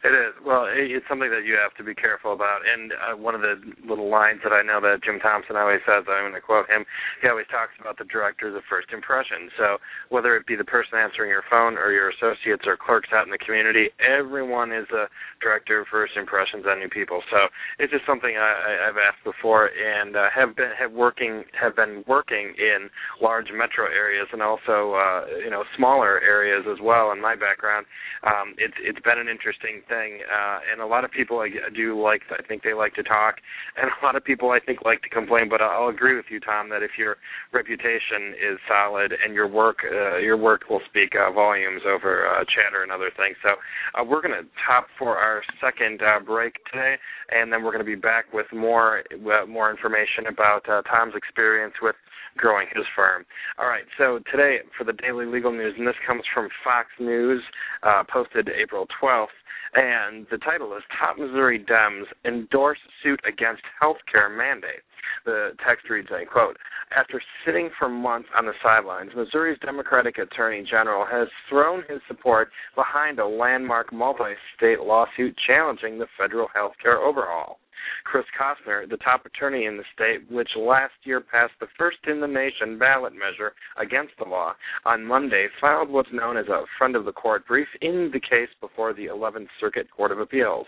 It 0.04 0.14
is. 0.18 0.34
Well, 0.42 0.66
it's 0.66 1.06
something 1.06 1.30
that 1.30 1.46
you 1.46 1.54
have 1.62 1.78
to 1.78 1.84
be 1.86 1.94
careful 1.94 2.34
about. 2.34 2.66
And 2.66 2.94
uh, 2.94 3.14
one 3.18 3.38
of 3.38 3.42
the 3.42 3.62
little 3.86 4.10
lines 4.10 4.42
that 4.42 4.50
I 4.50 4.66
know 4.66 4.82
that 4.82 5.06
Jim 5.06 5.22
Thompson 5.22 5.56
always 5.56 5.82
says, 5.86 6.10
I'm 6.10 6.26
going 6.26 6.34
to 6.34 6.42
quote 6.42 6.66
him, 6.66 6.86
he 7.22 7.30
always 7.30 7.46
talks 7.54 7.78
about 7.78 8.02
the 8.02 8.10
directors 8.10 8.58
of 8.58 8.66
first 8.66 8.90
impression. 8.90 9.54
So 9.62 9.78
whether 10.10 10.34
it 10.36 10.50
be 10.50 10.58
the 10.58 10.66
person 10.66 10.98
answering 10.98 11.30
your 11.30 11.46
phone 11.50 11.78
or 11.78 11.94
your 11.94 12.10
associates 12.10 12.66
or 12.66 12.78
clerks 12.82 13.14
out 13.14 13.30
in 13.30 13.32
the 13.32 13.38
community, 13.38 13.94
everyone 14.02 14.74
is 14.74 14.90
a 14.90 15.06
director 15.38 15.82
of 15.82 15.88
first 15.94 16.18
impressions 16.18 16.66
on 16.66 16.82
new 16.82 16.90
people. 16.90 17.22
So 17.30 17.46
it's 17.78 17.94
just 17.94 18.06
something 18.10 18.34
I, 18.34 18.90
I've 18.90 18.98
asked 18.98 19.22
before 19.22 19.70
and 19.70 20.18
uh, 20.18 20.34
have 20.34 20.58
been 20.58 20.74
have 20.74 20.92
working 20.92 21.46
have 21.54 21.76
been 21.76 22.04
working 22.08 22.58
in 22.58 22.90
large 23.22 23.54
metro 23.54 23.86
areas 23.86 24.28
and 24.34 24.42
also 24.42 24.98
uh, 24.98 25.30
you 25.38 25.54
know 25.54 25.64
smaller 25.78 26.18
areas 26.26 26.66
as 26.66 26.82
well. 26.82 27.12
In 27.14 27.22
my 27.22 27.36
background, 27.38 27.86
um, 28.26 28.58
it's 28.58 28.74
it's 28.82 29.00
been 29.06 29.22
an 29.22 29.30
interesting 29.30 29.71
thing, 29.88 30.20
uh, 30.28 30.60
and 30.72 30.82
a 30.82 30.86
lot 30.86 31.06
of 31.06 31.12
people 31.12 31.40
I 31.40 31.50
do 31.72 31.96
like. 31.96 32.22
I 32.32 32.44
think 32.44 32.64
they 32.64 32.74
like 32.74 32.96
to 32.96 33.04
talk, 33.04 33.36
and 33.78 33.88
a 33.88 34.06
lot 34.06 34.16
of 34.16 34.24
people 34.24 34.52
I 34.52 34.60
think 34.60 34.84
like 34.84 35.02
to 35.04 35.10
complain. 35.10 35.48
But 35.48 35.62
I'll 35.62 35.88
agree 35.88 36.16
with 36.16 36.26
you, 36.30 36.40
Tom, 36.40 36.68
that 36.70 36.84
if 36.84 36.92
your 36.98 37.18
reputation 37.54 38.36
is 38.36 38.60
solid 38.68 39.14
and 39.14 39.34
your 39.34 39.48
work 39.48 39.80
uh, 39.86 40.18
your 40.18 40.38
work 40.38 40.64
will 40.70 40.82
speak 40.90 41.14
uh, 41.16 41.32
volumes 41.32 41.82
over 41.88 42.28
uh, 42.28 42.44
chatter 42.52 42.84
and 42.84 42.92
other 42.92 43.12
things. 43.16 43.38
So 43.42 43.56
uh, 43.96 44.04
we're 44.04 44.22
going 44.22 44.36
to 44.36 44.48
top 44.68 44.88
for 45.00 45.18
our 45.18 45.42
second 45.64 46.02
uh, 46.02 46.20
break 46.20 46.56
today, 46.72 46.96
and 47.30 47.52
then 47.52 47.64
we're 47.64 47.72
going 47.72 47.86
to 47.86 47.90
be 47.90 47.96
back 47.96 48.34
with 48.34 48.48
more 48.54 49.04
uh, 49.14 49.46
more 49.46 49.72
information 49.72 50.28
about 50.28 50.68
uh, 50.68 50.82
Tom's 50.84 51.16
experience 51.16 51.76
with 51.82 51.96
growing 52.38 52.68
his 52.74 52.86
firm. 52.96 53.26
All 53.58 53.68
right, 53.68 53.84
so 53.98 54.20
today 54.32 54.60
for 54.78 54.84
the 54.84 54.94
daily 54.94 55.26
legal 55.26 55.52
news, 55.52 55.74
and 55.78 55.88
this 55.88 55.96
comes 56.06 56.24
from 56.34 56.50
Fox 56.64 56.88
News, 57.00 57.42
uh, 57.84 58.04
posted 58.12 58.50
April 58.50 58.88
12th, 59.02 59.36
and 59.74 60.28
the 60.30 60.38
title 60.38 60.76
is 60.76 60.84
Top 61.00 61.18
Missouri 61.18 61.64
Dems 61.64 62.04
Endorse 62.26 62.80
Suit 63.02 63.22
Against 63.28 63.62
Healthcare 63.82 64.36
Mandate. 64.36 64.84
The 65.26 65.52
text 65.66 65.90
reads, 65.90 66.10
I 66.12 66.26
quote, 66.26 66.58
After 66.96 67.22
sitting 67.46 67.70
for 67.80 67.88
months 67.88 68.28
on 68.38 68.46
the 68.46 68.54
sidelines, 68.62 69.12
Missouri's 69.16 69.60
Democratic 69.60 70.18
Attorney 70.18 70.66
General 70.70 71.06
has 71.10 71.28
thrown 71.50 71.84
his 71.88 72.00
support 72.08 72.50
behind 72.76 73.20
a 73.20 73.28
landmark 73.28 73.94
multi 73.94 74.34
state 74.58 74.82
lawsuit 74.82 75.36
challenging 75.48 76.00
the 76.00 76.08
federal 76.20 76.48
health 76.54 76.74
care 76.82 77.00
overhaul. 77.00 77.61
Chris 78.04 78.26
Koster, 78.38 78.86
the 78.88 78.98
top 78.98 79.26
attorney 79.26 79.66
in 79.66 79.78
the 79.78 79.84
state, 79.94 80.30
which 80.32 80.50
last 80.58 80.94
year 81.04 81.22
passed 81.22 81.54
the 81.60 81.68
first 81.78 81.98
in 82.08 82.20
the 82.20 82.28
nation 82.28 82.78
ballot 82.78 83.14
measure 83.14 83.54
against 83.78 84.14
the 84.18 84.26
law, 84.26 84.54
on 84.86 85.06
Monday 85.06 85.48
filed 85.60 85.90
what's 85.90 86.12
known 86.12 86.38
as 86.38 86.48
a 86.48 86.66
friend 86.78 86.96
of 86.96 87.06
the 87.06 87.12
court 87.12 87.48
brief 87.48 87.68
in 87.82 88.10
the 88.14 88.20
case 88.20 88.50
before 88.60 88.94
the 88.94 89.06
11th 89.06 89.48
Circuit 89.60 89.88
Court 89.96 90.12
of 90.12 90.20
Appeals. 90.20 90.68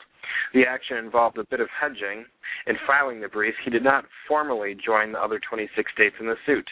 The 0.53 0.65
action 0.67 0.97
involved 0.97 1.37
a 1.37 1.45
bit 1.45 1.59
of 1.59 1.69
hedging. 1.79 2.25
In 2.67 2.75
filing 2.87 3.21
the 3.21 3.27
brief, 3.27 3.55
he 3.63 3.71
did 3.71 3.83
not 3.83 4.05
formally 4.27 4.75
join 4.75 5.11
the 5.11 5.19
other 5.21 5.39
26 5.39 5.91
states 5.91 6.15
in 6.19 6.27
the 6.27 6.35
suit. 6.45 6.69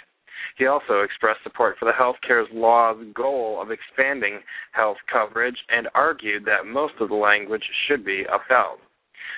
He 0.58 0.66
also 0.66 1.02
expressed 1.02 1.44
support 1.44 1.78
for 1.78 1.86
the 1.86 1.94
health 1.94 2.18
care's 2.26 2.50
law's 2.52 3.04
goal 3.14 3.62
of 3.62 3.72
expanding 3.72 4.42
health 4.72 4.98
coverage 5.12 5.58
and 5.70 5.88
argued 5.94 6.46
that 6.46 6.66
most 6.66 6.96
of 7.00 7.10
the 7.10 7.16
language 7.16 7.64
should 7.88 8.04
be 8.04 8.26
upheld. 8.26 8.80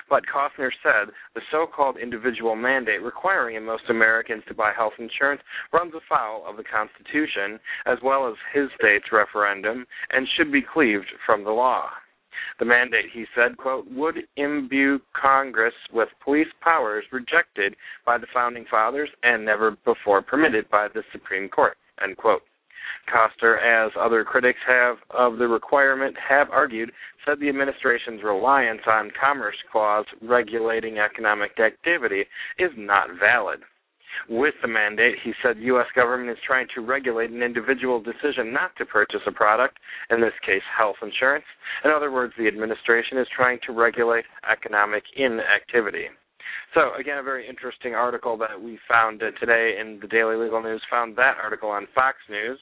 But 0.10 0.24
Koster 0.28 0.72
said 0.84 1.14
the 1.36 1.42
so 1.52 1.66
called 1.66 1.98
individual 1.98 2.56
mandate 2.56 3.02
requiring 3.02 3.64
most 3.66 3.90
Americans 3.90 4.44
to 4.48 4.54
buy 4.54 4.72
health 4.76 4.94
insurance 5.00 5.42
runs 5.72 5.94
afoul 5.96 6.46
of 6.48 6.58
the 6.58 6.64
Constitution 6.64 7.60
as 7.86 7.98
well 8.04 8.28
as 8.28 8.36
his 8.54 8.70
state's 8.80 9.12
referendum 9.12 9.86
and 10.12 10.28
should 10.36 10.52
be 10.52 10.62
cleaved 10.62 11.12
from 11.26 11.44
the 11.44 11.52
law. 11.52 11.90
The 12.60 12.66
mandate, 12.66 13.10
he 13.12 13.26
said, 13.36 13.58
quote, 13.58 13.86
would 13.92 14.28
imbue 14.38 15.00
Congress 15.14 15.74
with 15.92 16.10
police 16.24 16.48
powers 16.62 17.06
rejected 17.12 17.76
by 18.06 18.18
the 18.18 18.28
founding 18.34 18.66
fathers 18.66 19.10
and 19.24 19.46
never 19.46 19.72
before 19.86 20.22
permitted 20.22 20.70
by 20.70 20.88
the 20.88 21.04
Supreme 21.12 21.50
Court, 21.50 21.78
end 22.02 22.18
quote. 22.18 22.44
Koster, 23.14 23.60
as 23.60 23.92
other 24.00 24.24
critics 24.24 24.60
have 24.68 24.98
of 25.12 25.38
the 25.38 25.48
requirement 25.48 26.16
have 26.28 26.50
argued, 26.50 26.92
said 27.26 27.40
the 27.40 27.50
administration's 27.50 28.24
reliance 28.24 28.82
on 28.88 29.12
Commerce 29.20 29.56
Clause 29.72 30.06
regulating 30.22 30.98
economic 30.98 31.52
activity 31.60 32.26
is 32.58 32.72
not 32.76 33.10
valid. 33.20 33.60
With 34.30 34.54
the 34.62 34.68
mandate, 34.68 35.16
he 35.24 35.34
said 35.42 35.58
U.S. 35.60 35.88
government 35.96 36.30
is 36.30 36.38
trying 36.46 36.68
to 36.76 36.82
regulate 36.82 37.32
an 37.32 37.42
individual 37.42 38.00
decision 38.00 38.54
not 38.54 38.76
to 38.78 38.86
purchase 38.86 39.22
a 39.26 39.32
product, 39.32 39.78
in 40.10 40.22
this 40.22 40.34
case, 40.46 40.62
health 40.78 40.98
insurance. 41.02 41.46
In 41.84 41.92
other 41.92 42.12
words, 42.12 42.34
the 42.38 42.48
administration 42.48 43.18
is 43.18 43.28
trying 43.36 43.60
to 43.66 43.74
regulate 43.74 44.26
economic 44.50 45.04
inactivity. 45.16 46.06
So, 46.74 46.94
again, 47.00 47.18
a 47.18 47.24
very 47.24 47.48
interesting 47.48 47.94
article 47.96 48.38
that 48.38 48.60
we 48.62 48.80
found 48.88 49.20
today 49.20 49.78
in 49.80 50.00
the 50.02 50.08
Daily 50.08 50.36
Legal 50.36 50.62
News. 50.62 50.82
Found 50.90 51.16
that 51.18 51.38
article 51.42 51.70
on 51.70 51.88
Fox 51.94 52.18
News. 52.30 52.60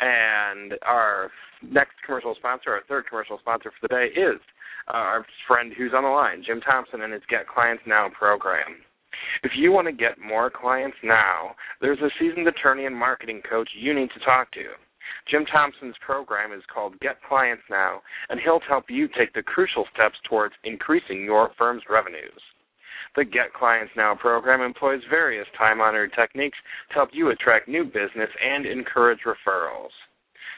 And 0.00 0.74
our 0.86 1.30
next 1.62 1.94
commercial 2.04 2.34
sponsor, 2.36 2.70
our 2.70 2.82
third 2.88 3.04
commercial 3.08 3.38
sponsor 3.38 3.70
for 3.70 3.88
the 3.88 3.94
day, 3.94 4.20
is 4.20 4.40
uh, 4.88 4.96
our 4.96 5.26
friend 5.48 5.72
who's 5.76 5.92
on 5.96 6.04
the 6.04 6.08
line, 6.08 6.42
Jim 6.46 6.60
Thompson, 6.60 7.02
and 7.02 7.12
his 7.12 7.22
Get 7.30 7.48
Clients 7.48 7.82
Now 7.86 8.08
program. 8.16 8.76
If 9.42 9.52
you 9.56 9.72
want 9.72 9.86
to 9.86 9.92
get 9.92 10.18
more 10.18 10.50
clients 10.50 10.96
now, 11.02 11.56
there's 11.80 12.00
a 12.00 12.10
seasoned 12.20 12.46
attorney 12.46 12.84
and 12.84 12.94
marketing 12.94 13.42
coach 13.48 13.68
you 13.78 13.94
need 13.94 14.10
to 14.14 14.24
talk 14.24 14.52
to. 14.52 14.64
Jim 15.30 15.44
Thompson's 15.46 15.96
program 16.04 16.52
is 16.52 16.62
called 16.72 16.98
Get 17.00 17.16
Clients 17.26 17.62
Now, 17.70 18.02
and 18.28 18.40
he'll 18.40 18.60
help 18.68 18.84
you 18.88 19.08
take 19.08 19.32
the 19.34 19.42
crucial 19.42 19.86
steps 19.94 20.16
towards 20.28 20.54
increasing 20.64 21.24
your 21.24 21.50
firm's 21.56 21.82
revenues. 21.88 22.40
The 23.16 23.24
Get 23.24 23.54
Clients 23.54 23.92
Now 23.96 24.14
program 24.14 24.60
employs 24.60 25.00
various 25.08 25.46
time 25.56 25.80
honored 25.80 26.12
techniques 26.14 26.58
to 26.90 26.94
help 26.94 27.08
you 27.12 27.30
attract 27.30 27.66
new 27.66 27.84
business 27.84 28.28
and 28.44 28.66
encourage 28.66 29.20
referrals. 29.26 29.88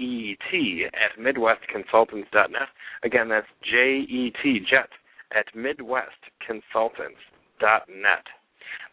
at 0.95 1.19
midwestconsultants.net. 1.19 2.69
Again, 3.03 3.29
that's 3.29 3.49
J-E-T, 3.63 4.61
jet 4.71 4.91
at 5.33 5.47
midwestconsultants.net. 5.55 8.27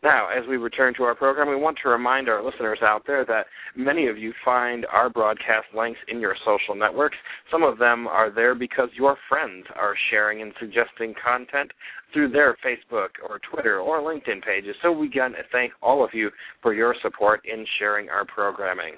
Now, 0.04 0.30
as 0.30 0.48
we 0.48 0.58
return 0.58 0.94
to 0.98 1.04
our 1.04 1.16
program, 1.16 1.50
we 1.50 1.56
want 1.56 1.78
to 1.84 1.90
remind 1.90 2.30
our 2.30 2.44
listeners 2.44 2.80
out 2.82 3.04
there 3.06 3.26
that 3.26 3.46
many 3.76 4.08
of 4.08 4.18
you 4.18 4.34
find 4.44 4.86
our 4.88 5.10
broadcast 5.10 5.68
links 5.76 6.00
in 6.08 6.20
your 6.20 6.36
social 6.46 6.76
networks. 6.76 7.18
Some 7.52 7.64
of 7.64 7.78
them 7.78 8.08
are 8.08 8.32
there 8.34 8.56
because 8.56 8.90
your 8.96 9.18
friends 9.30 9.66
are 9.76 9.94
sharing 10.10 10.42
and 10.42 10.54
suggesting 10.60 11.14
content 11.24 11.72
through 12.14 12.30
their 12.30 12.58
Facebook 12.66 13.10
or 13.28 13.40
Twitter 13.52 13.80
or 13.80 14.00
LinkedIn 14.02 14.44
pages. 14.44 14.76
So 14.82 14.92
we 14.92 15.08
again 15.08 15.34
thank 15.52 15.72
all 15.82 16.04
of 16.04 16.12
you 16.14 16.30
for 16.62 16.74
your 16.74 16.96
support 17.02 17.42
in 17.52 17.66
sharing 17.80 18.10
our 18.10 18.26
programming. 18.26 18.94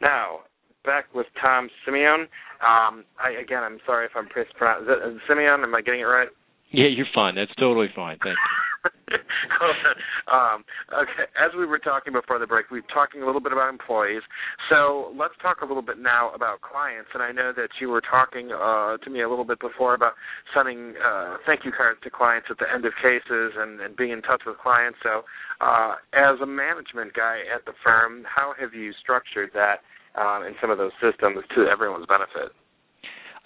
Now, 0.00 0.40
back 0.84 1.06
with 1.14 1.26
Tom 1.40 1.68
Simeon. 1.84 2.28
Um, 2.60 3.04
I, 3.18 3.40
again, 3.42 3.62
I'm 3.62 3.78
sorry 3.86 4.06
if 4.06 4.12
I'm 4.14 4.28
mispronouncing. 4.34 5.20
Simeon, 5.28 5.62
am 5.62 5.74
I 5.74 5.80
getting 5.80 6.00
it 6.00 6.04
right? 6.04 6.28
Yeah, 6.70 6.88
you're 6.94 7.06
fine. 7.14 7.34
That's 7.34 7.54
totally 7.58 7.88
fine. 7.94 8.18
Thank 8.22 8.36
you. 8.36 8.73
um, 10.32 10.64
okay, 10.92 11.26
as 11.36 11.52
we 11.56 11.66
were 11.66 11.78
talking 11.78 12.12
before 12.12 12.38
the 12.38 12.46
break, 12.46 12.70
we 12.70 12.80
were 12.80 12.92
talking 12.92 13.22
a 13.22 13.26
little 13.26 13.40
bit 13.40 13.52
about 13.52 13.68
employees. 13.70 14.22
So 14.70 15.12
let's 15.18 15.34
talk 15.42 15.60
a 15.62 15.66
little 15.66 15.82
bit 15.82 15.98
now 15.98 16.32
about 16.34 16.60
clients. 16.60 17.10
And 17.14 17.22
I 17.22 17.32
know 17.32 17.52
that 17.56 17.68
you 17.80 17.88
were 17.88 18.02
talking 18.02 18.50
uh, 18.52 18.96
to 18.98 19.10
me 19.10 19.22
a 19.22 19.28
little 19.28 19.44
bit 19.44 19.60
before 19.60 19.94
about 19.94 20.12
sending 20.54 20.94
uh, 21.04 21.36
thank 21.46 21.64
you 21.64 21.72
cards 21.72 22.00
to 22.04 22.10
clients 22.10 22.48
at 22.50 22.58
the 22.58 22.66
end 22.72 22.84
of 22.84 22.92
cases 23.02 23.52
and, 23.56 23.80
and 23.80 23.96
being 23.96 24.10
in 24.10 24.22
touch 24.22 24.42
with 24.46 24.58
clients. 24.58 24.98
So, 25.02 25.22
uh, 25.60 25.94
as 26.12 26.40
a 26.42 26.46
management 26.46 27.14
guy 27.14 27.40
at 27.54 27.64
the 27.64 27.72
firm, 27.82 28.24
how 28.24 28.54
have 28.58 28.74
you 28.74 28.92
structured 29.00 29.50
that 29.54 29.80
um, 30.20 30.44
in 30.44 30.54
some 30.60 30.70
of 30.70 30.78
those 30.78 30.92
systems 31.00 31.44
to 31.56 31.66
everyone's 31.66 32.06
benefit? 32.06 32.52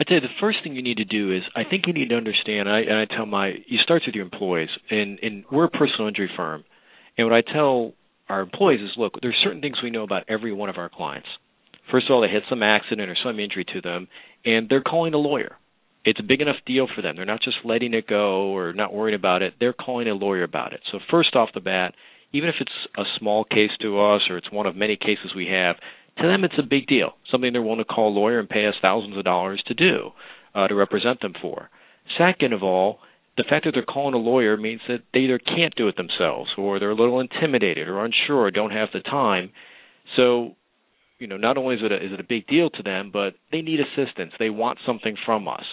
I 0.00 0.04
tell 0.04 0.16
you, 0.16 0.20
the 0.20 0.28
first 0.40 0.58
thing 0.62 0.76
you 0.76 0.82
need 0.82 0.98
to 0.98 1.04
do 1.04 1.32
is 1.34 1.42
I 1.56 1.64
think 1.68 1.86
you 1.86 1.92
need 1.92 2.10
to 2.10 2.14
understand. 2.14 2.68
I, 2.68 2.80
and 2.80 2.94
I 2.94 3.04
tell 3.04 3.26
my 3.26 3.48
you 3.66 3.78
starts 3.82 4.06
with 4.06 4.14
your 4.14 4.24
employees, 4.24 4.68
and 4.90 5.18
and 5.20 5.44
we're 5.50 5.64
a 5.64 5.70
personal 5.70 6.06
injury 6.08 6.30
firm, 6.36 6.64
and 7.16 7.26
what 7.26 7.36
I 7.36 7.42
tell 7.42 7.94
our 8.28 8.40
employees 8.40 8.80
is, 8.80 8.90
look, 8.96 9.14
there's 9.22 9.36
certain 9.42 9.60
things 9.60 9.78
we 9.82 9.90
know 9.90 10.02
about 10.02 10.24
every 10.28 10.52
one 10.52 10.68
of 10.68 10.76
our 10.76 10.88
clients. 10.88 11.28
First 11.90 12.06
of 12.08 12.14
all, 12.14 12.20
they 12.20 12.28
had 12.28 12.42
some 12.48 12.62
accident 12.62 13.10
or 13.10 13.16
some 13.24 13.40
injury 13.40 13.64
to 13.72 13.80
them, 13.80 14.08
and 14.44 14.68
they're 14.68 14.82
calling 14.82 15.14
a 15.14 15.18
lawyer. 15.18 15.56
It's 16.04 16.20
a 16.20 16.22
big 16.22 16.40
enough 16.40 16.56
deal 16.66 16.86
for 16.94 17.02
them. 17.02 17.16
They're 17.16 17.24
not 17.24 17.42
just 17.42 17.56
letting 17.64 17.94
it 17.94 18.06
go 18.06 18.54
or 18.54 18.72
not 18.72 18.92
worrying 18.92 19.16
about 19.16 19.42
it. 19.42 19.54
They're 19.58 19.72
calling 19.72 20.08
a 20.08 20.14
lawyer 20.14 20.42
about 20.42 20.72
it. 20.74 20.80
So 20.92 20.98
first 21.10 21.34
off 21.34 21.50
the 21.54 21.60
bat, 21.60 21.94
even 22.32 22.48
if 22.48 22.56
it's 22.60 22.70
a 22.96 23.04
small 23.18 23.44
case 23.44 23.70
to 23.80 24.00
us 24.00 24.22
or 24.28 24.36
it's 24.36 24.52
one 24.52 24.66
of 24.66 24.76
many 24.76 24.96
cases 24.96 25.32
we 25.34 25.46
have, 25.46 25.76
to 26.18 26.26
them 26.26 26.44
it's 26.44 26.58
a 26.58 26.62
big 26.62 26.86
deal, 26.86 27.12
something 27.30 27.52
they're 27.52 27.62
willing 27.62 27.78
to 27.78 27.84
call 27.84 28.08
a 28.08 28.18
lawyer 28.18 28.38
and 28.38 28.48
pay 28.48 28.66
us 28.66 28.74
thousands 28.82 29.16
of 29.16 29.24
dollars 29.24 29.62
to 29.66 29.74
do, 29.74 30.10
uh, 30.54 30.68
to 30.68 30.74
represent 30.74 31.20
them 31.20 31.34
for. 31.40 31.70
Second 32.16 32.52
of 32.52 32.62
all, 32.62 32.98
the 33.36 33.44
fact 33.48 33.64
that 33.64 33.72
they're 33.72 33.84
calling 33.84 34.14
a 34.14 34.18
lawyer 34.18 34.56
means 34.56 34.80
that 34.88 35.02
they 35.14 35.20
either 35.20 35.38
can't 35.38 35.74
do 35.76 35.86
it 35.88 35.96
themselves 35.96 36.50
or 36.58 36.78
they're 36.78 36.90
a 36.90 36.94
little 36.96 37.20
intimidated 37.20 37.88
or 37.88 38.04
unsure 38.04 38.38
or 38.38 38.50
don't 38.50 38.72
have 38.72 38.88
the 38.92 39.00
time. 39.00 39.50
So, 40.16 40.56
you 41.20 41.28
know, 41.28 41.36
not 41.36 41.56
only 41.56 41.76
is 41.76 41.82
it 41.84 41.92
a, 41.92 41.96
is 41.96 42.12
it 42.12 42.20
a 42.20 42.24
big 42.24 42.48
deal 42.48 42.68
to 42.70 42.82
them, 42.82 43.10
but 43.12 43.34
they 43.52 43.62
need 43.62 43.78
assistance. 43.78 44.32
They 44.38 44.50
want 44.50 44.78
something 44.84 45.16
from 45.24 45.46
us. 45.46 45.64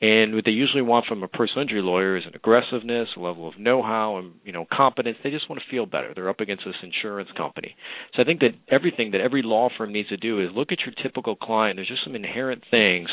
And 0.00 0.36
what 0.36 0.44
they 0.44 0.52
usually 0.52 0.82
want 0.82 1.06
from 1.06 1.24
a 1.24 1.28
personal 1.28 1.62
injury 1.62 1.82
lawyer 1.82 2.16
is 2.16 2.22
an 2.24 2.34
aggressiveness, 2.36 3.08
a 3.16 3.20
level 3.20 3.48
of 3.48 3.58
know-how, 3.58 4.18
and 4.18 4.34
you 4.44 4.52
know 4.52 4.64
competence. 4.70 5.16
They 5.24 5.30
just 5.30 5.50
want 5.50 5.60
to 5.60 5.70
feel 5.70 5.86
better. 5.86 6.12
They're 6.14 6.28
up 6.28 6.38
against 6.38 6.64
this 6.64 6.76
insurance 6.84 7.30
company. 7.36 7.74
So 8.14 8.22
I 8.22 8.24
think 8.24 8.40
that 8.40 8.54
everything 8.70 9.10
that 9.10 9.20
every 9.20 9.42
law 9.42 9.70
firm 9.76 9.92
needs 9.92 10.10
to 10.10 10.16
do 10.16 10.40
is 10.40 10.50
look 10.54 10.70
at 10.70 10.78
your 10.86 10.94
typical 11.02 11.34
client. 11.34 11.78
There's 11.78 11.88
just 11.88 12.04
some 12.04 12.14
inherent 12.14 12.62
things, 12.70 13.08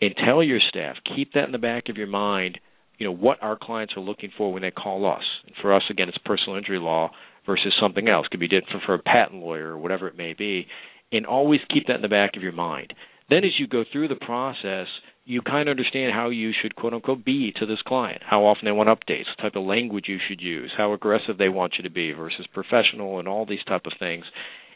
and 0.00 0.12
tell 0.24 0.42
your 0.42 0.58
staff 0.68 0.96
keep 1.14 1.34
that 1.34 1.44
in 1.44 1.52
the 1.52 1.58
back 1.58 1.88
of 1.88 1.96
your 1.96 2.08
mind. 2.08 2.58
You 2.98 3.06
know 3.06 3.14
what 3.14 3.40
our 3.40 3.56
clients 3.60 3.94
are 3.96 4.00
looking 4.00 4.30
for 4.36 4.52
when 4.52 4.62
they 4.62 4.72
call 4.72 5.06
us. 5.06 5.24
And 5.46 5.54
for 5.62 5.72
us, 5.72 5.82
again, 5.88 6.08
it's 6.08 6.18
personal 6.18 6.56
injury 6.56 6.80
law 6.80 7.10
versus 7.46 7.74
something 7.80 8.08
else. 8.08 8.26
It 8.26 8.30
could 8.32 8.40
be 8.40 8.48
different 8.48 8.82
for 8.84 8.94
a 8.94 8.98
patent 8.98 9.40
lawyer 9.40 9.68
or 9.68 9.78
whatever 9.78 10.08
it 10.08 10.16
may 10.16 10.32
be. 10.32 10.66
And 11.12 11.26
always 11.26 11.60
keep 11.72 11.86
that 11.86 11.96
in 11.96 12.02
the 12.02 12.08
back 12.08 12.36
of 12.36 12.42
your 12.42 12.52
mind. 12.52 12.92
Then, 13.30 13.44
as 13.44 13.52
you 13.58 13.68
go 13.68 13.84
through 13.90 14.08
the 14.08 14.16
process 14.16 14.88
you 15.26 15.40
kind 15.40 15.68
of 15.68 15.72
understand 15.72 16.12
how 16.12 16.28
you 16.28 16.52
should 16.60 16.76
quote 16.76 16.92
unquote 16.92 17.24
be 17.24 17.52
to 17.58 17.66
this 17.66 17.80
client, 17.86 18.22
how 18.28 18.44
often 18.44 18.66
they 18.66 18.72
want 18.72 18.88
updates, 18.88 19.24
the 19.36 19.42
type 19.42 19.56
of 19.56 19.64
language 19.64 20.04
you 20.08 20.18
should 20.28 20.40
use, 20.40 20.72
how 20.76 20.92
aggressive 20.92 21.38
they 21.38 21.48
want 21.48 21.74
you 21.78 21.84
to 21.84 21.90
be 21.90 22.12
versus 22.12 22.46
professional, 22.52 23.18
and 23.18 23.26
all 23.26 23.46
these 23.46 23.64
type 23.66 23.86
of 23.86 23.92
things, 23.98 24.24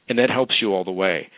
and 0.09 0.19
that 0.19 0.31
helps 0.31 0.55
you 0.61 0.73
all 0.73 0.85
the 0.85 0.91
way. 0.91 1.29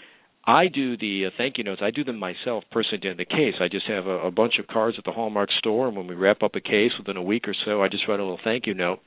I 0.47 0.69
do 0.69 0.97
the 0.97 1.27
uh, 1.27 1.31
thank 1.37 1.59
you 1.59 1.65
notes. 1.65 1.83
I 1.85 1.91
do 1.91 2.05
them 2.05 2.19
myself 2.19 2.65
personally 2.73 3.09
in 3.09 3.17
the 3.19 3.25
case. 3.25 3.55
I 3.61 3.69
just 3.69 3.87
have 3.89 4.07
a, 4.07 4.27
a 4.27 4.31
bunch 4.31 4.55
of 4.59 4.67
cards 4.67 4.97
at 4.99 5.05
the 5.05 5.13
Hallmark 5.13 5.51
store, 5.59 5.89
and 5.89 5.97
when 5.97 6.07
we 6.07 6.15
wrap 6.15 6.43
up 6.43 6.55
a 6.55 6.61
case 6.61 6.93
within 6.99 7.17
a 7.17 7.23
week 7.23 7.47
or 7.47 7.55
so, 7.65 7.83
I 7.83 7.89
just 7.89 8.09
write 8.09 8.21
a 8.21 8.23
little 8.23 8.41
thank 8.43 8.67
you 8.67 8.75
note. 8.75 9.01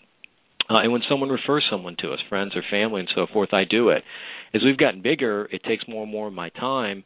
Uh, 0.70 0.78
and 0.78 0.91
when 0.91 1.01
someone 1.10 1.30
refers 1.30 1.66
someone 1.70 1.95
to 1.99 2.12
us, 2.12 2.20
friends 2.30 2.54
or 2.56 2.64
family 2.70 3.01
and 3.01 3.10
so 3.16 3.26
forth, 3.32 3.54
I 3.54 3.64
do 3.70 3.89
it. 3.89 4.04
As 4.54 4.62
we've 4.64 4.78
gotten 4.78 5.01
bigger, 5.01 5.47
it 5.51 5.64
takes 5.64 5.88
more 5.88 6.04
and 6.04 6.12
more 6.12 6.28
of 6.28 6.34
my 6.34 6.49
time 6.49 7.04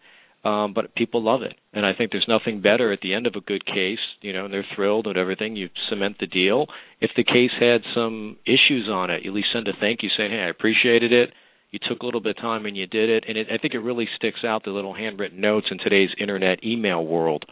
um, 0.47 0.71
but 0.73 0.95
people 0.95 1.21
love 1.21 1.41
it, 1.41 1.55
and 1.73 1.85
I 1.85 1.91
think 1.93 2.11
there's 2.11 2.27
nothing 2.29 2.61
better 2.61 2.93
at 2.93 3.01
the 3.01 3.13
end 3.13 3.27
of 3.27 3.33
a 3.35 3.41
good 3.41 3.65
case. 3.65 3.99
You 4.21 4.31
know, 4.31 4.45
and 4.45 4.53
they're 4.53 4.65
thrilled 4.75 5.07
and 5.07 5.17
everything. 5.17 5.57
You 5.57 5.69
cement 5.89 6.17
the 6.19 6.27
deal. 6.27 6.67
If 7.01 7.11
the 7.17 7.25
case 7.25 7.51
had 7.59 7.81
some 7.93 8.37
issues 8.45 8.87
on 8.89 9.11
it, 9.11 9.23
you 9.23 9.31
at 9.31 9.35
least 9.35 9.49
send 9.51 9.67
a 9.67 9.73
thank 9.77 10.03
you 10.03 10.09
saying, 10.15 10.31
"Hey, 10.31 10.39
I 10.39 10.49
appreciated 10.49 11.11
it. 11.11 11.33
You 11.71 11.79
took 11.85 12.01
a 12.01 12.05
little 12.05 12.21
bit 12.21 12.37
of 12.37 12.41
time 12.41 12.65
and 12.65 12.77
you 12.77 12.87
did 12.87 13.09
it." 13.09 13.25
And 13.27 13.37
it, 13.37 13.47
I 13.51 13.57
think 13.57 13.73
it 13.73 13.79
really 13.79 14.07
sticks 14.15 14.45
out 14.45 14.63
the 14.63 14.71
little 14.71 14.93
handwritten 14.93 15.41
notes 15.41 15.67
in 15.69 15.79
today's 15.79 16.11
internet 16.17 16.63
email 16.63 17.05
world. 17.05 17.43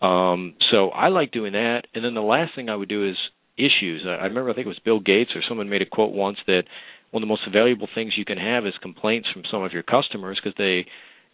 Um, 0.00 0.54
so 0.70 0.90
I 0.90 1.08
like 1.08 1.32
doing 1.32 1.54
that. 1.54 1.88
And 1.94 2.04
then 2.04 2.14
the 2.14 2.20
last 2.20 2.54
thing 2.54 2.68
I 2.68 2.76
would 2.76 2.88
do 2.88 3.08
is 3.08 3.16
issues. 3.58 4.04
I, 4.06 4.22
I 4.22 4.24
remember 4.26 4.50
I 4.50 4.54
think 4.54 4.66
it 4.66 4.68
was 4.68 4.78
Bill 4.84 5.00
Gates 5.00 5.30
or 5.34 5.42
someone 5.48 5.68
made 5.68 5.82
a 5.82 5.86
quote 5.86 6.12
once 6.12 6.38
that 6.46 6.62
one 7.10 7.24
of 7.24 7.26
the 7.26 7.32
most 7.32 7.48
valuable 7.52 7.88
things 7.92 8.12
you 8.16 8.24
can 8.24 8.38
have 8.38 8.66
is 8.66 8.74
complaints 8.80 9.28
from 9.32 9.42
some 9.50 9.64
of 9.64 9.72
your 9.72 9.82
customers 9.82 10.38
because 10.38 10.56
they 10.56 10.86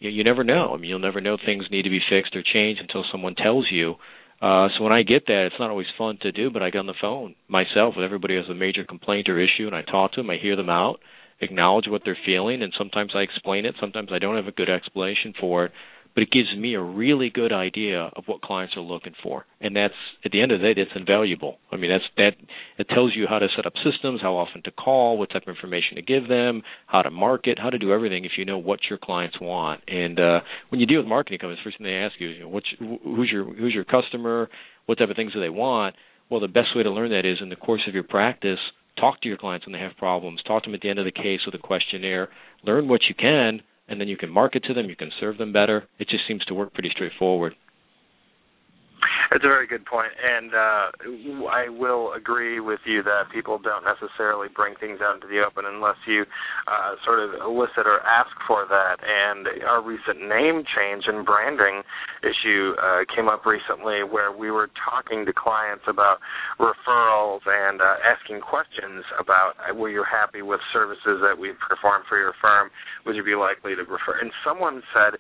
you, 0.03 0.11
you 0.11 0.24
never 0.24 0.44
know. 0.44 0.72
I 0.74 0.76
mean, 0.76 0.90
you'll 0.90 0.98
never 0.98 1.20
know 1.20 1.36
things 1.36 1.64
need 1.70 1.82
to 1.82 1.90
be 1.90 2.00
fixed 2.11 2.34
or 2.34 2.42
changed 2.42 2.80
until 2.80 3.05
someone 3.11 3.34
tells 3.34 3.68
you. 3.70 3.94
Uh, 4.40 4.68
so 4.76 4.82
when 4.82 4.92
I 4.92 5.03
get 5.03 5.26
that, 5.26 5.46
it's 5.46 5.61
not 5.61 5.70
always 5.70 5.86
fun 5.96 6.18
to 6.22 6.32
do, 6.32 6.50
but 6.50 6.62
I 6.62 6.70
get 6.70 6.80
on 6.80 6.86
the 6.86 6.94
phone 7.00 7.36
myself 7.48 7.94
with 7.96 8.05
everybody 8.05 8.34
has 8.36 8.48
a 8.50 8.55
major 8.55 8.84
complaint 8.84 9.28
or 9.28 9.38
issue, 9.38 9.66
and 9.66 9.74
I 9.74 9.82
talk 9.82 10.12
to 10.12 10.20
them. 10.20 10.30
I 10.30 10.36
hear 10.36 10.57
them 10.57 10.68
out, 10.68 10.98
acknowledge 11.40 11.86
what 11.86 12.03
they're 12.05 12.18
feeling, 12.26 12.61
and 12.62 12.72
sometimes 12.76 13.12
I 13.14 13.20
explain 13.20 13.66
it. 13.66 13.76
Sometimes 13.80 14.09
I 14.12 14.18
don't 14.18 14.34
have 14.34 14.48
a 14.48 14.53
good 14.53 14.68
explanation 14.68 15.32
for 15.38 15.66
it, 15.66 15.72
but 16.14 16.22
it 16.22 16.30
gives 16.30 16.48
me 16.56 16.74
a 16.74 16.80
really 16.80 17.30
good 17.30 17.52
idea 17.52 18.10
of 18.14 18.24
what 18.26 18.42
clients 18.42 18.76
are 18.76 18.82
looking 18.82 19.14
for, 19.22 19.44
and 19.60 19.74
that's 19.74 19.94
at 20.24 20.30
the 20.32 20.42
end 20.42 20.52
of 20.52 20.60
the 20.60 20.74
day, 20.74 20.82
that's 20.82 20.96
invaluable. 20.96 21.58
I 21.70 21.76
mean, 21.76 21.90
that's 21.90 22.04
that 22.16 22.32
it 22.78 22.88
tells 22.88 23.12
you 23.16 23.26
how 23.28 23.38
to 23.38 23.48
set 23.56 23.66
up 23.66 23.72
systems, 23.84 24.20
how 24.20 24.34
often 24.36 24.62
to 24.64 24.70
call, 24.70 25.18
what 25.18 25.30
type 25.30 25.42
of 25.42 25.48
information 25.48 25.96
to 25.96 26.02
give 26.02 26.28
them, 26.28 26.62
how 26.86 27.02
to 27.02 27.10
market, 27.10 27.58
how 27.58 27.70
to 27.70 27.78
do 27.78 27.92
everything 27.92 28.24
if 28.24 28.32
you 28.36 28.44
know 28.44 28.58
what 28.58 28.80
your 28.88 28.98
clients 28.98 29.40
want. 29.40 29.80
And 29.88 30.18
uh, 30.18 30.40
when 30.68 30.80
you 30.80 30.86
deal 30.86 30.98
with 30.98 31.06
marketing 31.06 31.38
companies, 31.38 31.60
first 31.64 31.78
thing 31.78 31.86
they 31.86 31.94
ask 31.94 32.14
you 32.18 32.30
is, 32.30 32.36
you 32.36 32.42
know, 32.42 32.48
what's, 32.48 32.68
who's 32.78 33.30
your 33.32 33.44
who's 33.44 33.74
your 33.74 33.84
customer, 33.84 34.48
what 34.86 34.98
type 34.98 35.10
of 35.10 35.16
things 35.16 35.32
do 35.32 35.40
they 35.40 35.48
want. 35.48 35.96
Well, 36.30 36.40
the 36.40 36.48
best 36.48 36.68
way 36.74 36.82
to 36.82 36.90
learn 36.90 37.10
that 37.10 37.26
is 37.26 37.38
in 37.40 37.48
the 37.48 37.56
course 37.56 37.82
of 37.88 37.94
your 37.94 38.04
practice 38.04 38.58
talk 38.98 39.20
to 39.22 39.28
your 39.28 39.38
clients 39.38 39.66
when 39.66 39.72
they 39.72 39.78
have 39.78 39.96
problems 39.96 40.42
talk 40.46 40.62
to 40.62 40.68
them 40.68 40.74
at 40.74 40.80
the 40.80 40.90
end 40.90 40.98
of 40.98 41.04
the 41.04 41.12
case 41.12 41.40
with 41.46 41.54
a 41.54 41.58
questionnaire 41.58 42.28
learn 42.64 42.88
what 42.88 43.00
you 43.08 43.14
can 43.14 43.62
and 43.88 44.00
then 44.00 44.08
you 44.08 44.16
can 44.16 44.30
market 44.30 44.64
to 44.64 44.74
them, 44.74 44.88
you 44.88 44.96
can 44.96 45.10
serve 45.20 45.38
them 45.38 45.52
better. 45.52 45.88
It 45.98 46.08
just 46.08 46.26
seems 46.26 46.44
to 46.46 46.54
work 46.54 46.72
pretty 46.74 46.90
straightforward. 46.90 47.54
That's 49.30 49.44
a 49.44 49.48
very 49.48 49.66
good 49.66 49.86
point, 49.86 50.12
and 50.12 50.53
uh, 50.53 51.48
I 51.48 51.68
will 51.68 52.12
agree 52.12 52.61
with 52.61 52.80
you 52.84 53.03
that 53.03 53.32
people 53.32 53.59
don't 53.59 53.84
necessarily 53.84 54.48
bring 54.55 54.74
things 54.76 55.00
out 55.00 55.16
into 55.16 55.26
the 55.26 55.40
open 55.40 55.64
unless 55.64 55.96
you 56.07 56.24
uh, 56.68 57.00
sort 57.05 57.18
of 57.18 57.40
elicit 57.40 57.88
or 57.88 58.00
ask 58.05 58.30
for 58.46 58.66
that. 58.68 59.00
And 59.00 59.64
our 59.64 59.80
recent 59.80 60.20
name 60.20 60.62
change 60.68 61.05
and 61.09 61.24
branding 61.24 61.82
issue 62.20 62.76
uh, 62.76 63.09
came 63.14 63.28
up 63.28 63.46
recently, 63.46 64.05
where 64.05 64.30
we 64.30 64.50
were 64.50 64.68
talking 64.84 65.24
to 65.24 65.32
clients 65.32 65.84
about 65.88 66.18
referrals 66.61 67.40
and 67.46 67.80
uh, 67.80 68.05
asking 68.05 68.40
questions 68.40 69.05
about 69.18 69.57
uh, 69.64 69.74
were 69.74 69.90
you 69.90 70.05
happy 70.05 70.42
with 70.42 70.61
services 70.72 71.24
that 71.24 71.36
we 71.38 71.53
performed 71.57 72.05
for 72.09 72.18
your 72.18 72.34
firm? 72.40 72.70
Would 73.07 73.16
you 73.16 73.24
be 73.24 73.34
likely 73.34 73.74
to 73.74 73.82
refer? 73.82 74.20
And 74.20 74.30
someone 74.44 74.82
said 74.92 75.18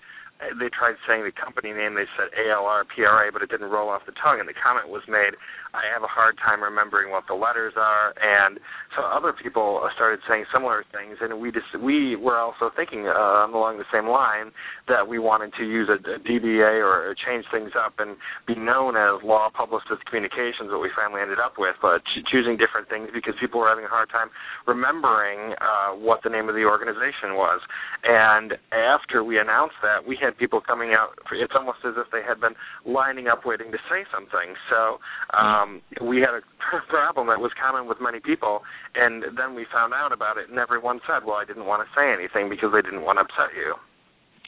they 0.58 0.68
tried 0.68 0.96
saying 1.06 1.24
the 1.24 1.32
company 1.32 1.72
name. 1.72 1.94
They 1.94 2.10
said 2.16 2.34
ALR 2.34 2.84
PRA, 2.88 3.30
but 3.32 3.42
it 3.42 3.50
didn't 3.50 3.70
roll 3.70 3.88
off 3.88 4.06
the 4.06 4.16
tongue. 4.18 4.40
And 4.40 4.48
the 4.48 4.56
comment 4.56 4.88
was 4.88 5.02
made, 5.08 5.38
"I 5.74 5.82
have 5.92 6.02
a 6.02 6.10
hard 6.10 6.36
time 6.38 6.62
remembering 6.62 7.10
what 7.10 7.24
the 7.26 7.34
letters 7.34 7.74
are." 7.76 8.14
And 8.20 8.58
so 8.96 9.02
other 9.02 9.32
people 9.32 9.82
started 9.94 10.20
saying 10.28 10.44
similar 10.52 10.84
things, 10.92 11.18
and 11.20 11.40
we 11.40 11.50
just 11.52 11.68
we 11.80 12.16
were 12.16 12.38
also 12.38 12.70
thinking 12.74 13.08
uh, 13.08 13.48
along 13.48 13.78
the 13.78 13.88
same 13.92 14.08
line 14.08 14.52
that 14.88 15.06
we 15.06 15.18
wanted 15.18 15.52
to 15.58 15.64
use 15.64 15.88
a, 15.88 15.98
a 16.10 16.18
DBA 16.18 16.82
or 16.82 17.14
change 17.24 17.44
things 17.52 17.70
up 17.78 17.94
and 17.98 18.16
be 18.46 18.54
known 18.54 18.96
as 18.96 19.22
Law 19.22 19.48
Publicist 19.54 20.04
Communications, 20.06 20.68
what 20.70 20.82
we 20.82 20.90
finally 20.94 21.22
ended 21.22 21.38
up 21.38 21.54
with, 21.58 21.76
but 21.80 22.02
ch- 22.04 22.24
choosing 22.30 22.58
different 22.58 22.88
things 22.88 23.08
because 23.14 23.34
people 23.40 23.60
were 23.60 23.68
having 23.68 23.84
a 23.84 23.92
hard 23.92 24.10
time 24.10 24.28
remembering 24.66 25.54
uh, 25.60 25.94
what 25.96 26.20
the 26.24 26.30
name 26.30 26.48
of 26.48 26.54
the 26.54 26.66
organization 26.66 27.38
was. 27.38 27.60
And 28.04 28.58
after 28.72 29.22
we 29.22 29.38
announced 29.38 29.78
that, 29.82 30.02
we 30.06 30.18
had 30.18 30.36
people 30.36 30.60
coming 30.60 30.92
out. 30.92 31.14
It's 31.32 31.54
almost 31.54 31.78
as 31.86 31.94
if 31.96 32.10
they 32.10 32.22
had 32.26 32.40
been 32.40 32.54
lining 32.84 33.28
up 33.28 33.46
waiting 33.46 33.70
to 33.70 33.80
say 33.86 34.02
something. 34.10 34.58
So 34.68 34.98
um, 35.36 35.61
Um, 35.62 35.82
we 36.00 36.18
had 36.18 36.34
a 36.34 36.42
problem 36.88 37.28
that 37.28 37.40
was 37.40 37.52
common 37.60 37.88
with 37.88 37.98
many 38.00 38.20
people, 38.20 38.62
and 38.94 39.22
then 39.36 39.54
we 39.54 39.66
found 39.72 39.92
out 39.94 40.12
about 40.12 40.36
it, 40.36 40.48
and 40.48 40.58
everyone 40.58 41.00
said, 41.06 41.24
"Well, 41.24 41.36
I 41.36 41.44
didn't 41.44 41.66
want 41.66 41.86
to 41.86 41.88
say 41.94 42.12
anything 42.12 42.50
because 42.50 42.70
they 42.72 42.82
didn't 42.82 43.02
want 43.02 43.18
to 43.18 43.22
upset 43.22 43.54
you." 43.56 43.74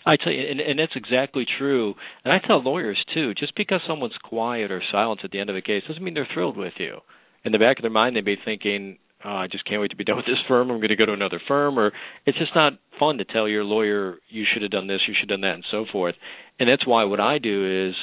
I 0.07 0.17
tell 0.17 0.33
you, 0.33 0.45
and, 0.45 0.61
and 0.61 0.79
that's 0.79 0.97
exactly 0.97 1.47
true. 1.59 1.95
And 2.25 2.33
I 2.33 2.39
tell 2.45 2.63
lawyers 2.63 3.03
too. 3.15 3.33
Just 3.35 3.57
because 3.57 3.81
someone's 3.89 4.19
quiet 4.23 4.71
or 4.71 4.83
silent 4.93 5.21
at 5.25 5.31
the 5.31 5.41
end 5.41 5.49
of 5.49 5.57
a 5.57 5.63
case 5.63 5.83
doesn't 5.89 6.03
mean 6.03 6.15
they're 6.15 6.29
thrilled 6.33 6.57
with 6.57 6.75
you. 6.79 6.99
In 7.45 7.53
the 7.53 7.59
back 7.59 7.79
of 7.79 7.83
their 7.83 7.91
mind, 7.91 8.17
they 8.17 8.21
may 8.21 8.37
be 8.37 8.43
thinking, 8.45 8.99
oh, 9.25 9.31
"I 9.31 9.47
just 9.47 9.65
can't 9.65 9.81
wait 9.81 9.91
to 9.91 9.97
be 9.97 10.05
done 10.09 10.17
with 10.17 10.27
this 10.27 10.43
firm. 10.49 10.71
I'm 10.71 10.79
going 10.79 10.89
to 10.89 10.97
go 10.97 11.07
to 11.07 11.13
another 11.13 11.41
firm." 11.47 11.79
Or 11.79 11.93
it's 12.27 12.39
just 12.39 12.55
not 12.55 12.75
fun 12.99 13.19
to 13.19 13.25
tell 13.25 13.49
your 13.49 13.65
lawyer, 13.65 14.19
"You 14.29 14.45
should 14.53 14.63
have 14.63 14.73
done 14.73 14.89
this. 14.89 15.01
You 15.09 15.15
should 15.15 15.31
have 15.31 15.41
done 15.41 15.49
that," 15.49 15.55
and 15.55 15.67
so 15.71 15.87
forth. 15.91 16.17
And 16.59 16.69
that's 16.69 16.87
why 16.87 17.05
what 17.05 17.21
I 17.21 17.39
do 17.39 17.89
is 17.89 17.95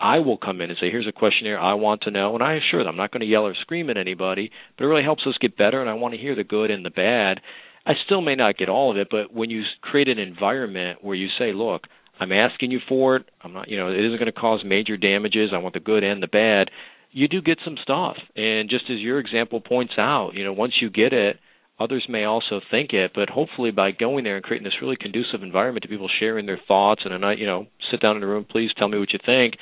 I 0.00 0.18
will 0.18 0.36
come 0.36 0.60
in 0.60 0.70
and 0.70 0.78
say, 0.78 0.90
"Here's 0.90 1.06
a 1.06 1.12
questionnaire 1.12 1.58
I 1.58 1.74
want 1.74 2.02
to 2.02 2.10
know," 2.10 2.34
and 2.34 2.42
I 2.42 2.54
assure 2.54 2.82
them 2.84 2.90
I'm 2.90 2.96
not 2.96 3.10
going 3.10 3.20
to 3.20 3.26
yell 3.26 3.46
or 3.46 3.54
scream 3.54 3.90
at 3.90 3.96
anybody, 3.96 4.50
but 4.76 4.84
it 4.84 4.88
really 4.88 5.02
helps 5.02 5.26
us 5.26 5.34
get 5.40 5.56
better, 5.56 5.80
and 5.80 5.90
I 5.90 5.94
want 5.94 6.14
to 6.14 6.20
hear 6.20 6.34
the 6.34 6.44
good 6.44 6.70
and 6.70 6.84
the 6.84 6.90
bad. 6.90 7.40
I 7.86 7.94
still 8.04 8.20
may 8.20 8.34
not 8.34 8.56
get 8.56 8.68
all 8.68 8.90
of 8.90 8.96
it, 8.96 9.08
but 9.10 9.32
when 9.32 9.50
you 9.50 9.62
create 9.82 10.08
an 10.08 10.18
environment 10.18 11.02
where 11.02 11.16
you 11.16 11.28
say, 11.38 11.52
"Look, 11.52 11.86
I'm 12.18 12.32
asking 12.32 12.70
you 12.70 12.80
for 12.88 13.16
it. 13.16 13.28
I'm 13.42 13.52
not, 13.52 13.68
you 13.68 13.76
know, 13.76 13.88
it 13.88 13.98
isn't 13.98 14.18
going 14.18 14.26
to 14.26 14.32
cause 14.32 14.64
major 14.64 14.96
damages. 14.96 15.50
I 15.52 15.58
want 15.58 15.74
the 15.74 15.80
good 15.80 16.04
and 16.04 16.22
the 16.22 16.28
bad." 16.28 16.70
You 17.16 17.28
do 17.28 17.40
get 17.40 17.58
some 17.64 17.76
stuff, 17.76 18.16
and 18.34 18.68
just 18.68 18.90
as 18.90 18.98
your 18.98 19.20
example 19.20 19.60
points 19.60 19.94
out, 19.98 20.34
you 20.34 20.42
know, 20.42 20.52
once 20.52 20.74
you 20.80 20.90
get 20.90 21.12
it, 21.12 21.38
others 21.78 22.06
may 22.08 22.24
also 22.24 22.60
think 22.70 22.92
it. 22.92 23.12
But 23.14 23.30
hopefully, 23.30 23.70
by 23.70 23.90
going 23.90 24.24
there 24.24 24.36
and 24.36 24.44
creating 24.44 24.64
this 24.64 24.80
really 24.80 24.96
conducive 24.96 25.42
environment 25.42 25.82
to 25.82 25.88
people 25.88 26.08
sharing 26.20 26.46
their 26.46 26.60
thoughts 26.68 27.02
and 27.04 27.14
a 27.14 27.18
night, 27.18 27.38
you 27.38 27.46
know, 27.46 27.66
sit 27.90 28.00
down 28.00 28.16
in 28.16 28.22
a 28.22 28.26
room, 28.26 28.46
please 28.48 28.70
tell 28.76 28.88
me 28.88 28.98
what 28.98 29.12
you 29.12 29.18
think. 29.24 29.54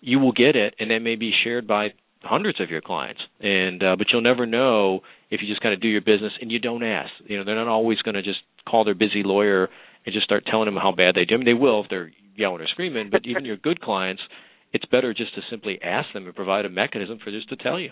You 0.00 0.20
will 0.20 0.32
get 0.32 0.54
it, 0.54 0.74
and 0.78 0.90
that 0.90 1.00
may 1.00 1.16
be 1.16 1.32
shared 1.44 1.66
by 1.66 1.88
hundreds 2.22 2.60
of 2.60 2.70
your 2.70 2.80
clients. 2.80 3.20
And 3.40 3.82
uh, 3.82 3.96
but 3.96 4.08
you'll 4.12 4.22
never 4.22 4.46
know 4.46 5.00
if 5.30 5.40
you 5.42 5.48
just 5.48 5.60
kind 5.60 5.74
of 5.74 5.80
do 5.80 5.88
your 5.88 6.00
business 6.00 6.32
and 6.40 6.50
you 6.50 6.58
don't 6.58 6.82
ask. 6.84 7.10
You 7.26 7.38
know, 7.38 7.44
they're 7.44 7.56
not 7.56 7.68
always 7.68 7.98
going 8.02 8.14
to 8.14 8.22
just 8.22 8.38
call 8.68 8.84
their 8.84 8.94
busy 8.94 9.22
lawyer 9.24 9.68
and 10.06 10.12
just 10.12 10.24
start 10.24 10.44
telling 10.50 10.66
them 10.66 10.76
how 10.76 10.92
bad 10.92 11.14
they 11.14 11.24
do. 11.24 11.34
I 11.34 11.38
mean, 11.38 11.46
they 11.46 11.54
will 11.54 11.82
if 11.82 11.90
they're 11.90 12.12
yelling 12.36 12.60
or 12.60 12.66
screaming. 12.68 13.10
But 13.10 13.26
even 13.26 13.44
your 13.44 13.56
good 13.56 13.80
clients, 13.80 14.22
it's 14.72 14.84
better 14.86 15.12
just 15.12 15.34
to 15.34 15.40
simply 15.50 15.78
ask 15.82 16.12
them 16.12 16.26
and 16.26 16.34
provide 16.34 16.64
a 16.64 16.70
mechanism 16.70 17.18
for 17.22 17.30
just 17.30 17.48
to 17.50 17.56
tell 17.56 17.78
you. 17.78 17.90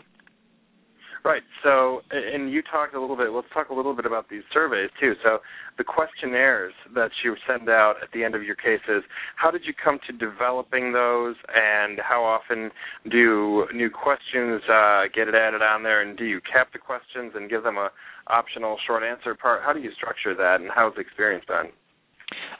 Right. 1.26 1.42
So, 1.64 2.02
and 2.12 2.52
you 2.52 2.62
talked 2.62 2.94
a 2.94 3.00
little 3.00 3.16
bit. 3.16 3.32
Let's 3.32 3.48
talk 3.52 3.70
a 3.70 3.74
little 3.74 3.96
bit 3.96 4.06
about 4.06 4.30
these 4.30 4.44
surveys 4.54 4.90
too. 5.00 5.14
So, 5.24 5.38
the 5.76 5.82
questionnaires 5.82 6.72
that 6.94 7.10
you 7.24 7.34
send 7.50 7.68
out 7.68 7.94
at 8.00 8.10
the 8.14 8.22
end 8.22 8.36
of 8.36 8.44
your 8.44 8.54
cases. 8.54 9.02
How 9.34 9.50
did 9.50 9.62
you 9.64 9.74
come 9.74 9.98
to 10.06 10.12
developing 10.12 10.92
those, 10.92 11.34
and 11.52 11.98
how 11.98 12.22
often 12.22 12.70
do 13.10 13.66
new 13.74 13.90
questions 13.90 14.62
uh, 14.70 15.10
get 15.12 15.26
added 15.34 15.62
on 15.62 15.82
there? 15.82 16.00
And 16.00 16.16
do 16.16 16.24
you 16.26 16.40
cap 16.40 16.68
the 16.72 16.78
questions 16.78 17.32
and 17.34 17.50
give 17.50 17.64
them 17.64 17.76
a 17.76 17.90
optional 18.28 18.78
short 18.86 19.02
answer 19.02 19.34
part? 19.34 19.62
How 19.66 19.72
do 19.72 19.80
you 19.80 19.90
structure 19.96 20.32
that, 20.32 20.60
and 20.60 20.70
how's 20.72 20.94
the 20.94 21.00
experience 21.00 21.44
been? 21.48 21.74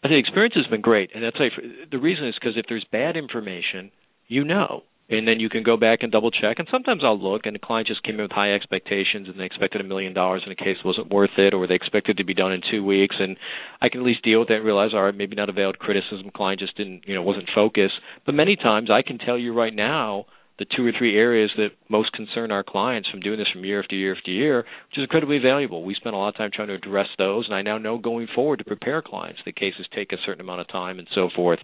I 0.03 0.09
think 0.09 0.27
experience 0.27 0.57
has 0.57 0.67
been 0.67 0.83
great, 0.83 1.11
and 1.14 1.23
that's 1.23 1.39
the 1.39 1.99
reason 1.99 2.27
is 2.27 2.35
because 2.35 2.57
if 2.57 2.67
there's 2.69 2.85
bad 2.91 3.17
information, 3.17 3.93
you 4.27 4.43
know 4.43 4.83
and 5.09 5.27
then 5.27 5.39
you 5.39 5.49
can 5.49 5.63
go 5.63 5.77
back 5.77 6.01
and 6.03 6.11
double 6.11 6.31
check. 6.31 6.59
And 6.59 6.69
sometimes 6.71 7.03
I'll 7.05 7.21
look, 7.21 7.47
and 7.47 7.55
the 7.55 7.61
client 7.61 7.87
just 7.87 8.03
came 8.03 8.17
in 8.17 8.23
with 8.23 8.33
high 8.33 8.55
expectations, 8.55 9.29
and 9.29 9.39
they 9.39 9.45
expected 9.45 9.81
a 9.81 9.85
million 9.85 10.13
dollars, 10.15 10.43
and 10.45 10.51
the 10.51 10.63
case 10.63 10.79
wasn't 10.85 11.13
worth 11.13 11.39
it, 11.39 11.55
or 11.55 11.67
they 11.67 11.75
expected 11.75 12.17
to 12.17 12.25
be 12.25 12.35
done 12.35 12.53
in 12.53 12.61
two 12.71 12.85
weeks, 12.85 13.17
and 13.19 13.37
I 13.81 13.89
can 13.89 14.01
at 14.01 14.07
least 14.07 14.25
deal 14.25 14.41
with 14.41 14.49
that 14.49 14.57
and 14.57 14.65
realize, 14.65 14.91
all 14.95 15.05
right, 15.05 15.15
maybe 15.15 15.37
not 15.37 15.49
a 15.49 15.53
valid 15.53 15.79
criticism. 15.79 16.31
Client 16.35 16.61
just 16.61 16.77
didn't, 16.77 17.03
you 17.07 17.15
know, 17.15 17.23
wasn't 17.23 17.49
focused. 17.55 17.95
But 18.25 18.35
many 18.35 18.57
times 18.57 18.91
I 18.91 19.03
can 19.03 19.19
tell 19.19 19.39
you 19.39 19.53
right 19.53 19.75
now 19.75 20.27
the 20.59 20.67
two 20.77 20.87
or 20.87 20.93
three 20.97 21.17
areas 21.17 21.51
that 21.57 21.69
most 21.89 22.13
concern 22.13 22.51
our 22.51 22.65
clients 22.65 23.09
from 23.11 23.21
doing 23.21 23.39
this 23.39 23.49
from 23.53 23.65
year 23.65 23.83
after 23.83 23.95
year 23.95 24.17
after 24.17 24.31
year, 24.31 24.59
which 24.59 24.99
is 24.99 25.03
incredibly 25.03 25.39
valuable. 25.39 25.85
We 25.85 25.95
spend 25.95 26.15
a 26.15 26.19
lot 26.19 26.29
of 26.29 26.37
time 26.37 26.51
trying 26.53 26.69
to 26.69 26.75
address 26.75 27.09
those, 27.19 27.47
and 27.47 27.55
I 27.55 27.63
now 27.63 27.79
know 27.79 27.99
going 27.99 28.27
forward 28.35 28.59
to 28.59 28.65
prepare 28.65 29.03
clients. 29.03 29.41
that 29.45 29.57
cases 29.57 29.87
take 29.95 30.13
a 30.13 30.17
certain 30.25 30.41
amount 30.41 30.63
of 30.63 30.69
time 30.69 30.99
and 30.99 31.09
so 31.15 31.29
forth. 31.35 31.59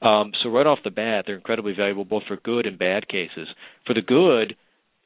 Um, 0.00 0.32
so 0.42 0.50
right 0.50 0.66
off 0.66 0.80
the 0.82 0.90
bat, 0.90 1.24
they're 1.26 1.36
incredibly 1.36 1.74
valuable 1.74 2.04
both 2.04 2.24
for 2.26 2.36
good 2.36 2.66
and 2.66 2.78
bad 2.78 3.08
cases. 3.08 3.48
For 3.86 3.94
the 3.94 4.02
good, 4.02 4.56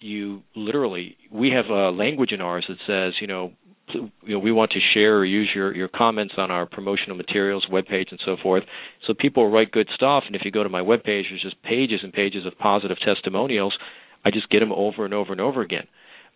you 0.00 0.42
literally 0.54 1.16
we 1.32 1.50
have 1.50 1.66
a 1.66 1.90
language 1.90 2.32
in 2.32 2.40
ours 2.40 2.66
that 2.68 2.78
says, 2.86 3.14
you 3.20 3.26
know, 3.26 3.52
you 3.94 4.10
know, 4.24 4.38
we 4.38 4.52
want 4.52 4.72
to 4.72 4.80
share 4.94 5.18
or 5.18 5.24
use 5.24 5.50
your, 5.54 5.74
your 5.74 5.88
comments 5.88 6.34
on 6.36 6.50
our 6.50 6.66
promotional 6.66 7.16
materials, 7.16 7.66
web 7.70 7.86
page, 7.86 8.08
and 8.10 8.20
so 8.24 8.36
forth. 8.42 8.64
So 9.06 9.14
people 9.14 9.50
write 9.50 9.70
good 9.70 9.88
stuff, 9.94 10.24
and 10.26 10.34
if 10.34 10.42
you 10.44 10.50
go 10.50 10.62
to 10.62 10.68
my 10.68 10.82
web 10.82 11.04
page, 11.04 11.26
there's 11.30 11.42
just 11.42 11.62
pages 11.62 12.00
and 12.02 12.12
pages 12.12 12.46
of 12.46 12.58
positive 12.58 12.96
testimonials. 13.04 13.76
I 14.24 14.30
just 14.30 14.50
get 14.50 14.60
them 14.60 14.72
over 14.72 15.04
and 15.04 15.14
over 15.14 15.32
and 15.32 15.40
over 15.40 15.62
again. 15.62 15.86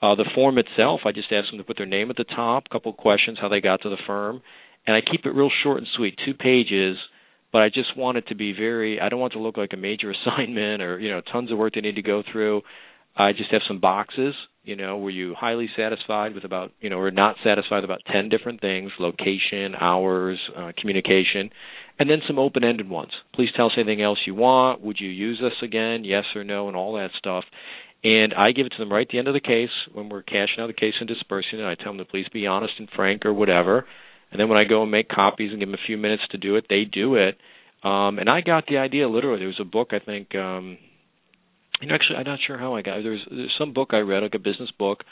Uh, 0.03 0.15
the 0.15 0.25
form 0.35 0.59
itself, 0.59 1.01
I 1.05 1.13
just 1.13 1.31
ask 1.33 1.51
them 1.51 1.59
to 1.59 1.65
put 1.65 1.77
their 1.77 1.87
name 1.87 2.09
at 2.11 2.17
the 2.17 2.25
top, 2.25 2.65
a 2.67 2.73
couple 2.73 2.93
of 2.93 2.97
questions, 2.97 3.39
how 3.41 3.49
they 3.49 3.61
got 3.61 3.83
to 3.83 3.91
the 3.91 3.99
firm, 4.07 4.41
and 4.87 4.97
I 4.97 5.01
keep 5.01 5.27
it 5.27 5.35
real 5.35 5.51
short 5.63 5.79
and 5.79 5.87
sweet, 5.97 6.19
two 6.25 6.35
pages. 6.35 6.97
But 7.53 7.63
I 7.63 7.69
just 7.69 7.97
want 7.97 8.17
it 8.17 8.29
to 8.29 8.37
be 8.37 8.53
very. 8.53 9.01
I 9.01 9.09
don't 9.09 9.19
want 9.19 9.33
it 9.33 9.37
to 9.39 9.43
look 9.43 9.57
like 9.57 9.73
a 9.73 9.77
major 9.77 10.13
assignment 10.27 10.83
or 10.83 11.01
you 11.01 11.11
know 11.11 11.21
tons 11.21 11.51
of 11.51 11.59
work 11.59 11.75
they 11.75 11.81
need 11.81 11.97
to 11.97 12.03
go 12.03 12.23
through. 12.31 12.63
I 13.17 13.33
just 13.33 13.53
have 13.53 13.63
some 13.67 13.81
boxes 13.81 14.35
you 14.63 14.77
know 14.77 14.99
were 14.99 15.11
you 15.11 15.35
highly 15.39 15.69
satisfied 15.77 16.35
with 16.35 16.45
about 16.45 16.71
you 16.81 16.91
know 16.91 16.99
or 16.99 17.11
not 17.11 17.37
satisfied 17.43 17.85
about 17.85 18.01
10 18.13 18.29
different 18.29 18.61
things 18.61 18.91
location 18.99 19.75
hours 19.75 20.39
uh, 20.57 20.73
communication 20.79 21.51
and 21.99 22.11
then 22.11 22.19
some 22.27 22.39
open 22.39 22.63
ended 22.63 22.89
ones 22.89 23.11
please 23.35 23.49
tell 23.57 23.67
us 23.67 23.73
anything 23.77 24.03
else 24.03 24.19
you 24.27 24.35
want 24.35 24.83
would 24.83 24.99
you 25.01 25.09
use 25.09 25.41
us 25.45 25.55
again 25.63 26.05
yes 26.05 26.25
or 26.35 26.45
no 26.45 26.69
and 26.69 26.77
all 26.77 26.95
that 26.95 27.11
stuff 27.19 27.45
and 28.03 28.33
I 28.33 28.53
give 28.53 28.67
it 28.67 28.71
to 28.71 28.79
them 28.79 28.93
right 28.93 29.07
at 29.07 29.13
the 29.13 29.19
end 29.19 29.29
of 29.29 29.35
the 29.35 29.41
case 29.41 29.71
when 29.93 30.09
we're 30.09 30.23
cashing 30.23 30.57
out 30.59 30.69
the 30.69 30.73
case 30.73 30.95
and 31.01 31.09
dispersing 31.09 31.61
it. 31.61 31.65
I 31.65 31.75
tell 31.75 31.93
them 31.93 31.99
to 31.99 32.05
please 32.07 32.27
be 32.33 32.47
honest 32.47 32.73
and 32.79 32.89
frank 32.97 33.27
or 33.27 33.35
whatever. 33.35 33.85
And 34.33 34.41
then 34.41 34.49
when 34.49 34.59
I 34.59 34.65
go 34.65 34.83
and 34.83 34.91
make 34.91 35.09
copies 35.09 35.51
and 35.51 35.61
give 35.61 35.69
them 35.69 35.75
a 35.75 35.87
few 35.87 35.99
minutes 35.99 36.23
to 36.31 36.39
do 36.39 36.57
it, 36.57 36.65
they 36.71 36.85
do 36.85 37.17
it. 37.17 37.37
Um, 37.83 38.19
and 38.19 38.31
I 38.31 38.41
got 38.41 38.65
the 38.67 38.79
idea 38.79 39.09
literally. 39.09 39.41
There 39.41 39.49
was 39.49 39.61
a 39.61 39.65
book 39.65 39.89
I 39.93 39.99
think 39.99 40.35
um, 40.35 40.79
you 41.81 41.89
know, 41.89 41.95
actually, 41.95 42.16
I'm 42.16 42.24
not 42.24 42.41
sure 42.47 42.59
how 42.59 42.74
I 42.74 42.83
got. 42.83 43.03
There's 43.03 43.26
there's 43.31 43.55
some 43.59 43.72
book 43.72 43.91
I 43.93 43.99
read, 43.99 44.22
like 44.22 44.35
a 44.35 44.39
business 44.39 44.70
book, 44.78 45.05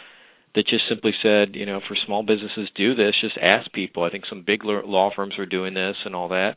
that 0.54 0.66
just 0.66 0.84
simply 0.88 1.12
said, 1.22 1.54
you 1.54 1.66
know, 1.66 1.80
for 1.86 1.96
small 2.06 2.22
businesses, 2.22 2.68
do 2.74 2.94
this. 2.94 3.14
Just 3.20 3.38
ask 3.40 3.72
people. 3.72 4.02
I 4.04 4.10
think 4.10 4.24
some 4.28 4.44
big 4.46 4.64
law 4.64 5.10
firms 5.14 5.38
are 5.38 5.46
doing 5.46 5.74
this 5.74 5.96
and 6.04 6.14
all 6.14 6.28
that, 6.28 6.54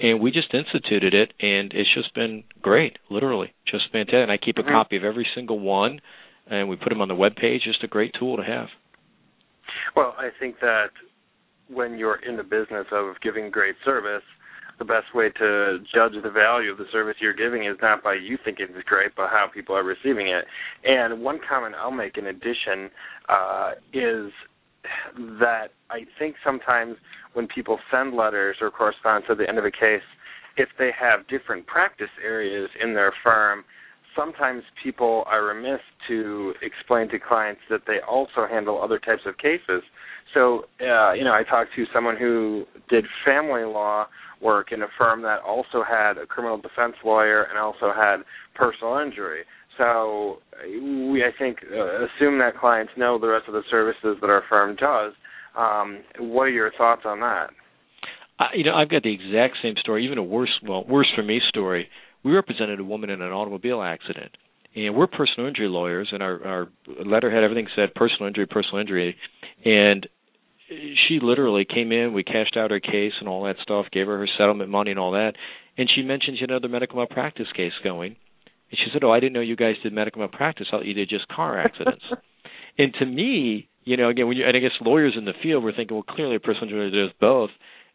and 0.00 0.20
we 0.20 0.30
just 0.30 0.54
instituted 0.54 1.14
it, 1.14 1.32
and 1.40 1.72
it's 1.74 1.92
just 1.94 2.14
been 2.14 2.44
great. 2.62 2.98
Literally, 3.10 3.52
just 3.66 3.84
fantastic. 3.92 4.22
And 4.22 4.32
I 4.32 4.36
keep 4.36 4.58
a 4.58 4.62
mm-hmm. 4.62 4.70
copy 4.70 4.96
of 4.96 5.04
every 5.04 5.26
single 5.34 5.58
one, 5.58 6.00
and 6.46 6.68
we 6.68 6.76
put 6.76 6.90
them 6.90 7.00
on 7.00 7.08
the 7.08 7.14
web 7.14 7.36
page. 7.36 7.62
Just 7.64 7.84
a 7.84 7.88
great 7.88 8.14
tool 8.18 8.36
to 8.36 8.44
have. 8.44 8.68
Well, 9.94 10.14
I 10.18 10.30
think 10.38 10.60
that 10.60 10.90
when 11.68 11.98
you're 11.98 12.20
in 12.26 12.36
the 12.36 12.42
business 12.42 12.86
of 12.92 13.16
giving 13.22 13.50
great 13.50 13.74
service, 13.84 14.22
the 14.78 14.84
best 14.84 15.14
way 15.14 15.30
to 15.30 15.78
judge 15.94 16.12
the 16.22 16.30
value 16.30 16.70
of 16.70 16.78
the 16.78 16.86
service 16.92 17.16
you're 17.20 17.34
giving 17.34 17.64
is 17.64 17.76
not 17.82 18.02
by 18.02 18.14
you 18.14 18.38
thinking 18.44 18.66
it's 18.70 18.88
great, 18.88 19.12
but 19.16 19.28
how 19.28 19.46
people 19.52 19.74
are 19.74 19.84
receiving 19.84 20.28
it. 20.28 20.44
And 20.84 21.20
one 21.22 21.40
comment 21.48 21.74
I'll 21.74 21.90
make 21.90 22.16
in 22.16 22.26
addition 22.26 22.90
uh, 23.28 23.72
is 23.92 24.30
that 25.40 25.68
I 25.90 26.00
think 26.18 26.36
sometimes 26.44 26.96
when 27.34 27.46
people 27.48 27.78
send 27.90 28.14
letters 28.14 28.56
or 28.60 28.70
correspond 28.70 29.24
to 29.28 29.34
the 29.34 29.48
end 29.48 29.58
of 29.58 29.64
a 29.64 29.70
case, 29.70 30.02
if 30.56 30.68
they 30.78 30.90
have 30.98 31.26
different 31.28 31.66
practice 31.66 32.10
areas 32.24 32.68
in 32.82 32.94
their 32.94 33.12
firm, 33.22 33.64
sometimes 34.16 34.62
people 34.82 35.24
are 35.26 35.44
remiss 35.44 35.80
to 36.08 36.52
explain 36.62 37.08
to 37.08 37.18
clients 37.18 37.60
that 37.70 37.82
they 37.86 37.98
also 38.08 38.46
handle 38.50 38.82
other 38.82 38.98
types 38.98 39.22
of 39.26 39.38
cases. 39.38 39.82
So, 40.34 40.64
uh, 40.80 41.12
you 41.12 41.24
know, 41.24 41.32
I 41.32 41.42
talked 41.48 41.70
to 41.76 41.84
someone 41.92 42.16
who 42.16 42.64
did 42.90 43.04
family 43.24 43.64
law 43.64 44.06
work 44.40 44.72
in 44.72 44.82
a 44.82 44.86
firm 44.96 45.22
that 45.22 45.40
also 45.46 45.82
had 45.88 46.18
a 46.18 46.26
criminal 46.26 46.58
defense 46.58 46.94
lawyer 47.04 47.44
and 47.44 47.58
also 47.58 47.92
had 47.94 48.18
personal 48.54 48.98
injury. 48.98 49.42
So 49.76 50.38
we, 50.64 51.22
I 51.22 51.30
think, 51.38 51.58
uh, 51.72 52.04
assume 52.04 52.38
that 52.38 52.58
clients 52.58 52.92
know 52.96 53.18
the 53.18 53.28
rest 53.28 53.46
of 53.48 53.54
the 53.54 53.62
services 53.70 54.16
that 54.20 54.28
our 54.28 54.42
firm 54.48 54.76
does. 54.76 55.12
Um, 55.56 56.00
what 56.18 56.42
are 56.42 56.50
your 56.50 56.72
thoughts 56.76 57.02
on 57.04 57.20
that? 57.20 57.50
Uh, 58.38 58.44
you 58.54 58.64
know, 58.64 58.74
I've 58.74 58.90
got 58.90 59.02
the 59.02 59.12
exact 59.12 59.56
same 59.62 59.74
story, 59.80 60.04
even 60.04 60.18
a 60.18 60.22
worse, 60.22 60.52
well, 60.66 60.84
worse 60.84 61.10
for 61.14 61.22
me 61.22 61.40
story. 61.48 61.88
We 62.24 62.32
represented 62.32 62.78
a 62.80 62.84
woman 62.84 63.10
in 63.10 63.20
an 63.20 63.32
automobile 63.32 63.82
accident, 63.82 64.36
and 64.74 64.94
we're 64.94 65.06
personal 65.06 65.48
injury 65.48 65.68
lawyers, 65.68 66.08
and 66.12 66.22
our 66.22 66.44
our 66.44 66.68
letterhead 67.04 67.42
everything 67.42 67.68
said 67.74 67.94
personal 67.94 68.26
injury, 68.28 68.46
personal 68.46 68.80
injury, 68.80 69.16
and 69.64 70.06
she 70.68 71.18
literally 71.22 71.64
came 71.64 71.92
in, 71.92 72.12
we 72.12 72.24
cashed 72.24 72.56
out 72.56 72.70
her 72.70 72.80
case 72.80 73.12
and 73.20 73.28
all 73.28 73.44
that 73.44 73.56
stuff, 73.62 73.86
gave 73.92 74.06
her 74.06 74.18
her 74.18 74.28
settlement 74.38 74.70
money 74.70 74.90
and 74.90 75.00
all 75.00 75.12
that, 75.12 75.32
and 75.76 75.88
she 75.94 76.02
mentioned 76.02 76.36
she 76.36 76.42
had 76.42 76.50
another 76.50 76.68
medical 76.68 76.96
malpractice 76.96 77.46
case 77.56 77.72
going. 77.82 78.16
And 78.70 78.78
she 78.78 78.90
said, 78.92 79.02
"Oh, 79.02 79.10
I 79.10 79.20
didn't 79.20 79.32
know 79.32 79.40
you 79.40 79.56
guys 79.56 79.76
did 79.82 79.92
medical 79.92 80.20
malpractice. 80.20 80.66
I 80.70 80.76
thought 80.76 80.86
you 80.86 80.94
did 80.94 81.08
just 81.08 81.28
car 81.28 81.58
accidents." 81.58 82.04
and 82.78 82.92
to 82.98 83.06
me, 83.06 83.68
you 83.84 83.96
know, 83.96 84.10
again, 84.10 84.28
when 84.28 84.36
you 84.36 84.44
and 84.46 84.56
I 84.56 84.60
guess 84.60 84.76
lawyers 84.82 85.14
in 85.16 85.24
the 85.24 85.32
field 85.42 85.64
were 85.64 85.72
thinking, 85.72 85.96
well, 85.96 86.04
clearly 86.04 86.36
a 86.36 86.62
injury 86.62 86.90
does 86.90 87.14
both. 87.18 87.50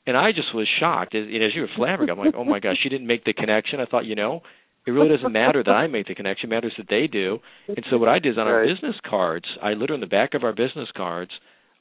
And 0.06 0.18
I 0.18 0.32
just 0.32 0.54
was 0.54 0.68
shocked. 0.80 1.16
As, 1.16 1.26
as 1.28 1.56
you 1.56 1.62
were 1.62 1.70
flabbergasted, 1.78 2.10
I'm 2.10 2.26
like, 2.26 2.36
oh 2.36 2.44
my 2.44 2.60
gosh, 2.60 2.78
she 2.82 2.90
didn't 2.90 3.08
make 3.08 3.24
the 3.24 3.34
connection. 3.34 3.80
I 3.80 3.86
thought, 3.86 4.06
you 4.06 4.16
know, 4.16 4.42
it 4.86 4.92
really 4.92 5.16
doesn't 5.16 5.32
matter 5.32 5.64
that 5.64 5.72
I 5.72 5.88
make 5.88 6.08
the 6.08 6.16
connection; 6.16 6.52
it 6.52 6.56
matters 6.56 6.74
that 6.78 6.90
they 6.90 7.08
do. 7.08 7.40
And 7.68 7.86
so 7.90 7.98
what 7.98 8.10
I 8.10 8.20
did 8.20 8.34
is 8.34 8.38
on 8.38 8.48
right. 8.48 8.54
our 8.54 8.66
business 8.66 8.96
cards, 9.08 9.46
I 9.62 9.70
literally 9.74 9.94
on 9.94 10.00
the 10.02 10.08
back 10.08 10.34
of 10.34 10.44
our 10.44 10.52
business 10.52 10.90
cards, 10.98 11.32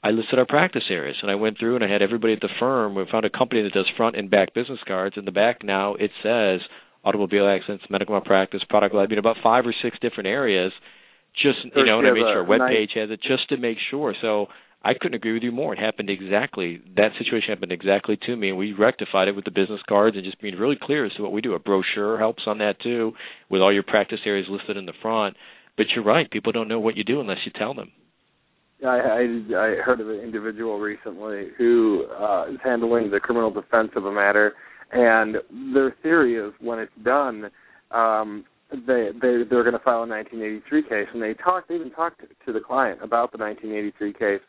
I 0.04 0.10
listed 0.10 0.38
our 0.38 0.46
practice 0.46 0.82
areas, 0.90 1.16
and 1.22 1.30
I 1.30 1.36
went 1.36 1.58
through 1.58 1.76
and 1.76 1.84
I 1.84 1.88
had 1.88 2.02
everybody 2.02 2.32
at 2.32 2.40
the 2.40 2.48
firm. 2.58 2.96
We 2.96 3.04
found 3.10 3.24
a 3.24 3.30
company 3.30 3.62
that 3.62 3.72
does 3.72 3.88
front 3.96 4.16
and 4.16 4.28
back 4.28 4.52
business 4.52 4.80
cards. 4.86 5.16
In 5.16 5.24
the 5.24 5.30
back 5.30 5.62
now, 5.62 5.94
it 5.94 6.10
says 6.22 6.60
automobile 7.04 7.48
accidents, 7.48 7.84
medical 7.88 8.14
malpractice, 8.14 8.62
product 8.68 8.94
liability, 8.94 9.20
about 9.20 9.36
five 9.42 9.64
or 9.64 9.74
six 9.82 9.96
different 10.00 10.26
areas. 10.26 10.72
Just 11.40 11.58
you 11.64 11.84
know, 11.86 12.00
and 12.00 12.08
I 12.08 12.12
made 12.12 12.20
sure 12.20 12.38
our 12.38 12.44
web 12.44 12.60
page 12.68 12.90
has 12.94 13.10
it 13.10 13.20
just 13.22 13.48
to 13.50 13.56
make 13.56 13.78
sure. 13.90 14.14
So 14.20 14.48
I 14.82 14.94
couldn't 14.94 15.14
agree 15.14 15.34
with 15.34 15.44
you 15.44 15.52
more. 15.52 15.72
It 15.72 15.78
happened 15.78 16.10
exactly 16.10 16.82
that 16.96 17.12
situation 17.16 17.50
happened 17.50 17.72
exactly 17.72 18.18
to 18.26 18.36
me, 18.36 18.48
and 18.48 18.58
we 18.58 18.72
rectified 18.72 19.28
it 19.28 19.36
with 19.36 19.44
the 19.44 19.52
business 19.52 19.80
cards 19.88 20.16
and 20.16 20.24
just 20.24 20.40
being 20.42 20.56
really 20.56 20.76
clear 20.80 21.06
as 21.06 21.12
to 21.14 21.22
what 21.22 21.32
we 21.32 21.40
do. 21.40 21.54
A 21.54 21.60
brochure 21.60 22.18
helps 22.18 22.42
on 22.46 22.58
that 22.58 22.80
too, 22.82 23.12
with 23.48 23.62
all 23.62 23.72
your 23.72 23.84
practice 23.84 24.20
areas 24.26 24.48
listed 24.50 24.76
in 24.76 24.86
the 24.86 24.92
front. 25.00 25.36
But 25.76 25.86
you're 25.94 26.04
right; 26.04 26.28
people 26.28 26.50
don't 26.50 26.68
know 26.68 26.80
what 26.80 26.96
you 26.96 27.04
do 27.04 27.20
unless 27.20 27.38
you 27.46 27.52
tell 27.56 27.72
them. 27.72 27.92
I, 28.84 28.98
I 28.98 29.20
I 29.56 29.74
heard 29.84 30.00
of 30.00 30.08
an 30.08 30.20
individual 30.20 30.78
recently 30.78 31.48
who 31.56 32.06
uh, 32.18 32.46
is 32.50 32.58
handling 32.62 33.10
the 33.10 33.20
criminal 33.20 33.50
defense 33.50 33.90
of 33.96 34.06
a 34.06 34.12
matter, 34.12 34.54
and 34.92 35.36
their 35.74 35.94
theory 36.02 36.36
is 36.36 36.52
when 36.60 36.78
it's 36.78 36.92
done, 37.04 37.50
um, 37.90 38.44
they 38.70 39.10
they 39.20 39.42
they're 39.48 39.64
going 39.64 39.72
to 39.72 39.84
file 39.84 40.02
a 40.02 40.08
1983 40.08 40.82
case, 40.82 41.08
and 41.12 41.22
they 41.22 41.34
talked 41.34 41.68
they 41.68 41.76
even 41.76 41.90
talked 41.90 42.22
to 42.44 42.52
the 42.52 42.60
client 42.60 43.00
about 43.02 43.32
the 43.32 43.38
1983 43.38 44.12
case, 44.12 44.40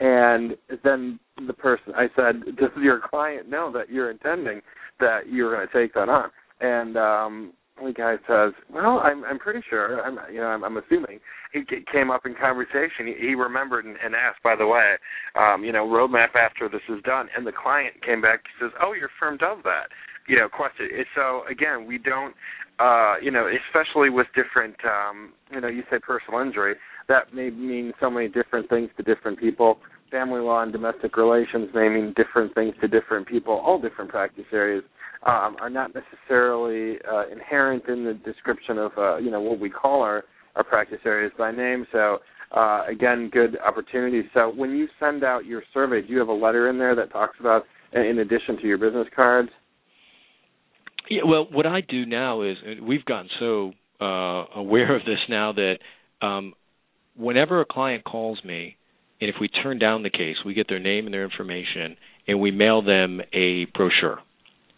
and 0.00 0.56
then 0.84 1.18
the 1.46 1.52
person 1.52 1.92
I 1.94 2.08
said, 2.16 2.56
does 2.56 2.70
your 2.80 3.00
client 3.08 3.48
know 3.48 3.72
that 3.72 3.90
you're 3.90 4.10
intending 4.10 4.60
that 5.00 5.28
you're 5.28 5.54
going 5.54 5.66
to 5.66 5.72
take 5.72 5.94
that 5.94 6.08
on? 6.08 6.30
And 6.60 6.96
um, 6.96 7.52
the 7.80 7.92
guy 7.92 8.16
says, 8.28 8.52
"Well, 8.70 9.00
I'm 9.02 9.24
I'm 9.24 9.38
pretty 9.38 9.60
sure. 9.68 10.02
I'm 10.02 10.18
you 10.32 10.40
know 10.40 10.46
I'm, 10.46 10.64
I'm 10.64 10.76
assuming." 10.76 11.20
It 11.54 11.86
came 11.92 12.10
up 12.10 12.24
in 12.24 12.34
conversation. 12.34 13.06
He, 13.06 13.28
he 13.28 13.34
remembered 13.34 13.84
and, 13.84 13.96
and 14.02 14.14
asked, 14.14 14.42
by 14.42 14.56
the 14.56 14.66
way, 14.66 14.94
um, 15.38 15.64
you 15.64 15.72
know, 15.72 15.86
roadmap 15.86 16.34
after 16.34 16.66
this 16.68 16.80
is 16.88 17.02
done. 17.04 17.28
And 17.36 17.46
the 17.46 17.52
client 17.52 17.94
came 18.04 18.22
back 18.22 18.40
and 18.44 18.70
says, 18.70 18.78
"Oh, 18.82 18.92
your 18.92 19.10
firm 19.18 19.36
does 19.36 19.58
that." 19.64 19.88
You 20.28 20.36
know, 20.36 20.48
question. 20.48 20.88
So 21.14 21.42
again, 21.50 21.86
we 21.86 21.98
don't, 21.98 22.34
uh, 22.78 23.14
you 23.20 23.30
know, 23.30 23.50
especially 23.68 24.08
with 24.08 24.28
different, 24.34 24.76
um, 24.84 25.32
you 25.50 25.60
know, 25.60 25.68
you 25.68 25.82
say 25.90 25.98
personal 25.98 26.40
injury, 26.40 26.74
that 27.08 27.34
may 27.34 27.50
mean 27.50 27.92
so 28.00 28.08
many 28.08 28.28
different 28.28 28.68
things 28.68 28.90
to 28.96 29.02
different 29.02 29.38
people. 29.38 29.78
Family 30.12 30.40
law 30.40 30.62
and 30.62 30.70
domestic 30.70 31.16
relations 31.16 31.70
naming 31.74 32.14
different 32.16 32.54
things 32.54 32.74
to 32.80 32.86
different 32.86 33.26
people. 33.26 33.54
All 33.54 33.80
different 33.80 34.10
practice 34.10 34.44
areas 34.52 34.84
um, 35.26 35.56
are 35.60 35.70
not 35.70 35.92
necessarily 35.94 36.98
uh, 37.10 37.28
inherent 37.32 37.84
in 37.88 38.04
the 38.04 38.14
description 38.24 38.78
of 38.78 38.92
uh, 38.96 39.16
you 39.16 39.30
know 39.30 39.40
what 39.40 39.58
we 39.58 39.70
call 39.70 40.02
our 40.02 40.24
our 40.54 40.62
practice 40.62 41.00
areas 41.04 41.32
by 41.38 41.50
name. 41.50 41.86
So 41.90 42.18
uh, 42.54 42.84
again, 42.88 43.30
good 43.32 43.56
opportunity. 43.66 44.22
So 44.34 44.52
when 44.54 44.72
you 44.72 44.86
send 45.00 45.24
out 45.24 45.46
your 45.46 45.62
survey, 45.72 46.02
do 46.02 46.12
you 46.12 46.18
have 46.18 46.28
a 46.28 46.32
letter 46.32 46.68
in 46.68 46.78
there 46.78 46.94
that 46.94 47.10
talks 47.10 47.36
about 47.40 47.62
in 47.92 48.18
addition 48.18 48.56
to 48.60 48.66
your 48.66 48.78
business 48.78 49.06
cards? 49.16 49.48
Yeah, 51.08 51.22
well, 51.26 51.46
what 51.50 51.66
I 51.66 51.80
do 51.80 52.06
now 52.06 52.42
is 52.42 52.56
we've 52.82 53.04
gotten 53.04 53.28
so 53.40 53.72
uh, 54.00 54.44
aware 54.56 54.94
of 54.94 55.04
this 55.04 55.18
now 55.28 55.52
that 55.52 55.76
um, 56.24 56.54
whenever 57.16 57.60
a 57.60 57.64
client 57.64 58.04
calls 58.04 58.40
me, 58.44 58.76
and 59.22 59.30
if 59.30 59.36
we 59.40 59.48
turn 59.48 59.78
down 59.78 60.02
the 60.02 60.10
case, 60.10 60.36
we 60.44 60.52
get 60.52 60.68
their 60.68 60.78
name 60.78 61.06
and 61.06 61.14
their 61.14 61.24
information, 61.24 61.96
and 62.28 62.38
we 62.38 62.50
mail 62.50 62.82
them 62.82 63.22
a 63.32 63.64
brochure 63.74 64.18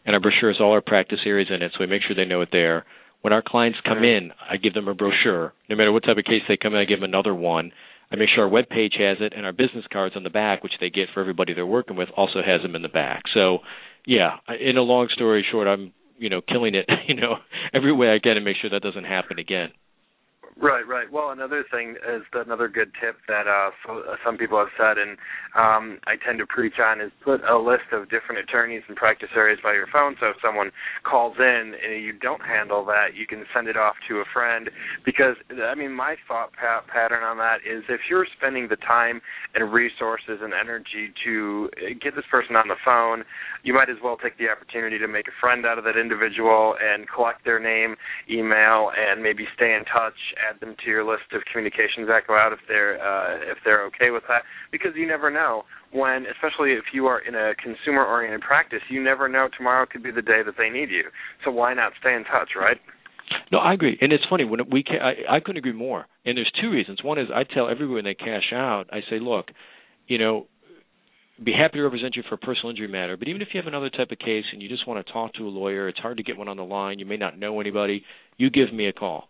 and 0.04 0.14
our 0.14 0.20
brochure 0.20 0.52
has 0.52 0.60
all 0.60 0.72
our 0.72 0.80
practice 0.80 1.20
areas 1.24 1.48
in 1.50 1.62
it, 1.62 1.72
so 1.72 1.78
we 1.80 1.86
make 1.86 2.02
sure 2.02 2.14
they 2.14 2.28
know 2.28 2.42
it 2.42 2.50
there. 2.52 2.84
When 3.22 3.32
our 3.32 3.42
clients 3.44 3.78
come 3.84 4.04
in, 4.04 4.32
I 4.50 4.58
give 4.58 4.74
them 4.74 4.88
a 4.88 4.94
brochure. 4.94 5.54
No 5.68 5.76
matter 5.76 5.92
what 5.92 6.04
type 6.04 6.18
of 6.18 6.24
case 6.24 6.42
they 6.46 6.58
come 6.58 6.74
in, 6.74 6.80
I 6.80 6.84
give 6.84 7.00
them 7.00 7.08
another 7.08 7.34
one. 7.34 7.72
I 8.12 8.16
make 8.16 8.28
sure 8.34 8.44
our 8.44 8.50
web 8.50 8.68
page 8.68 8.94
has 8.98 9.16
it, 9.20 9.32
and 9.34 9.46
our 9.46 9.52
business 9.52 9.84
cards 9.90 10.14
on 10.14 10.24
the 10.24 10.30
back, 10.30 10.62
which 10.62 10.74
they 10.78 10.90
get 10.90 11.08
for 11.14 11.20
everybody 11.20 11.54
they're 11.54 11.66
working 11.66 11.96
with, 11.96 12.10
also 12.16 12.42
has 12.44 12.60
them 12.60 12.76
in 12.76 12.82
the 12.82 12.88
back. 12.88 13.22
So, 13.32 13.60
yeah, 14.06 14.36
in 14.60 14.76
a 14.76 14.82
long 14.82 15.08
story 15.14 15.44
short, 15.50 15.66
I'm 15.66 15.92
you 16.18 16.28
know 16.28 16.42
killing 16.42 16.74
it, 16.74 16.86
you 17.08 17.14
know, 17.14 17.36
every 17.72 17.94
way 17.94 18.14
I 18.14 18.18
can 18.22 18.34
to 18.34 18.42
make 18.42 18.56
sure 18.60 18.70
that 18.70 18.82
doesn't 18.82 19.04
happen 19.04 19.38
again. 19.38 19.70
Right, 20.60 20.86
right. 20.86 21.10
Well, 21.10 21.30
another 21.30 21.64
thing 21.68 21.96
is 22.14 22.22
another 22.32 22.68
good 22.68 22.92
tip 23.02 23.16
that 23.26 23.48
uh, 23.48 23.70
so, 23.84 23.98
uh, 24.06 24.14
some 24.24 24.38
people 24.38 24.56
have 24.56 24.70
said, 24.78 25.02
and 25.02 25.18
um, 25.58 25.98
I 26.06 26.14
tend 26.24 26.38
to 26.38 26.46
preach 26.46 26.74
on, 26.78 27.00
is 27.00 27.10
put 27.24 27.42
a 27.42 27.58
list 27.58 27.90
of 27.92 28.08
different 28.08 28.38
attorneys 28.38 28.82
and 28.86 28.96
practice 28.96 29.30
areas 29.34 29.58
by 29.64 29.72
your 29.74 29.88
phone. 29.92 30.14
So 30.20 30.28
if 30.30 30.36
someone 30.40 30.70
calls 31.02 31.34
in 31.40 31.74
and 31.74 32.02
you 32.04 32.12
don't 32.12 32.40
handle 32.40 32.84
that, 32.86 33.16
you 33.16 33.26
can 33.26 33.44
send 33.52 33.66
it 33.66 33.76
off 33.76 33.94
to 34.08 34.18
a 34.18 34.24
friend. 34.32 34.70
Because 35.04 35.34
I 35.50 35.74
mean, 35.74 35.92
my 35.92 36.14
thought 36.28 36.52
pa- 36.54 36.84
pattern 36.86 37.24
on 37.24 37.36
that 37.38 37.58
is 37.66 37.82
if 37.88 38.02
you're 38.08 38.26
spending 38.38 38.68
the 38.68 38.76
time 38.76 39.20
and 39.56 39.72
resources 39.72 40.38
and 40.40 40.54
energy 40.54 41.10
to 41.24 41.68
get 42.00 42.14
this 42.14 42.24
person 42.30 42.54
on 42.54 42.68
the 42.68 42.78
phone, 42.84 43.24
you 43.64 43.74
might 43.74 43.90
as 43.90 43.96
well 44.04 44.16
take 44.16 44.38
the 44.38 44.48
opportunity 44.48 44.98
to 45.00 45.08
make 45.08 45.26
a 45.26 45.34
friend 45.40 45.66
out 45.66 45.78
of 45.78 45.84
that 45.84 45.98
individual 45.98 46.76
and 46.78 47.06
collect 47.10 47.44
their 47.44 47.58
name, 47.58 47.96
email, 48.30 48.92
and 48.94 49.20
maybe 49.20 49.46
stay 49.56 49.74
in 49.74 49.84
touch 49.90 50.14
add 50.44 50.60
them 50.60 50.76
to 50.84 50.90
your 50.90 51.04
list 51.04 51.32
of 51.32 51.42
communications 51.50 52.06
that 52.06 52.26
go 52.26 52.34
out 52.34 52.52
if 52.52 52.60
they're 52.68 53.00
uh, 53.00 53.36
if 53.50 53.58
they're 53.64 53.84
okay 53.86 54.10
with 54.10 54.22
that 54.28 54.42
because 54.70 54.92
you 54.94 55.06
never 55.06 55.30
know 55.30 55.62
when 55.92 56.26
especially 56.26 56.72
if 56.72 56.84
you 56.92 57.06
are 57.06 57.20
in 57.20 57.34
a 57.34 57.54
consumer 57.56 58.04
oriented 58.04 58.40
practice 58.40 58.80
you 58.90 59.02
never 59.02 59.28
know 59.28 59.48
tomorrow 59.56 59.86
could 59.90 60.02
be 60.02 60.10
the 60.10 60.22
day 60.22 60.42
that 60.44 60.54
they 60.58 60.68
need 60.68 60.90
you 60.90 61.04
so 61.44 61.50
why 61.50 61.74
not 61.74 61.92
stay 62.00 62.14
in 62.14 62.24
touch 62.24 62.50
right 62.56 62.78
no, 63.50 63.58
I 63.58 63.72
agree, 63.72 63.96
and 64.00 64.12
it's 64.12 64.24
funny 64.28 64.44
when 64.44 64.60
we 64.70 64.82
ca- 64.82 65.00
I, 65.00 65.36
I 65.36 65.40
couldn't 65.40 65.56
agree 65.56 65.72
more. 65.72 66.06
And 66.26 66.36
there's 66.36 66.50
two 66.60 66.70
reasons. 66.70 67.02
One 67.02 67.18
is 67.18 67.28
I 67.34 67.44
tell 67.44 67.70
everyone 67.70 68.04
they 68.04 68.14
cash 68.14 68.52
out, 68.52 68.84
I 68.92 69.00
say, 69.08 69.18
look, 69.18 69.46
you 70.06 70.18
know, 70.18 70.46
be 71.42 71.52
happy 71.52 71.78
to 71.78 71.82
represent 71.82 72.16
you 72.16 72.22
for 72.28 72.36
a 72.36 72.38
personal 72.38 72.70
injury 72.70 72.86
matter. 72.86 73.16
But 73.16 73.28
even 73.28 73.42
if 73.42 73.48
you 73.52 73.60
have 73.60 73.66
another 73.66 73.90
type 73.90 74.10
of 74.12 74.18
case 74.18 74.44
and 74.52 74.62
you 74.62 74.68
just 74.68 74.86
want 74.86 75.04
to 75.04 75.12
talk 75.12 75.34
to 75.34 75.46
a 75.46 75.48
lawyer, 75.48 75.88
it's 75.88 75.98
hard 75.98 76.18
to 76.18 76.22
get 76.22 76.36
one 76.36 76.48
on 76.48 76.56
the 76.56 76.64
line. 76.64 76.98
You 76.98 77.06
may 77.06 77.16
not 77.16 77.38
know 77.38 77.60
anybody. 77.60 78.04
You 78.36 78.50
give 78.50 78.72
me 78.72 78.86
a 78.86 78.92
call. 78.92 79.28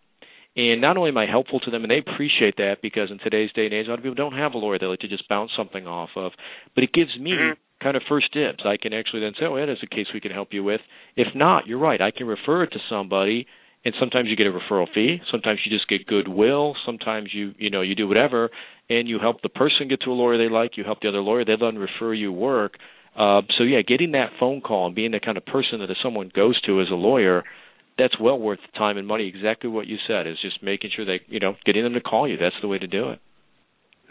And 0.55 0.79
not 0.79 0.95
only 0.95 1.09
am 1.09 1.17
I 1.17 1.25
helpful 1.25 1.59
to 1.61 1.71
them, 1.71 1.83
and 1.83 1.91
they 1.91 1.99
appreciate 1.99 2.55
that 2.57 2.77
because 2.81 3.11
in 3.11 3.19
today's 3.19 3.51
day 3.51 3.65
and 3.65 3.73
age, 3.73 3.87
a 3.87 3.89
lot 3.89 3.99
of 3.99 4.03
people 4.03 4.15
don't 4.15 4.37
have 4.37 4.53
a 4.53 4.57
lawyer 4.57 4.79
they 4.79 4.85
like 4.85 4.99
to 4.99 5.07
just 5.07 5.27
bounce 5.27 5.51
something 5.55 5.85
off 5.85 6.09
of, 6.15 6.31
but 6.73 6.83
it 6.83 6.93
gives 6.93 7.17
me 7.19 7.31
mm-hmm. 7.31 7.83
kind 7.83 7.97
of 7.97 8.03
first 8.07 8.31
dibs. 8.33 8.63
I 8.63 8.77
can 8.77 8.93
actually 8.93 9.19
then 9.19 9.33
say, 9.37 9.45
oh, 9.45 9.57
that 9.57 9.69
is 9.69 9.79
a 9.83 9.87
case 9.87 10.07
we 10.13 10.21
can 10.21 10.31
help 10.31 10.49
you 10.53 10.63
with. 10.63 10.79
If 11.17 11.27
not, 11.35 11.67
you're 11.67 11.79
right. 11.79 11.99
I 12.01 12.11
can 12.11 12.25
refer 12.25 12.63
it 12.63 12.71
to 12.71 12.79
somebody, 12.89 13.47
and 13.83 13.93
sometimes 13.99 14.29
you 14.29 14.37
get 14.37 14.47
a 14.47 14.51
referral 14.51 14.87
fee. 14.93 15.17
Sometimes 15.29 15.59
you 15.65 15.75
just 15.75 15.89
get 15.89 16.07
goodwill. 16.07 16.75
Sometimes 16.85 17.31
you, 17.33 17.53
you 17.57 17.69
know, 17.69 17.81
you 17.81 17.93
do 17.93 18.07
whatever, 18.07 18.49
and 18.89 19.09
you 19.09 19.19
help 19.19 19.41
the 19.41 19.49
person 19.49 19.89
get 19.89 20.01
to 20.03 20.11
a 20.11 20.13
lawyer 20.13 20.37
they 20.37 20.51
like. 20.51 20.77
You 20.77 20.85
help 20.85 21.01
the 21.01 21.09
other 21.09 21.19
lawyer. 21.19 21.43
They 21.43 21.57
then 21.59 21.77
refer 21.77 22.13
you 22.13 22.31
work. 22.31 22.75
Uh, 23.13 23.41
so 23.57 23.65
yeah, 23.65 23.81
getting 23.85 24.13
that 24.13 24.31
phone 24.39 24.61
call 24.61 24.87
and 24.87 24.95
being 24.95 25.11
the 25.11 25.19
kind 25.19 25.37
of 25.37 25.45
person 25.45 25.79
that 25.79 25.89
if 25.89 25.97
someone 26.01 26.31
goes 26.33 26.59
to 26.61 26.79
as 26.79 26.87
a 26.89 26.95
lawyer– 26.95 27.43
that's 27.97 28.19
well 28.19 28.37
worth 28.37 28.59
the 28.59 28.77
time 28.77 28.97
and 28.97 29.07
money. 29.07 29.27
Exactly 29.27 29.69
what 29.69 29.87
you 29.87 29.97
said 30.07 30.27
is 30.27 30.37
just 30.41 30.61
making 30.61 30.91
sure 30.95 31.05
they, 31.05 31.21
you 31.27 31.39
know, 31.39 31.55
getting 31.65 31.83
them 31.83 31.93
to 31.93 32.01
call 32.01 32.27
you. 32.27 32.37
That's 32.37 32.55
the 32.61 32.67
way 32.67 32.77
to 32.77 32.87
do 32.87 33.09
it. 33.09 33.19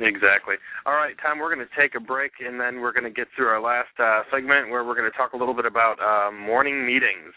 Exactly. 0.01 0.57
All 0.87 0.95
right, 0.95 1.15
Tom, 1.23 1.39
we're 1.39 1.55
going 1.55 1.65
to 1.65 1.75
take 1.81 1.95
a 1.95 2.01
break 2.01 2.33
and 2.45 2.59
then 2.59 2.81
we're 2.81 2.93
going 2.93 3.05
to 3.05 3.15
get 3.15 3.29
through 3.37 3.47
our 3.47 3.61
last 3.63 3.95
uh, 4.03 4.23
segment 4.33 4.71
where 4.71 4.85
we're 4.85 4.97
going 4.97 5.11
to 5.11 5.17
talk 5.17 5.35
a 5.35 5.37
little 5.37 5.55
bit 5.55 5.67
about 5.67 6.03
uh, 6.03 6.35
morning 6.35 6.85
meetings. 6.85 7.31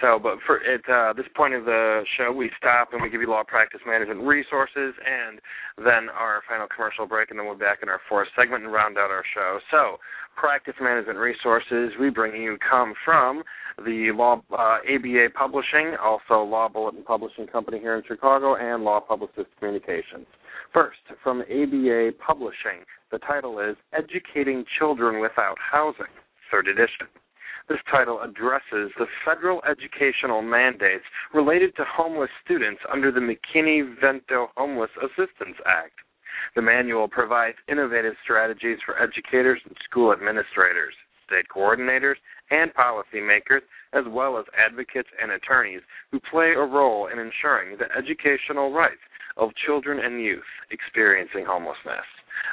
So, 0.00 0.18
but 0.22 0.38
for 0.46 0.62
at 0.62 0.86
uh, 0.88 1.12
this 1.12 1.26
point 1.34 1.54
of 1.54 1.64
the 1.64 2.02
show, 2.16 2.32
we 2.32 2.50
stop 2.56 2.92
and 2.92 3.02
we 3.02 3.10
give 3.10 3.20
you 3.20 3.28
law 3.28 3.42
practice 3.42 3.80
management 3.84 4.22
resources, 4.22 4.94
and 4.94 5.40
then 5.76 6.08
our 6.14 6.42
final 6.48 6.68
commercial 6.70 7.04
break, 7.06 7.30
and 7.30 7.38
then 7.38 7.46
we'll 7.46 7.56
be 7.56 7.66
back 7.66 7.80
in 7.82 7.88
our 7.88 8.00
fourth 8.08 8.28
segment 8.38 8.62
and 8.62 8.72
round 8.72 8.96
out 8.96 9.10
our 9.10 9.24
show. 9.34 9.58
So, 9.72 9.98
practice 10.36 10.74
management 10.80 11.18
resources 11.18 11.90
we 11.98 12.10
bring 12.10 12.40
you 12.40 12.58
come 12.62 12.94
from 13.04 13.42
the 13.84 14.12
Law 14.14 14.40
uh, 14.52 14.78
ABA 14.86 15.34
Publishing, 15.34 15.96
also 16.00 16.42
Law 16.42 16.68
Bulletin 16.68 17.02
Publishing 17.02 17.48
Company 17.48 17.80
here 17.80 17.96
in 17.96 18.02
Chicago, 18.06 18.54
and 18.54 18.84
Law 18.84 19.00
Publicist 19.00 19.48
Communications. 19.58 20.26
First, 20.72 21.00
from 21.22 21.40
ABA 21.40 22.12
Publishing, 22.24 22.84
the 23.10 23.18
title 23.20 23.58
is 23.58 23.76
Educating 23.94 24.64
Children 24.78 25.20
Without 25.20 25.56
Housing, 25.58 26.12
third 26.50 26.68
edition. 26.68 27.08
This 27.70 27.78
title 27.90 28.20
addresses 28.20 28.92
the 28.98 29.06
federal 29.24 29.62
educational 29.64 30.42
mandates 30.42 31.04
related 31.32 31.74
to 31.76 31.84
homeless 31.88 32.30
students 32.44 32.82
under 32.92 33.10
the 33.10 33.20
McKinney-Vento 33.20 34.48
Homeless 34.58 34.90
Assistance 35.02 35.56
Act. 35.64 35.96
The 36.54 36.62
manual 36.62 37.08
provides 37.08 37.56
innovative 37.68 38.14
strategies 38.22 38.78
for 38.84 39.00
educators 39.02 39.60
and 39.64 39.76
school 39.88 40.12
administrators, 40.12 40.94
state 41.26 41.46
coordinators, 41.54 42.16
and 42.50 42.72
policymakers, 42.74 43.64
as 43.94 44.04
well 44.08 44.36
as 44.38 44.44
advocates 44.52 45.08
and 45.20 45.32
attorneys 45.32 45.80
who 46.12 46.20
play 46.30 46.52
a 46.52 46.60
role 46.60 47.08
in 47.08 47.18
ensuring 47.18 47.78
the 47.78 47.88
educational 47.96 48.72
rights 48.72 49.00
of 49.38 49.50
children 49.66 49.98
and 50.04 50.22
youth 50.22 50.50
experiencing 50.70 51.44
homelessness. 51.46 52.06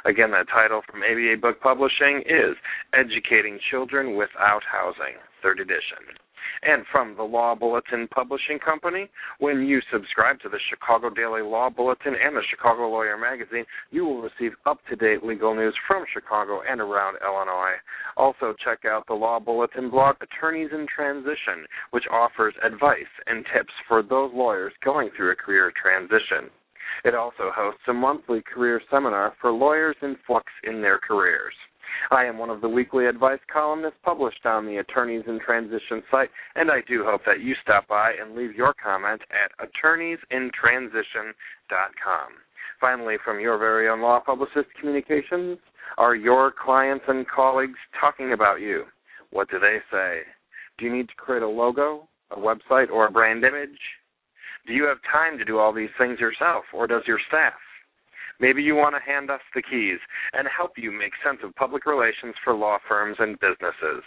Again, 0.04 0.30
that 0.32 0.48
title 0.48 0.82
from 0.90 1.02
ABA 1.02 1.36
Book 1.40 1.60
Publishing 1.60 2.22
is 2.26 2.56
Educating 2.94 3.58
Children 3.70 4.16
Without 4.16 4.62
Housing, 4.70 5.18
third 5.42 5.60
edition. 5.60 6.16
And 6.62 6.84
from 6.90 7.16
the 7.16 7.22
Law 7.22 7.54
Bulletin 7.54 8.08
Publishing 8.08 8.58
Company, 8.58 9.10
when 9.38 9.66
you 9.66 9.80
subscribe 9.92 10.40
to 10.40 10.48
the 10.48 10.58
Chicago 10.70 11.10
Daily 11.10 11.42
Law 11.42 11.70
Bulletin 11.70 12.14
and 12.14 12.36
the 12.36 12.42
Chicago 12.48 12.88
Lawyer 12.88 13.16
Magazine, 13.16 13.64
you 13.90 14.04
will 14.04 14.22
receive 14.22 14.52
up 14.64 14.78
to 14.88 14.96
date 14.96 15.24
legal 15.24 15.54
news 15.54 15.74
from 15.86 16.04
Chicago 16.12 16.62
and 16.68 16.80
around 16.80 17.18
Illinois. 17.22 17.76
Also, 18.16 18.54
check 18.64 18.84
out 18.84 19.06
the 19.06 19.14
Law 19.14 19.38
Bulletin 19.38 19.90
blog, 19.90 20.16
Attorneys 20.20 20.70
in 20.72 20.86
Transition, 20.86 21.66
which 21.90 22.04
offers 22.10 22.54
advice 22.64 23.12
and 23.26 23.44
tips 23.52 23.72
for 23.86 24.02
those 24.02 24.32
lawyers 24.32 24.72
going 24.84 25.10
through 25.16 25.32
a 25.32 25.36
career 25.36 25.72
transition. 25.80 26.50
It 27.04 27.14
also 27.14 27.50
hosts 27.54 27.82
a 27.88 27.92
monthly 27.92 28.42
career 28.42 28.80
seminar 28.90 29.34
for 29.40 29.50
lawyers 29.50 29.96
in 30.02 30.16
flux 30.26 30.46
in 30.64 30.82
their 30.82 30.98
careers. 30.98 31.54
I 32.10 32.24
am 32.24 32.38
one 32.38 32.50
of 32.50 32.60
the 32.60 32.68
weekly 32.68 33.06
advice 33.06 33.38
columnists 33.52 33.98
published 34.04 34.44
on 34.44 34.66
the 34.66 34.78
Attorneys 34.78 35.24
in 35.26 35.40
Transition 35.40 36.02
site, 36.10 36.30
and 36.54 36.70
I 36.70 36.80
do 36.86 37.04
hope 37.04 37.22
that 37.26 37.40
you 37.40 37.54
stop 37.62 37.88
by 37.88 38.12
and 38.20 38.34
leave 38.34 38.54
your 38.54 38.74
comment 38.82 39.22
at 39.30 39.52
attorneysintransition.com. 39.66 42.28
Finally, 42.80 43.16
from 43.24 43.40
your 43.40 43.58
very 43.58 43.88
own 43.88 44.02
law 44.02 44.20
publicist 44.20 44.68
communications, 44.78 45.58
are 45.96 46.14
your 46.14 46.52
clients 46.52 47.04
and 47.08 47.26
colleagues 47.26 47.78
talking 47.98 48.32
about 48.32 48.60
you? 48.60 48.84
What 49.30 49.50
do 49.50 49.58
they 49.58 49.78
say? 49.90 50.20
Do 50.78 50.84
you 50.84 50.94
need 50.94 51.08
to 51.08 51.14
create 51.14 51.42
a 51.42 51.48
logo, 51.48 52.06
a 52.30 52.36
website, 52.36 52.90
or 52.90 53.06
a 53.06 53.10
brand 53.10 53.44
image? 53.44 53.78
Do 54.66 54.72
you 54.72 54.84
have 54.84 54.98
time 55.10 55.38
to 55.38 55.44
do 55.44 55.58
all 55.58 55.72
these 55.72 55.94
things 55.98 56.18
yourself, 56.18 56.64
or 56.72 56.86
does 56.86 57.02
your 57.06 57.20
staff? 57.28 57.54
Maybe 58.40 58.62
you 58.62 58.74
want 58.74 58.94
to 58.96 59.00
hand 59.00 59.30
us 59.30 59.40
the 59.54 59.62
keys 59.62 59.98
and 60.32 60.46
help 60.54 60.72
you 60.76 60.90
make 60.90 61.12
sense 61.24 61.38
of 61.42 61.54
public 61.54 61.86
relations 61.86 62.34
for 62.44 62.54
law 62.54 62.78
firms 62.88 63.16
and 63.18 63.38
businesses. 63.40 64.02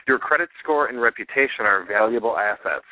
Your 0.07 0.19
credit 0.19 0.49
score 0.63 0.88
and 0.88 1.01
reputation 1.01 1.65
are 1.65 1.86
valuable 1.86 2.38
assets. 2.38 2.86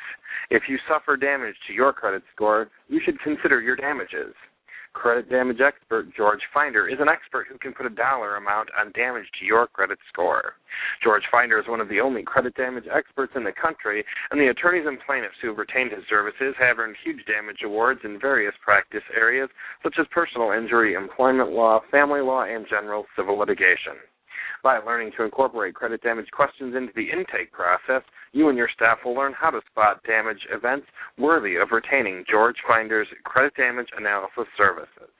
If 0.50 0.64
you 0.68 0.78
suffer 0.88 1.16
damage 1.16 1.56
to 1.66 1.72
your 1.72 1.92
credit 1.92 2.22
score, 2.34 2.70
you 2.88 3.00
should 3.04 3.20
consider 3.20 3.60
your 3.60 3.76
damages. 3.76 4.34
Credit 4.92 5.30
damage 5.30 5.60
expert 5.60 6.12
George 6.16 6.40
Finder 6.52 6.88
is 6.88 6.98
an 6.98 7.08
expert 7.08 7.46
who 7.48 7.56
can 7.58 7.72
put 7.72 7.86
a 7.86 7.90
dollar 7.90 8.36
amount 8.36 8.70
on 8.78 8.90
damage 8.90 9.26
to 9.38 9.46
your 9.46 9.68
credit 9.68 9.98
score. 10.12 10.54
George 11.02 11.22
Finder 11.30 11.60
is 11.60 11.68
one 11.68 11.80
of 11.80 11.88
the 11.88 12.00
only 12.00 12.24
credit 12.24 12.56
damage 12.56 12.86
experts 12.92 13.32
in 13.36 13.44
the 13.44 13.52
country, 13.52 14.04
and 14.30 14.40
the 14.40 14.48
attorneys 14.48 14.86
and 14.86 14.98
plaintiffs 15.06 15.36
who 15.40 15.48
have 15.48 15.58
retained 15.58 15.92
his 15.92 16.02
services 16.10 16.56
have 16.58 16.80
earned 16.80 16.96
huge 17.04 17.24
damage 17.24 17.62
awards 17.64 18.00
in 18.02 18.18
various 18.18 18.54
practice 18.64 19.04
areas 19.16 19.48
such 19.84 19.94
as 20.00 20.06
personal 20.10 20.50
injury, 20.50 20.94
employment 20.94 21.52
law, 21.52 21.80
family 21.92 22.20
law, 22.20 22.42
and 22.42 22.66
general 22.68 23.06
civil 23.14 23.38
litigation. 23.38 23.94
By 24.62 24.78
learning 24.78 25.12
to 25.16 25.24
incorporate 25.24 25.74
credit 25.74 26.02
damage 26.02 26.30
questions 26.32 26.74
into 26.76 26.92
the 26.94 27.10
intake 27.10 27.52
process, 27.52 28.02
you 28.32 28.48
and 28.48 28.58
your 28.58 28.68
staff 28.74 28.98
will 29.04 29.14
learn 29.14 29.32
how 29.32 29.50
to 29.50 29.60
spot 29.70 30.02
damage 30.04 30.46
events 30.52 30.86
worthy 31.18 31.56
of 31.56 31.72
retaining 31.72 32.24
George 32.30 32.56
Finder's 32.68 33.08
credit 33.24 33.54
damage 33.56 33.88
analysis 33.96 34.46
services. 34.56 35.10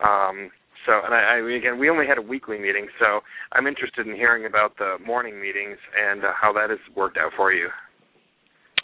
Um, 0.03 0.51
so, 0.87 0.93
and 1.05 1.15
I, 1.15 1.37
I 1.37 1.57
again, 1.57 1.79
we 1.79 1.91
only 1.91 2.07
had 2.07 2.19
a 2.19 2.23
weekly 2.23 2.59
meeting, 2.59 2.89
so 2.99 3.21
I'm 3.53 3.67
interested 3.67 4.07
in 4.07 4.15
hearing 4.15 4.47
about 4.47 4.79
the 4.79 4.97
morning 5.05 5.41
meetings 5.41 5.77
and 5.97 6.25
uh, 6.25 6.33
how 6.41 6.53
that 6.55 6.71
has 6.71 6.79
worked 6.97 7.19
out 7.19 7.33
for 7.37 7.53
you. 7.53 7.69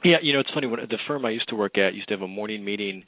Yeah, 0.04 0.18
you 0.22 0.32
know, 0.32 0.40
it's 0.40 0.50
funny 0.52 0.66
when 0.66 0.80
the 0.80 0.98
firm 1.08 1.24
I 1.24 1.30
used 1.30 1.48
to 1.48 1.56
work 1.56 1.78
at 1.78 1.94
used 1.94 2.08
to 2.08 2.14
have 2.14 2.22
a 2.22 2.28
morning 2.28 2.64
meeting 2.64 3.04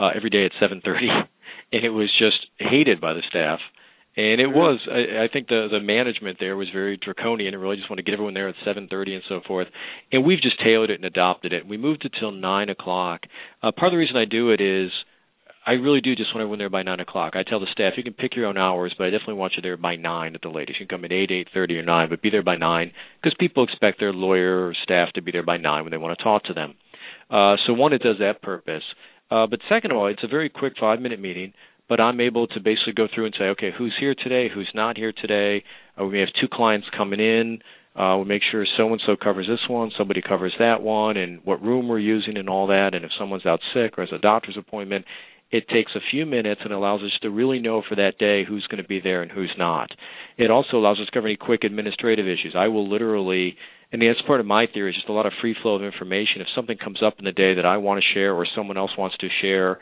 uh, 0.00 0.10
every 0.14 0.30
day 0.30 0.46
at 0.46 0.52
7:30, 0.60 1.06
and 1.72 1.84
it 1.84 1.90
was 1.90 2.10
just 2.18 2.46
hated 2.58 3.00
by 3.00 3.12
the 3.12 3.22
staff. 3.28 3.60
And 4.16 4.40
it 4.40 4.48
was, 4.48 4.80
I, 4.90 5.24
I 5.24 5.28
think 5.32 5.46
the 5.48 5.68
the 5.70 5.78
management 5.78 6.38
there 6.40 6.56
was 6.56 6.68
very 6.72 6.96
draconian 6.96 7.54
and 7.54 7.62
really 7.62 7.76
just 7.76 7.88
wanted 7.88 8.02
to 8.02 8.10
get 8.10 8.14
everyone 8.14 8.34
there 8.34 8.48
at 8.48 8.56
7:30 8.66 9.14
and 9.14 9.22
so 9.28 9.40
forth. 9.46 9.68
And 10.10 10.24
we've 10.24 10.42
just 10.42 10.58
tailored 10.58 10.90
it 10.90 10.94
and 10.94 11.04
adopted 11.04 11.52
it. 11.52 11.66
We 11.66 11.76
moved 11.76 12.04
it 12.04 12.12
till 12.18 12.32
nine 12.32 12.70
o'clock. 12.70 13.20
Uh, 13.62 13.70
part 13.70 13.88
of 13.88 13.92
the 13.92 13.98
reason 13.98 14.16
I 14.16 14.24
do 14.24 14.50
it 14.50 14.60
is 14.60 14.90
I 15.64 15.72
really 15.72 16.00
do 16.00 16.16
just 16.16 16.34
want 16.34 16.42
everyone 16.42 16.58
there 16.58 16.70
by 16.70 16.82
nine 16.82 17.00
o'clock. 17.00 17.34
I 17.36 17.44
tell 17.44 17.60
the 17.60 17.66
staff 17.70 17.92
you 17.96 18.02
can 18.02 18.14
pick 18.14 18.34
your 18.34 18.46
own 18.46 18.56
hours, 18.56 18.94
but 18.96 19.06
I 19.06 19.10
definitely 19.10 19.34
want 19.34 19.52
you 19.56 19.62
there 19.62 19.76
by 19.76 19.94
nine 19.94 20.34
at 20.34 20.40
the 20.40 20.48
latest. 20.48 20.80
You 20.80 20.86
can 20.86 20.98
come 20.98 21.04
at 21.04 21.12
eight, 21.12 21.30
eight 21.30 21.48
thirty, 21.54 21.78
or 21.78 21.84
nine, 21.84 22.08
but 22.08 22.22
be 22.22 22.30
there 22.30 22.42
by 22.42 22.56
nine 22.56 22.92
because 23.22 23.36
people 23.38 23.62
expect 23.62 24.00
their 24.00 24.12
lawyer 24.12 24.66
or 24.66 24.74
staff 24.82 25.12
to 25.14 25.22
be 25.22 25.30
there 25.30 25.44
by 25.44 25.58
nine 25.58 25.84
when 25.84 25.92
they 25.92 25.98
want 25.98 26.18
to 26.18 26.24
talk 26.24 26.44
to 26.44 26.54
them. 26.54 26.74
Uh, 27.30 27.54
so 27.64 27.74
one, 27.74 27.92
it 27.92 28.02
does 28.02 28.16
that 28.18 28.42
purpose. 28.42 28.82
Uh, 29.30 29.46
but 29.46 29.60
second 29.68 29.92
of 29.92 29.96
all, 29.96 30.06
it's 30.08 30.24
a 30.24 30.28
very 30.28 30.48
quick 30.48 30.74
five 30.78 31.00
minute 31.00 31.20
meeting, 31.20 31.52
but 31.88 32.00
I'm 32.00 32.20
able 32.20 32.46
to 32.48 32.60
basically 32.60 32.94
go 32.94 33.06
through 33.12 33.26
and 33.26 33.34
say, 33.38 33.44
okay, 33.46 33.70
who's 33.76 33.94
here 33.98 34.14
today, 34.14 34.48
who's 34.52 34.70
not 34.74 34.96
here 34.96 35.12
today. 35.12 35.64
Uh, 35.98 36.04
we 36.04 36.12
may 36.14 36.20
have 36.20 36.28
two 36.40 36.48
clients 36.52 36.86
coming 36.96 37.20
in. 37.20 37.60
Uh, 37.96 38.14
we'll 38.16 38.24
make 38.24 38.42
sure 38.50 38.64
so 38.76 38.88
and 38.92 39.02
so 39.04 39.16
covers 39.16 39.48
this 39.48 39.68
one, 39.68 39.90
somebody 39.98 40.22
covers 40.22 40.54
that 40.60 40.80
one, 40.80 41.16
and 41.16 41.40
what 41.44 41.60
room 41.60 41.88
we're 41.88 41.98
using 41.98 42.36
and 42.36 42.48
all 42.48 42.68
that. 42.68 42.94
And 42.94 43.04
if 43.04 43.10
someone's 43.18 43.44
out 43.44 43.60
sick 43.74 43.98
or 43.98 44.02
has 44.02 44.12
a 44.12 44.18
doctor's 44.18 44.56
appointment, 44.56 45.04
it 45.50 45.68
takes 45.68 45.92
a 45.96 46.10
few 46.10 46.24
minutes 46.24 46.60
and 46.62 46.72
allows 46.72 47.02
us 47.02 47.10
to 47.22 47.30
really 47.30 47.58
know 47.58 47.82
for 47.88 47.96
that 47.96 48.18
day 48.18 48.44
who's 48.44 48.66
going 48.68 48.82
to 48.82 48.88
be 48.88 49.00
there 49.00 49.22
and 49.22 49.30
who's 49.30 49.52
not. 49.58 49.90
It 50.38 50.50
also 50.50 50.76
allows 50.76 51.00
us 51.00 51.06
to 51.06 51.12
cover 51.12 51.26
any 51.26 51.36
quick 51.36 51.64
administrative 51.64 52.26
issues. 52.26 52.54
I 52.56 52.68
will 52.68 52.88
literally 52.88 53.56
and 53.92 54.02
that's 54.02 54.22
part 54.26 54.40
of 54.40 54.46
my 54.46 54.66
theory 54.72 54.90
is 54.90 54.96
just 54.96 55.08
a 55.08 55.12
lot 55.12 55.26
of 55.26 55.32
free 55.40 55.56
flow 55.60 55.74
of 55.74 55.82
information. 55.82 56.40
If 56.40 56.46
something 56.54 56.78
comes 56.78 57.02
up 57.04 57.14
in 57.18 57.24
the 57.24 57.32
day 57.32 57.54
that 57.54 57.66
I 57.66 57.78
want 57.78 58.00
to 58.00 58.14
share 58.14 58.34
or 58.34 58.46
someone 58.54 58.76
else 58.76 58.92
wants 58.96 59.16
to 59.18 59.28
share, 59.40 59.78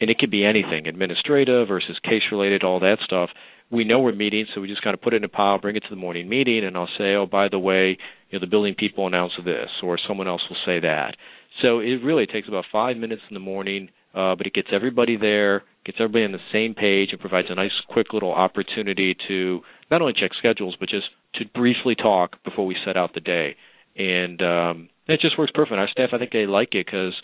and 0.00 0.10
it 0.10 0.18
could 0.18 0.30
be 0.30 0.44
anything, 0.44 0.86
administrative 0.86 1.68
versus 1.68 1.98
case 2.04 2.22
related, 2.30 2.64
all 2.64 2.80
that 2.80 2.98
stuff. 3.04 3.30
We 3.70 3.84
know 3.84 4.00
we're 4.00 4.14
meeting, 4.14 4.46
so 4.54 4.60
we 4.60 4.68
just 4.68 4.82
kind 4.82 4.94
of 4.94 5.00
put 5.00 5.14
it 5.14 5.18
in 5.18 5.24
a 5.24 5.28
pile, 5.28 5.58
bring 5.58 5.76
it 5.76 5.80
to 5.80 5.90
the 5.90 5.96
morning 5.96 6.28
meeting, 6.28 6.64
and 6.64 6.76
I'll 6.76 6.88
say, 6.98 7.14
oh, 7.14 7.26
by 7.26 7.48
the 7.48 7.58
way, 7.58 7.98
you 8.30 8.38
know, 8.38 8.40
the 8.40 8.46
building 8.46 8.74
people 8.78 9.06
announce 9.06 9.32
this, 9.44 9.68
or 9.82 9.98
someone 10.06 10.28
else 10.28 10.42
will 10.48 10.58
say 10.64 10.80
that. 10.80 11.16
So 11.62 11.80
it 11.80 12.04
really 12.04 12.26
takes 12.26 12.46
about 12.46 12.66
five 12.70 12.96
minutes 12.96 13.22
in 13.28 13.34
the 13.34 13.40
morning, 13.40 13.88
uh, 14.14 14.36
but 14.36 14.46
it 14.46 14.54
gets 14.54 14.68
everybody 14.72 15.16
there, 15.16 15.64
gets 15.84 15.98
everybody 15.98 16.24
on 16.24 16.32
the 16.32 16.38
same 16.52 16.74
page, 16.74 17.08
and 17.10 17.20
provides 17.20 17.48
a 17.50 17.54
nice, 17.54 17.72
quick 17.88 18.12
little 18.12 18.32
opportunity 18.32 19.16
to 19.28 19.60
not 19.90 20.00
only 20.00 20.14
check 20.14 20.30
schedules, 20.38 20.76
but 20.78 20.88
just 20.88 21.06
to 21.34 21.44
briefly 21.54 21.94
talk 21.94 22.36
before 22.56 22.66
we 22.66 22.76
set 22.86 22.96
out 22.96 23.12
the 23.12 23.20
day. 23.20 23.54
And 23.96 24.40
um, 24.40 24.88
it 25.06 25.20
just 25.20 25.38
works 25.38 25.52
perfect. 25.54 25.76
Our 25.76 25.88
staff, 25.88 26.10
I 26.12 26.18
think 26.18 26.32
they 26.32 26.46
like 26.46 26.70
it 26.72 26.86
because 26.86 27.14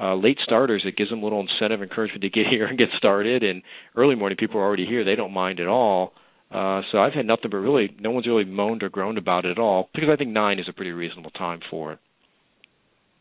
uh, 0.00 0.16
late 0.16 0.38
starters, 0.42 0.82
it 0.84 0.96
gives 0.96 1.10
them 1.10 1.20
a 1.20 1.22
little 1.22 1.40
incentive, 1.40 1.82
encouragement 1.82 2.22
to 2.22 2.30
get 2.30 2.46
here 2.50 2.66
and 2.66 2.76
get 2.76 2.88
started. 2.98 3.44
And 3.44 3.62
early 3.96 4.16
morning 4.16 4.36
people 4.38 4.60
are 4.60 4.64
already 4.64 4.86
here; 4.86 5.04
they 5.04 5.14
don't 5.14 5.32
mind 5.32 5.60
at 5.60 5.68
all. 5.68 6.12
Uh, 6.50 6.82
so 6.90 6.98
I've 6.98 7.14
had 7.14 7.24
nothing 7.24 7.50
but 7.50 7.58
really, 7.58 7.96
no 7.98 8.10
one's 8.10 8.26
really 8.26 8.44
moaned 8.44 8.82
or 8.82 8.90
groaned 8.90 9.16
about 9.16 9.46
it 9.46 9.52
at 9.52 9.58
all 9.58 9.88
because 9.94 10.10
I 10.12 10.16
think 10.16 10.30
nine 10.30 10.58
is 10.58 10.66
a 10.68 10.72
pretty 10.72 10.90
reasonable 10.90 11.30
time 11.30 11.60
for 11.70 11.92
it. 11.92 11.98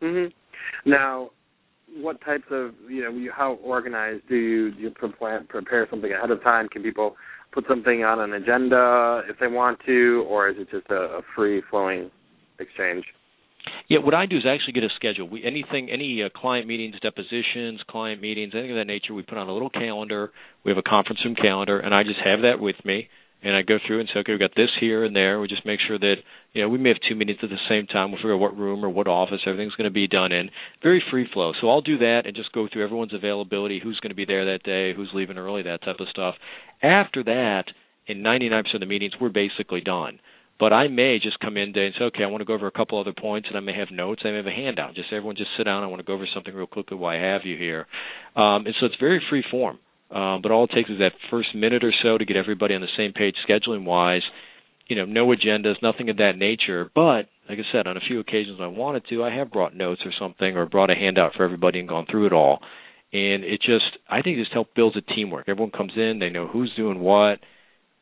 Mhm. 0.02 0.34
Now, 0.84 1.30
what 1.96 2.20
types 2.22 2.44
of 2.52 2.74
you 2.90 3.04
know 3.04 3.32
how 3.34 3.54
organized 3.64 4.28
do 4.28 4.36
you 4.36 4.72
do 4.72 4.82
you 4.82 4.90
prepare 4.90 5.88
something 5.90 6.12
ahead 6.12 6.32
of 6.32 6.44
time? 6.44 6.68
Can 6.68 6.84
people 6.84 7.16
put 7.52 7.66
something 7.68 8.04
on 8.04 8.20
an 8.20 8.34
agenda 8.34 9.22
if 9.30 9.38
they 9.40 9.48
want 9.48 9.80
to, 9.86 10.26
or 10.30 10.50
is 10.50 10.56
it 10.60 10.70
just 10.72 10.90
a, 10.90 11.20
a 11.20 11.22
free 11.36 11.62
flowing 11.70 12.10
exchange? 12.60 13.06
Yeah, 13.90 14.00
what 14.00 14.14
I 14.14 14.26
do 14.26 14.38
is 14.38 14.44
actually 14.48 14.74
get 14.74 14.84
a 14.84 14.90
schedule. 14.96 15.30
We 15.30 15.44
anything, 15.44 15.90
any 15.92 16.24
uh, 16.24 16.30
client 16.36 16.68
meetings, 16.68 16.96
depositions, 17.02 17.82
client 17.88 18.22
meetings, 18.22 18.54
anything 18.56 18.72
of 18.72 18.78
that 18.78 18.88
nature. 18.88 19.14
We 19.14 19.22
put 19.22 19.38
on 19.38 19.50
a 19.50 19.54
little 19.54 19.70
calendar. 19.70 20.32
We 20.66 20.72
have 20.72 20.80
a 20.80 20.90
conference 20.90 21.20
room 21.24 21.36
calendar, 21.36 21.80
and 21.80 21.94
I 21.94 22.04
just 22.04 22.20
have 22.24 22.42
that 22.42 22.60
with 22.60 22.78
me 22.84 23.08
and 23.44 23.56
I 23.56 23.62
go 23.64 23.78
through 23.86 24.00
and 24.02 24.10
say, 24.14 24.20
okay, 24.20 24.34
we've 24.34 24.40
got 24.40 24.56
this 24.56 24.70
here 24.80 25.04
and 25.04 25.16
there. 25.16 25.40
We 25.40 25.48
just 25.48 25.66
make 25.66 25.80
sure 25.88 25.98
that 25.98 26.16
you 26.54 26.62
know 26.62 26.70
we 26.70 26.78
may 26.78 26.90
have 26.90 27.00
two 27.08 27.16
meetings 27.16 27.40
at 27.42 27.50
the 27.50 27.58
same 27.68 27.88
time. 27.88 28.12
We'll 28.12 28.20
figure 28.20 28.36
out 28.36 28.40
what 28.40 28.58
room 28.58 28.86
or 28.86 28.90
what 28.90 29.08
office 29.08 29.42
everything's 29.46 29.76
going 29.76 29.90
to 29.90 29.94
be 29.94 30.08
done 30.08 30.32
in. 30.32 30.50
Very 30.84 31.04
free 31.12 31.28
flow. 31.34 31.54
So 31.60 31.70
I'll 31.70 31.82
do 31.82 31.98
that 32.00 32.24
and 32.26 32.36
just 32.36 32.52
go 32.52 32.68
through 32.72 32.84
everyone's 32.84 33.14
availability, 33.14 33.80
who's 33.82 34.00
going 34.00 34.12
to 34.12 34.16
be 34.16 34.26
there 34.26 34.46
that 34.46 34.64
day, 34.64 34.94
who's 34.94 35.10
leaving 35.14 35.38
early, 35.38 35.64
that 35.64 35.84
type 35.84 36.00
of 36.00 36.08
stuff. 36.10 36.36
After 36.82 37.24
that, 37.24 37.66
in 38.08 38.24
99% 38.24 38.74
of 38.74 38.80
the 38.80 38.86
meetings, 38.86 39.14
we're 39.20 39.30
basically 39.30 39.82
done. 39.82 40.20
But 40.60 40.74
I 40.74 40.90
may 40.90 41.18
just 41.18 41.40
come 41.40 41.58
in 41.58 41.74
today 41.74 41.88
and 41.88 41.96
say, 41.98 42.06
okay, 42.06 42.24
I 42.24 42.28
want 42.28 42.42
to 42.42 42.46
go 42.46 42.54
over 42.54 42.68
a 42.68 42.72
couple 42.72 43.00
other 43.00 43.14
points, 43.14 43.48
and 43.50 43.58
I 43.58 43.62
may 43.62 43.76
have 43.76 43.90
notes. 43.90 44.22
I 44.24 44.30
may 44.30 44.38
have 44.38 44.46
a 44.46 44.52
handout. 44.52 44.94
Just 44.94 45.08
everyone, 45.12 45.36
just 45.36 45.50
sit 45.58 45.64
down. 45.64 45.84
I 45.84 45.88
want 45.88 46.02
to 46.02 46.06
go 46.06 46.14
over 46.14 46.28
something 46.36 46.54
real 46.54 46.68
quickly 46.68 46.98
while 46.98 47.18
I 47.18 47.20
have 47.20 47.42
you 47.46 47.58
here. 47.58 47.88
Um, 48.36 48.68
and 48.68 48.76
so 48.80 48.86
it's 48.86 48.96
very 49.00 49.20
free 49.28 49.44
form. 49.50 49.80
Um, 50.12 50.42
but 50.42 50.52
all 50.52 50.66
it 50.66 50.72
takes 50.76 50.90
is 50.90 51.00
that 51.00 51.14
first 51.30 51.56
minute 51.56 51.84
or 51.84 51.94
so 52.04 52.18
to 52.18 52.26
get 52.26 52.36
everybody 52.36 52.76
on 52.76 52.82
the 52.82 52.88
same 52.98 53.14
page 53.14 53.36
scheduling 53.48 53.86
wise. 53.86 54.24
You 54.88 54.98
know, 54.98 55.06
no 55.06 55.28
agendas, 55.28 55.82
nothing 55.82 56.10
of 56.10 56.18
that 56.18 56.34
nature. 56.38 56.90
But 56.94 57.30
like 57.48 57.60
I 57.60 57.72
said, 57.72 57.88
on 57.88 57.96
a 57.96 58.02
few 58.02 58.20
occasions 58.20 58.60
I 58.62 58.68
wanted 58.68 59.04
to, 59.10 59.24
I 59.24 59.34
have 59.34 59.52
brought 59.52 59.76
notes 59.76 60.02
or 60.04 60.12
something 60.20 60.58
or 60.58 60.66
brought 60.66 60.90
a 60.90 60.96
handout 60.96 61.34
for 61.36 61.46
everybody 61.46 61.80
and 61.80 61.88
gone 61.88 62.08
through 62.10 62.28
it 62.28 62.34
all. 62.34 62.60
And 63.14 63.44
it 63.44 63.62
just, 63.62 63.98
I 64.10 64.22
think, 64.22 64.38
it 64.38 64.42
just 64.42 64.54
helps 64.54 64.72
build 64.76 64.98
a 64.98 65.02
teamwork. 65.02 65.48
Everyone 65.48 65.72
comes 65.72 65.94
in, 65.96 66.20
they 66.20 66.30
know 66.30 66.48
who's 66.48 66.74
doing 66.76 67.00
what, 67.00 67.40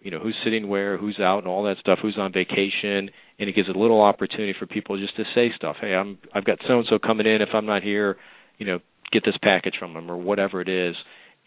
you 0.02 0.12
know, 0.12 0.20
who's 0.20 0.36
sitting 0.44 0.68
where, 0.68 0.98
who's 0.98 1.20
out, 1.20 1.40
and 1.40 1.48
all 1.48 1.64
that 1.64 1.78
stuff, 1.80 2.00
who's 2.02 2.18
on 2.18 2.32
vacation, 2.32 3.10
and 3.40 3.50
it 3.50 3.56
gives 3.56 3.70
a 3.70 3.78
little 3.78 4.02
opportunity 4.02 4.54
for 4.58 4.68
people 4.68 5.00
just 5.00 5.16
to 5.18 5.24
say 5.36 5.52
stuff. 5.56 5.78
Hey, 5.82 5.94
I'm, 5.94 6.20
I've 6.34 6.46
got 6.46 6.60
so 6.68 6.78
and 6.78 6.88
so 6.90 7.00
coming 7.00 7.26
in. 7.26 7.42
If 7.42 7.50
I'm 7.54 7.66
not 7.66 7.82
here, 7.82 8.18
you 8.60 8.68
know, 8.68 8.80
get 9.12 9.24
this 9.26 9.38
package 9.42 9.76
from 9.80 9.94
them 9.94 10.10
or 10.12 10.18
whatever 10.18 10.62
it 10.62 10.70
is 10.70 10.96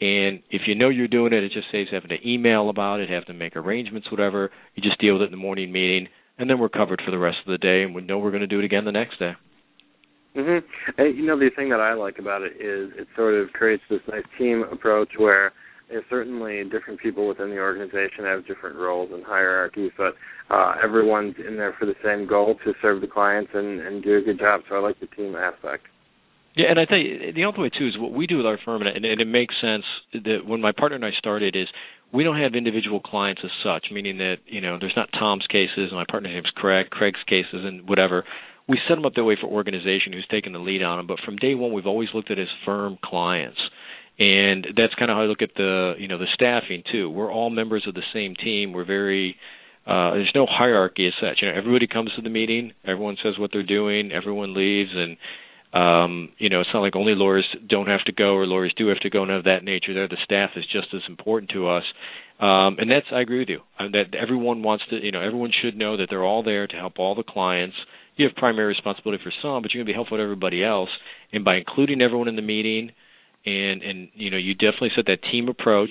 and 0.01 0.41
if 0.51 0.63
you 0.67 0.75
know 0.75 0.89
you're 0.89 1.09
doing 1.09 1.33
it, 1.33 1.45
it 1.45 1.53
just 1.53 1.71
saves 1.71 1.91
having 1.93 2.09
to 2.09 2.29
email 2.29 2.69
about 2.69 3.01
it, 3.01 3.09
have 3.09 3.27
to 3.27 3.35
make 3.35 3.57
arrangements, 3.57 4.11
whatever. 4.11 4.51
You 4.75 4.83
just 4.83 5.01
deal 5.01 5.15
with 5.15 5.23
it 5.23 5.27
in 5.27 5.31
the 5.31 5.37
morning 5.37 5.71
meeting, 5.71 6.09
and 6.39 6.51
then 6.51 6.59
we're 6.59 6.69
covered 6.69 7.01
for 7.05 7.11
the 7.11 7.19
rest 7.19 7.39
of 7.47 7.53
the 7.53 7.59
day, 7.59 7.83
and 7.83 7.95
we 7.95 8.03
know 8.03 8.19
we're 8.19 8.31
going 8.31 8.41
to 8.41 8.47
do 8.47 8.59
it 8.59 8.65
again 8.65 8.85
the 8.85 8.93
next 8.93 9.19
day. 9.19 9.33
Mhm. 10.35 10.65
And 10.97 11.17
you 11.17 11.27
know 11.27 11.39
the 11.39 11.51
thing 11.51 11.69
that 11.69 11.81
I 11.81 11.93
like 11.93 12.19
about 12.19 12.43
it 12.43 12.57
is 12.59 12.91
it 12.97 13.07
sort 13.15 13.35
of 13.35 13.53
creates 13.53 13.83
this 13.91 14.01
nice 14.09 14.25
team 14.39 14.63
approach 14.63 15.11
where 15.19 15.53
certainly 16.09 16.65
different 16.65 17.01
people 17.01 17.29
within 17.29 17.51
the 17.51 17.59
organization 17.59 18.25
have 18.25 18.47
different 18.47 18.77
roles 18.77 19.11
and 19.13 19.23
hierarchies, 19.25 19.93
but 19.97 20.15
uh, 20.51 20.75
everyone's 20.83 21.35
in 21.47 21.57
there 21.57 21.75
for 21.79 21.87
the 21.87 21.95
same 22.03 22.27
goal 22.27 22.57
to 22.65 22.73
serve 22.81 23.01
the 23.01 23.07
clients 23.07 23.51
and, 23.55 23.81
and 23.81 24.03
do 24.03 24.17
a 24.17 24.23
good 24.23 24.39
job. 24.39 24.63
So 24.69 24.77
I 24.77 24.79
like 24.79 24.99
the 25.01 25.07
team 25.07 25.37
aspect. 25.37 25.85
Yeah, 26.55 26.67
and 26.69 26.79
I 26.79 26.85
think 26.85 27.35
the 27.35 27.45
other 27.45 27.63
way 27.63 27.71
too 27.71 27.89
is 27.89 27.97
what 27.99 28.13
we 28.13 28.27
do 28.27 28.37
with 28.37 28.47
our 28.47 28.59
firm, 28.63 28.83
and 28.83 29.05
it, 29.05 29.27
makes 29.27 29.55
sense 29.61 29.85
that 30.13 30.45
when 30.45 30.61
my 30.61 30.73
partner 30.73 30.97
and 30.97 31.05
I 31.05 31.13
started 31.17 31.57
is 31.57 31.67
we 32.13 32.25
don't 32.25 32.39
have 32.39 32.55
individual 32.55 33.01
clients 33.01 33.41
as 33.43 33.51
such, 33.65 33.87
meaning 33.91 34.19
that 34.19 34.37
you 34.47 34.61
know 34.61 34.77
there's 34.79 34.93
not 34.95 35.09
Tom's 35.19 35.47
cases 35.49 35.89
and 35.91 35.93
my 35.93 36.05
partner's 36.09 36.33
name's 36.35 36.53
Craig, 36.55 36.91
Craig's 36.91 37.23
cases 37.27 37.65
and 37.65 37.89
whatever. 37.89 38.25
We 38.69 38.79
set 38.87 38.97
them 38.97 39.07
up 39.07 39.15
that 39.15 39.25
way 39.25 39.37
for 39.41 39.49
organization 39.49 40.13
who's 40.13 40.27
taking 40.31 40.53
the 40.53 40.59
lead 40.59 40.83
on 40.83 40.99
them, 40.99 41.07
but 41.07 41.21
from 41.25 41.37
day 41.37 41.55
one 41.55 41.73
we've 41.73 41.87
always 41.87 42.11
looked 42.15 42.31
at 42.31 42.39
as 42.39 42.49
firm 42.67 42.99
clients, 43.03 43.59
and 44.19 44.67
that's 44.77 44.95
kind 44.95 45.11
of 45.11 45.17
how 45.17 45.23
I 45.23 45.27
look 45.27 45.41
at 45.41 45.55
the 45.57 45.95
you 45.99 46.07
know 46.07 46.19
the 46.19 46.29
staffing 46.35 46.83
too. 46.93 47.09
We're 47.09 47.33
all 47.33 47.49
members 47.49 47.87
of 47.89 47.95
the 47.95 48.05
same 48.13 48.35
team. 48.35 48.75
We're 48.75 48.85
very 48.85 49.37
uh, 49.87 50.13
there's 50.13 50.33
no 50.35 50.47
hierarchy 50.47 51.07
as 51.07 51.15
such. 51.19 51.39
You 51.41 51.49
know, 51.49 51.57
everybody 51.57 51.87
comes 51.87 52.11
to 52.17 52.23
the 52.23 52.29
meeting, 52.29 52.73
everyone 52.85 53.17
says 53.23 53.39
what 53.39 53.51
they're 53.55 53.63
doing, 53.63 54.13
everyone 54.13 54.55
leaves, 54.55 54.91
and 54.95 55.17
um, 55.73 56.29
you 56.39 56.51
know, 56.51 56.61
it's 56.61 56.71
not 56.75 56.81
like 56.81 56.97
only 56.97 57.15
lawyers 57.15 57.47
don't 57.67 57.87
have 57.87 58.05
to 58.05 58.13
go 58.13 58.35
or 58.35 58.47
lawyers 58.47 58.75
do 58.77 58.89
have 58.89 59.01
to 59.01 59.11
go 59.11 59.23
and 59.23 59.33
of 59.33 59.45
that 59.45 59.65
nature. 59.65 59.95
There, 59.95 60.09
the 60.09 60.19
staff 60.25 60.51
is 60.57 60.65
just 60.71 60.89
as 60.95 61.01
important 61.09 61.51
to 61.53 61.69
us. 61.69 61.85
Um, 62.41 62.77
and 62.79 62.91
that's 62.91 63.07
I 63.13 63.21
agree 63.21 63.39
with 63.39 63.49
you. 63.49 63.61
Uh, 63.79 63.89
that 63.93 64.15
everyone 64.15 64.63
wants 64.63 64.85
to, 64.91 64.97
you 64.97 65.13
know, 65.13 65.23
everyone 65.23 65.51
should 65.63 65.77
know 65.77 65.97
that 65.97 66.09
they're 66.11 66.25
all 66.25 66.43
there 66.43 66.67
to 66.67 66.77
help 66.77 66.99
all 66.99 67.15
the 67.15 67.23
clients. 67.23 67.77
You 68.17 68.27
have 68.27 68.37
primary 68.37 68.67
responsibility 68.67 69.23
for 69.23 69.33
some, 69.41 69.63
but 69.63 69.73
you're 69.73 69.81
going 69.81 69.87
to 69.87 69.93
be 69.93 69.97
helpful 69.97 70.19
to 70.19 70.23
everybody 70.23 70.63
else. 70.63 70.91
And 71.33 71.45
by 71.45 71.57
including 71.57 72.03
everyone 72.03 72.29
in 72.29 72.37
the 72.37 72.43
meeting, 72.43 72.91
and 73.47 73.83
and 73.83 74.09
you 74.15 74.31
know, 74.31 74.37
you 74.37 74.55
definitely 74.55 74.91
set 74.95 75.07
that 75.07 75.23
team 75.31 75.49
approach, 75.49 75.91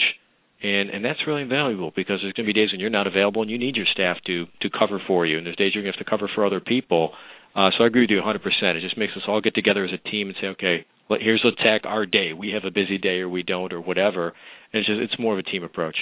and 0.61 0.89
and 0.89 1.03
that's 1.03 1.19
really 1.25 1.43
valuable 1.43 1.91
because 1.95 2.19
there's 2.21 2.33
going 2.33 2.45
to 2.45 2.53
be 2.53 2.59
days 2.59 2.71
when 2.71 2.79
you're 2.79 2.89
not 2.89 3.07
available 3.07 3.41
and 3.41 3.49
you 3.49 3.57
need 3.57 3.75
your 3.75 3.87
staff 3.91 4.17
to 4.27 4.45
to 4.61 4.69
cover 4.69 5.01
for 5.07 5.25
you, 5.25 5.37
and 5.37 5.45
there's 5.45 5.55
days 5.55 5.71
you're 5.73 5.83
going 5.83 5.93
to 5.93 5.97
have 5.97 6.05
to 6.05 6.09
cover 6.09 6.29
for 6.33 6.45
other 6.45 6.59
people. 6.59 7.13
Uh, 7.55 7.69
so 7.77 7.83
I 7.83 7.87
agree 7.87 8.03
with 8.03 8.09
you 8.09 8.21
100%. 8.21 8.37
It 8.75 8.81
just 8.81 8.97
makes 8.97 9.13
us 9.15 9.23
all 9.27 9.41
get 9.41 9.55
together 9.55 9.83
as 9.83 9.91
a 9.91 10.09
team 10.09 10.27
and 10.27 10.37
say, 10.39 10.47
okay, 10.47 10.85
well, 11.09 11.19
here's 11.21 11.41
let's 11.43 11.57
attack 11.59 11.81
our 11.83 12.05
day. 12.05 12.31
We 12.33 12.51
have 12.51 12.63
a 12.63 12.71
busy 12.71 12.97
day 12.97 13.19
or 13.19 13.27
we 13.27 13.43
don't 13.43 13.73
or 13.73 13.81
whatever. 13.81 14.27
And 14.71 14.79
it's 14.79 14.87
just 14.87 15.01
it's 15.01 15.19
more 15.19 15.33
of 15.33 15.39
a 15.39 15.43
team 15.43 15.63
approach. 15.63 15.97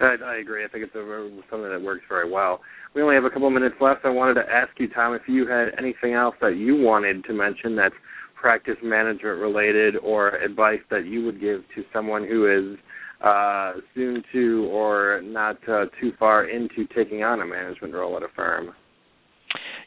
I, 0.00 0.14
I 0.24 0.36
agree. 0.36 0.64
I 0.64 0.68
think 0.68 0.84
it's 0.84 0.94
a, 0.94 1.42
something 1.50 1.68
that 1.68 1.82
works 1.82 2.02
very 2.08 2.30
well. 2.30 2.60
We 2.94 3.02
only 3.02 3.14
have 3.14 3.24
a 3.24 3.30
couple 3.30 3.50
minutes 3.50 3.76
left. 3.80 4.04
I 4.04 4.10
wanted 4.10 4.34
to 4.34 4.48
ask 4.48 4.70
you, 4.78 4.88
Tom, 4.88 5.14
if 5.14 5.22
you 5.26 5.48
had 5.48 5.68
anything 5.78 6.12
else 6.12 6.36
that 6.40 6.56
you 6.56 6.76
wanted 6.76 7.24
to 7.24 7.32
mention 7.32 7.74
that's 7.74 7.94
practice 8.40 8.76
management 8.82 9.40
related 9.40 9.96
or 9.96 10.36
advice 10.36 10.80
that 10.90 11.06
you 11.06 11.24
would 11.24 11.40
give 11.40 11.62
to 11.74 11.82
someone 11.92 12.26
who 12.26 12.46
is 12.46 12.78
uh, 13.24 13.72
soon 13.94 14.22
to 14.32 14.68
or 14.70 15.22
not 15.24 15.56
uh, 15.68 15.86
too 16.00 16.12
far 16.18 16.44
into 16.44 16.86
taking 16.94 17.22
on 17.22 17.40
a 17.40 17.46
management 17.46 17.94
role 17.94 18.16
at 18.16 18.22
a 18.22 18.28
firm. 18.36 18.72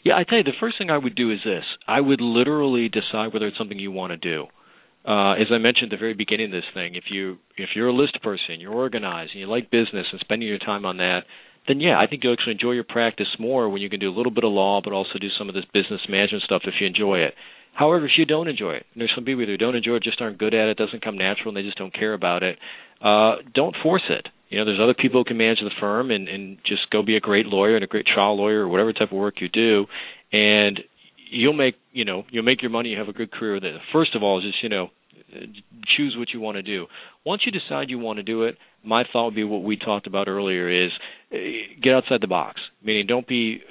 Yeah, 0.03 0.15
I 0.15 0.23
tell 0.23 0.37
you, 0.37 0.43
the 0.43 0.51
first 0.59 0.77
thing 0.77 0.89
I 0.89 0.97
would 0.97 1.15
do 1.15 1.31
is 1.31 1.39
this: 1.43 1.63
I 1.87 1.99
would 1.99 2.21
literally 2.21 2.89
decide 2.89 3.33
whether 3.33 3.47
it's 3.47 3.57
something 3.57 3.79
you 3.79 3.91
want 3.91 4.11
to 4.11 4.17
do. 4.17 4.47
Uh, 5.07 5.33
as 5.33 5.47
I 5.51 5.57
mentioned 5.57 5.91
at 5.91 5.97
the 5.97 5.99
very 5.99 6.13
beginning 6.13 6.47
of 6.47 6.51
this 6.51 6.69
thing, 6.73 6.95
if 6.95 7.05
you 7.09 7.37
if 7.57 7.69
you're 7.75 7.87
a 7.87 7.93
list 7.93 8.21
person, 8.21 8.59
you're 8.59 8.73
organized, 8.73 9.31
and 9.31 9.41
you 9.41 9.47
like 9.47 9.71
business 9.71 10.07
and 10.11 10.19
spending 10.19 10.47
your 10.47 10.59
time 10.59 10.85
on 10.85 10.97
that, 10.97 11.21
then 11.67 11.79
yeah, 11.79 11.99
I 11.99 12.07
think 12.07 12.23
you'll 12.23 12.33
actually 12.33 12.53
enjoy 12.53 12.71
your 12.71 12.83
practice 12.83 13.27
more 13.39 13.69
when 13.69 13.81
you 13.81 13.89
can 13.89 13.99
do 13.99 14.09
a 14.09 14.15
little 14.15 14.31
bit 14.31 14.43
of 14.43 14.51
law, 14.51 14.81
but 14.83 14.93
also 14.93 15.19
do 15.19 15.29
some 15.37 15.49
of 15.49 15.55
this 15.55 15.65
business 15.73 16.01
management 16.09 16.43
stuff 16.43 16.63
if 16.65 16.75
you 16.79 16.87
enjoy 16.87 17.19
it. 17.19 17.33
However, 17.73 18.05
if 18.05 18.11
you 18.17 18.25
don't 18.25 18.47
enjoy 18.47 18.73
it, 18.73 18.85
and 18.93 18.99
there's 18.99 19.11
some 19.15 19.23
people 19.23 19.45
who 19.45 19.57
don't 19.57 19.75
enjoy 19.75 19.95
it, 19.95 20.03
just 20.03 20.21
aren't 20.21 20.37
good 20.37 20.53
at 20.53 20.67
it, 20.67 20.77
doesn't 20.77 21.03
come 21.03 21.17
natural, 21.17 21.49
and 21.49 21.57
they 21.57 21.61
just 21.61 21.77
don't 21.77 21.93
care 21.93 22.13
about 22.13 22.43
it, 22.43 22.57
uh, 23.01 23.35
don't 23.53 23.75
force 23.81 24.03
it. 24.09 24.27
You 24.49 24.59
know, 24.59 24.65
there's 24.65 24.79
other 24.81 24.95
people 24.95 25.21
who 25.21 25.25
can 25.25 25.37
manage 25.37 25.59
the 25.59 25.71
firm 25.79 26.11
and, 26.11 26.27
and 26.27 26.57
just 26.65 26.89
go 26.91 27.03
be 27.03 27.15
a 27.15 27.19
great 27.19 27.45
lawyer 27.45 27.75
and 27.75 27.83
a 27.83 27.87
great 27.87 28.05
trial 28.05 28.35
lawyer 28.35 28.61
or 28.61 28.67
whatever 28.67 28.93
type 28.93 29.11
of 29.11 29.17
work 29.17 29.41
you 29.41 29.47
do, 29.47 29.85
and 30.31 30.79
you'll 31.31 31.53
make 31.53 31.75
you 31.91 32.03
know 32.03 32.23
you'll 32.31 32.43
make 32.43 32.61
your 32.61 32.71
money. 32.71 32.89
You 32.89 32.97
have 32.97 33.09
a 33.09 33.13
good 33.13 33.31
career 33.31 33.57
it. 33.57 33.81
First 33.93 34.15
of 34.15 34.23
all, 34.23 34.41
just 34.41 34.61
you 34.63 34.69
know 34.69 34.89
choose 35.95 36.15
what 36.17 36.29
you 36.33 36.39
want 36.39 36.55
to 36.55 36.63
do. 36.63 36.87
Once 37.25 37.43
you 37.45 37.51
decide 37.51 37.89
you 37.89 37.99
want 37.99 38.17
to 38.17 38.23
do 38.23 38.43
it, 38.43 38.57
my 38.83 39.03
thought 39.11 39.25
would 39.25 39.35
be 39.35 39.43
what 39.43 39.63
we 39.63 39.77
talked 39.77 40.07
about 40.07 40.27
earlier 40.27 40.85
is 40.85 40.91
uh, 41.31 41.37
get 41.81 41.93
outside 41.93 42.21
the 42.21 42.27
box. 42.27 42.59
Meaning, 42.83 43.05
don't 43.07 43.27
be 43.27 43.61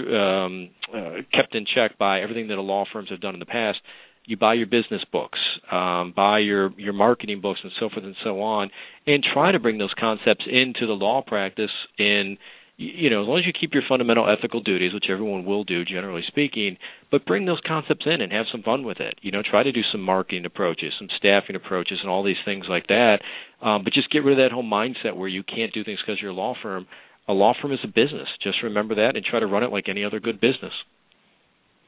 uh, 0.00 0.14
um, 0.16 0.70
uh, 0.94 1.22
kept 1.32 1.54
in 1.54 1.64
check 1.74 1.96
by 1.98 2.20
everything 2.20 2.48
that 2.48 2.56
law 2.56 2.84
firms 2.92 3.10
have 3.10 3.20
done 3.20 3.34
in 3.34 3.40
the 3.40 3.46
past 3.46 3.78
you 4.26 4.36
buy 4.36 4.54
your 4.54 4.66
business 4.66 5.02
books, 5.12 5.38
um, 5.70 6.12
buy 6.14 6.38
your 6.38 6.72
your 6.78 6.92
marketing 6.92 7.40
books, 7.40 7.60
and 7.62 7.72
so 7.78 7.88
forth 7.88 8.04
and 8.04 8.16
so 8.24 8.40
on, 8.42 8.70
and 9.06 9.24
try 9.34 9.52
to 9.52 9.58
bring 9.58 9.78
those 9.78 9.94
concepts 9.98 10.44
into 10.50 10.86
the 10.86 10.92
law 10.92 11.22
practice. 11.26 11.70
In 11.98 12.38
you 12.76 13.08
know, 13.08 13.22
as 13.22 13.28
long 13.28 13.38
as 13.38 13.46
you 13.46 13.52
keep 13.52 13.72
your 13.72 13.84
fundamental 13.88 14.28
ethical 14.28 14.60
duties, 14.60 14.92
which 14.92 15.06
everyone 15.08 15.44
will 15.44 15.62
do, 15.62 15.84
generally 15.84 16.22
speaking, 16.26 16.76
but 17.10 17.24
bring 17.24 17.46
those 17.46 17.60
concepts 17.64 18.04
in 18.06 18.20
and 18.20 18.32
have 18.32 18.46
some 18.50 18.62
fun 18.62 18.84
with 18.84 18.98
it. 18.98 19.14
You 19.22 19.30
know, 19.30 19.42
try 19.48 19.62
to 19.62 19.70
do 19.70 19.82
some 19.92 20.00
marketing 20.00 20.44
approaches, 20.44 20.92
some 20.98 21.08
staffing 21.16 21.54
approaches, 21.54 21.98
and 22.02 22.10
all 22.10 22.24
these 22.24 22.42
things 22.44 22.66
like 22.68 22.88
that. 22.88 23.18
Um, 23.62 23.84
but 23.84 23.92
just 23.92 24.10
get 24.10 24.24
rid 24.24 24.38
of 24.38 24.44
that 24.44 24.52
whole 24.52 24.64
mindset 24.64 25.16
where 25.16 25.28
you 25.28 25.44
can't 25.44 25.72
do 25.72 25.84
things 25.84 26.00
because 26.04 26.20
you're 26.20 26.32
a 26.32 26.34
law 26.34 26.54
firm. 26.60 26.86
A 27.28 27.32
law 27.32 27.54
firm 27.60 27.72
is 27.72 27.78
a 27.84 27.88
business. 27.88 28.28
Just 28.42 28.62
remember 28.62 28.96
that 28.96 29.12
and 29.14 29.24
try 29.24 29.38
to 29.38 29.46
run 29.46 29.62
it 29.62 29.70
like 29.70 29.88
any 29.88 30.04
other 30.04 30.18
good 30.18 30.40
business. 30.40 30.72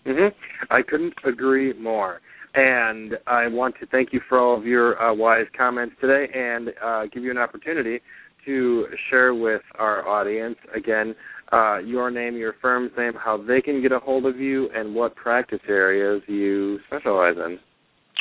Mm-hmm. 0.07 0.35
I 0.71 0.83
couldn't 0.83 1.15
agree 1.25 1.73
more. 1.79 2.21
And 2.55 3.15
I 3.27 3.49
want 3.49 3.75
to 3.81 3.87
thank 3.87 4.13
you 4.13 4.21
for 4.29 4.39
all 4.39 4.57
of 4.57 4.65
your 4.65 5.01
uh, 5.03 5.15
wise 5.15 5.47
comments 5.57 5.95
today 6.01 6.33
and 6.35 6.71
uh, 6.83 7.03
give 7.13 7.23
you 7.23 7.31
an 7.31 7.39
opportunity 7.39 8.01
to 8.47 8.87
share 9.11 9.35
with 9.35 9.63
our 9.79 10.09
audience, 10.09 10.57
again, 10.75 11.15
uh, 11.53 11.79
your 11.79 12.11
name, 12.11 12.37
your 12.37 12.55
firm's 12.63 12.93
name, 12.97 13.13
how 13.23 13.37
they 13.37 13.61
can 13.61 13.83
get 13.83 13.93
a 13.93 13.99
hold 13.99 14.25
of 14.25 14.39
you, 14.39 14.69
and 14.75 14.95
what 14.95 15.15
practice 15.17 15.61
areas 15.69 16.23
you 16.29 16.79
specialize 16.87 17.35
in. 17.37 17.59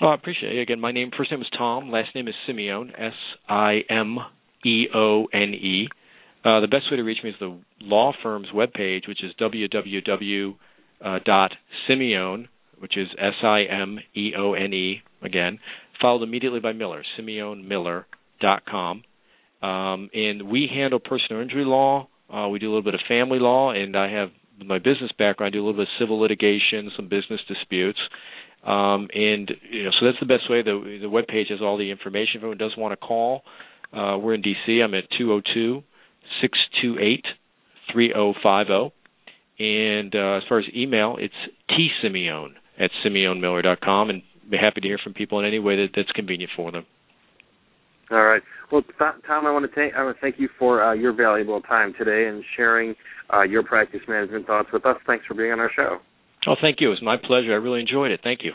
Oh, 0.02 0.08
I 0.08 0.16
appreciate 0.16 0.58
it. 0.58 0.62
Again, 0.62 0.80
my 0.80 0.92
name 0.92 1.12
first 1.16 1.32
name 1.32 1.42
is 1.42 1.48
Tom, 1.58 1.90
last 1.90 2.10
name 2.14 2.28
is 2.28 2.34
Simeone, 2.48 2.90
S 3.00 3.14
I 3.48 3.80
M 3.90 4.18
E 4.66 4.88
O 4.94 5.28
N 5.34 5.54
E. 5.54 5.88
Uh, 6.44 6.60
the 6.60 6.68
best 6.68 6.92
way 6.92 6.98
to 6.98 7.04
reach 7.04 7.20
me 7.24 7.30
is 7.30 7.36
the 7.40 7.58
law 7.82 8.12
firm's 8.22 8.48
webpage, 8.54 9.08
which 9.08 9.24
is 9.24 9.32
www.simeone, 11.04 12.48
which 12.80 12.98
is 12.98 13.08
S 13.18 13.34
I 13.44 13.64
M 13.70 14.00
E 14.16 14.32
O 14.38 14.54
N 14.54 14.74
E 14.74 15.02
again, 15.22 15.60
followed 16.02 16.24
immediately 16.24 16.60
by 16.60 16.74
Miller, 16.74 17.04
SimeoneMiller.com. 17.20 19.04
Um, 19.62 20.10
and 20.14 20.50
we 20.50 20.70
handle 20.72 21.00
personal 21.00 21.42
injury 21.42 21.66
law. 21.66 22.08
Uh, 22.32 22.48
we 22.50 22.60
do 22.60 22.68
a 22.68 22.72
little 22.72 22.84
bit 22.84 22.94
of 22.94 23.00
family 23.08 23.40
law, 23.40 23.72
and 23.72 23.96
I 23.96 24.12
have 24.12 24.30
my 24.64 24.78
business 24.78 25.12
background. 25.18 25.54
I 25.54 25.58
do 25.58 25.64
a 25.64 25.66
little 25.66 25.82
bit 25.82 25.90
of 25.90 26.00
civil 26.00 26.20
litigation, 26.20 26.92
some 26.96 27.08
business 27.08 27.42
disputes. 27.48 28.00
Um, 28.64 29.10
and 29.14 29.52
you 29.70 29.84
know, 29.84 29.92
so 30.00 30.06
that's 30.06 30.20
the 30.20 30.26
best 30.26 30.50
way. 30.50 30.64
The 30.64 31.00
the 31.02 31.10
web 31.10 31.28
page 31.28 31.48
has 31.50 31.62
all 31.62 31.78
the 31.78 31.92
information. 31.92 32.38
If 32.38 32.42
anyone 32.42 32.58
does 32.58 32.74
want 32.78 32.94
to 32.94 32.98
call, 32.98 33.44
uh, 33.94 34.18
we're 34.18 34.34
in 34.34 34.42
DC. 34.42 34.84
I'm 34.84 34.94
at 34.96 35.04
202 35.18 35.84
628 36.42 37.26
3050. 37.94 38.96
And 39.58 40.14
uh, 40.14 40.38
as 40.38 40.44
far 40.50 40.60
as 40.60 40.66
email, 40.76 41.18
it's 41.20 41.34
tsimeone 41.70 42.54
at 42.80 42.92
simeonemiller.com, 43.06 44.10
and 44.10 44.22
be 44.50 44.58
happy 44.58 44.82
to 44.82 44.88
hear 44.88 45.00
from 45.02 45.14
people 45.14 45.40
in 45.40 45.46
any 45.46 45.60
way 45.60 45.78
that, 45.78 45.90
that's 45.96 46.12
convenient 46.12 46.52
for 46.56 46.72
them. 46.72 46.86
All 48.12 48.24
right. 48.24 48.42
Well, 48.72 48.84
Tom, 49.00 49.48
I 49.48 49.52
want 49.52 49.70
to 49.70 49.74
thank 49.74 49.96
I 49.96 50.04
want 50.04 50.16
to 50.18 50.22
thank 50.22 50.40
you 50.40 50.50
for 50.60 50.84
uh, 50.84 50.94
your 50.94 51.14
valuable 51.14 51.62
time 51.62 51.94
today 51.98 52.28
and 52.28 52.44
sharing 52.56 52.94
uh, 53.34 53.42
your 53.42 53.64
practice 53.64 54.02
management 54.08 54.46
thoughts 54.46 54.70
with 54.72 54.86
us. 54.86 54.98
Thanks 55.08 55.26
for 55.26 55.34
being 55.34 55.52
on 55.52 55.60
our 55.60 55.72
show. 55.76 55.98
Oh, 56.48 56.56
thank 56.62 56.78
you. 56.80 56.88
It 56.88 56.92
was 56.92 57.02
my 57.02 57.18
pleasure. 57.18 57.54
I 57.54 57.56
really 57.56 57.80
enjoyed 57.80 58.12
it. 58.12 58.20
Thank 58.24 58.42
you. 58.44 58.52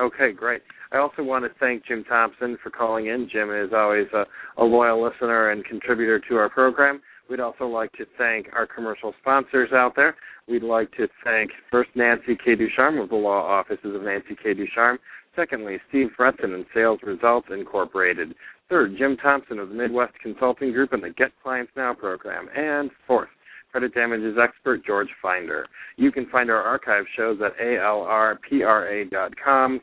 Okay, 0.00 0.32
great. 0.32 0.62
I 0.92 0.98
also 0.98 1.22
want 1.22 1.44
to 1.44 1.50
thank 1.58 1.86
Jim 1.86 2.04
Thompson 2.04 2.56
for 2.62 2.70
calling 2.70 3.06
in. 3.06 3.28
Jim 3.30 3.50
is 3.50 3.70
always 3.74 4.06
a, 4.14 4.24
a 4.56 4.64
loyal 4.64 5.04
listener 5.04 5.50
and 5.50 5.64
contributor 5.64 6.20
to 6.28 6.36
our 6.36 6.48
program. 6.48 7.02
We'd 7.28 7.40
also 7.40 7.66
like 7.66 7.92
to 7.92 8.06
thank 8.16 8.46
our 8.54 8.66
commercial 8.66 9.14
sponsors 9.20 9.70
out 9.72 9.94
there. 9.94 10.16
We'd 10.48 10.62
like 10.62 10.90
to 10.92 11.08
thank 11.24 11.50
first 11.70 11.90
Nancy 11.94 12.36
K. 12.42 12.54
Ducharme 12.54 12.98
of 12.98 13.10
the 13.10 13.16
Law 13.16 13.42
Offices 13.42 13.94
of 13.94 14.02
Nancy 14.02 14.34
K. 14.42 14.54
Ducharme. 14.54 14.98
Secondly, 15.36 15.78
Steve 15.88 16.08
Fretzin 16.18 16.54
and 16.54 16.64
Sales 16.74 17.00
Results 17.02 17.48
Incorporated. 17.50 18.34
Third, 18.68 18.96
Jim 18.98 19.16
Thompson 19.16 19.58
of 19.58 19.68
the 19.68 19.74
Midwest 19.74 20.14
Consulting 20.22 20.72
Group 20.72 20.92
and 20.92 21.02
the 21.02 21.10
Get 21.10 21.32
Clients 21.42 21.72
Now 21.76 21.94
program. 21.94 22.48
And 22.56 22.90
fourth, 23.06 23.28
credit 23.70 23.94
damages 23.94 24.36
expert 24.42 24.84
George 24.84 25.08
Finder. 25.22 25.66
You 25.96 26.10
can 26.10 26.26
find 26.30 26.50
our 26.50 26.62
archive 26.62 27.04
shows 27.16 27.38
at 27.44 27.56
alrpra.com 27.58 28.40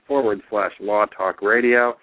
forward 0.08 0.42
slash 0.50 0.74
law 0.80 1.06
talk 1.06 1.42
radio 1.42 1.96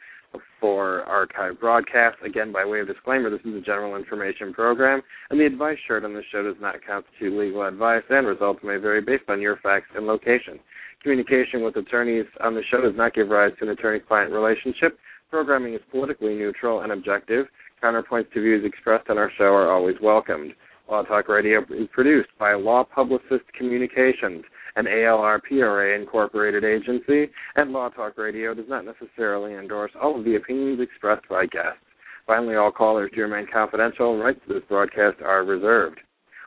for 0.63 1.03
archive 1.03 1.59
broadcasts. 1.59 2.21
Again, 2.25 2.53
by 2.53 2.65
way 2.65 2.79
of 2.79 2.87
disclaimer, 2.87 3.29
this 3.29 3.41
is 3.45 3.53
a 3.55 3.61
general 3.61 3.97
information 3.97 4.55
program, 4.55 5.03
and 5.29 5.41
the 5.41 5.45
advice 5.45 5.77
shared 5.89 6.05
on 6.05 6.15
this 6.15 6.25
show 6.31 6.45
does 6.45 6.55
not 6.61 6.77
constitute 6.87 7.37
legal 7.37 7.67
advice, 7.67 8.05
and 8.09 8.29
results 8.29 8.61
may 8.63 8.77
vary 8.77 9.01
based 9.01 9.25
on 9.29 9.41
your 9.41 9.57
facts 9.57 9.89
and 9.97 10.07
location. 10.07 10.61
Communication 11.03 11.65
with 11.65 11.75
attorneys 11.75 12.27
on 12.41 12.55
the 12.55 12.63
show 12.71 12.81
does 12.81 12.97
not 12.97 13.13
give 13.13 13.29
rise 13.29 13.51
to 13.59 13.65
an 13.65 13.73
attorney-client 13.73 14.31
relationship. 14.31 14.97
Programming 15.31 15.75
is 15.75 15.81
politically 15.91 16.35
neutral 16.35 16.83
and 16.83 16.93
objective. 16.93 17.47
Counterpoints 17.83 18.33
to 18.33 18.41
views 18.41 18.65
expressed 18.65 19.11
on 19.11 19.19
our 19.19 19.33
show 19.37 19.47
are 19.47 19.73
always 19.73 19.97
welcomed. 20.01 20.53
Law 20.89 21.03
Talk 21.03 21.29
Radio 21.29 21.61
is 21.71 21.89
produced 21.91 22.29
by 22.39 22.55
Law 22.55 22.85
Publicist 22.85 23.53
Communications, 23.59 24.45
an 24.77 24.87
ALRPRA 24.87 26.01
incorporated 26.01 26.65
agency, 26.65 27.31
and 27.57 27.73
Law 27.73 27.89
Talk 27.91 28.17
Radio 28.17 28.55
does 28.55 28.69
not 28.69 28.85
necessarily 28.85 29.55
endorse 29.55 29.93
all 30.01 30.19
of 30.19 30.25
the 30.25 30.37
opinions 30.37 30.81
expressed 30.81 31.29
by 31.29 31.47
guests. 31.47 31.81
Finally, 32.27 32.57
all 32.57 32.71
callers 32.71 33.11
do 33.15 33.23
remain 33.23 33.47
confidential, 33.53 34.19
rights 34.19 34.41
to 34.47 34.55
this 34.55 34.63
broadcast 34.69 35.21
are 35.23 35.45
reserved. 35.45 36.01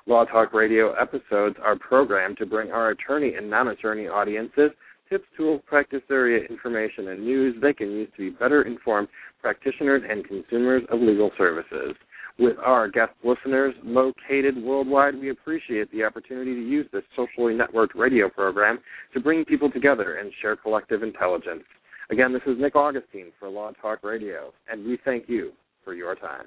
Law 0.07 0.26
Talk 0.26 0.53
Radio 0.53 0.93
episodes 0.93 1.55
are 1.63 1.78
programmed 1.78 2.38
to 2.38 2.45
bring 2.45 2.71
our 2.71 2.91
attorney 2.91 3.34
and 3.36 3.49
non 3.49 3.67
attorney 3.67 4.07
audiences 4.07 4.71
tips, 5.09 5.26
tools, 5.38 5.61
practice 5.65 6.01
area 6.09 6.45
information, 6.49 7.09
and 7.09 7.23
news 7.23 7.55
they 7.61 7.73
can 7.73 7.91
use 7.91 8.09
to 8.15 8.30
be 8.32 8.36
better 8.36 8.63
informed 8.63 9.07
practitioners 9.41 10.01
and 10.09 10.28
consumers 10.28 10.84
of 10.89 10.99
legal 10.99 11.32
services 11.38 11.95
with 12.38 12.57
our 12.63 12.89
guest 12.89 13.13
listeners 13.23 13.73
located 13.83 14.61
worldwide. 14.61 15.15
We 15.19 15.29
appreciate 15.29 15.91
the 15.91 16.03
opportunity 16.03 16.53
to 16.53 16.61
use 16.61 16.88
this 16.91 17.03
socially 17.15 17.53
networked 17.53 17.95
radio 17.95 18.29
program 18.29 18.79
to 19.13 19.19
bring 19.19 19.45
people 19.45 19.71
together 19.71 20.17
and 20.17 20.31
share 20.41 20.55
collective 20.55 21.03
intelligence. 21.03 21.63
Again, 22.11 22.33
this 22.33 22.41
is 22.45 22.59
Nick 22.59 22.75
Augustine 22.75 23.31
for 23.39 23.49
Law 23.49 23.71
Talk 23.81 24.03
Radio, 24.03 24.53
and 24.69 24.86
we 24.86 24.99
thank 25.03 25.27
you 25.27 25.51
for 25.83 25.93
your 25.93 26.15
time. 26.15 26.45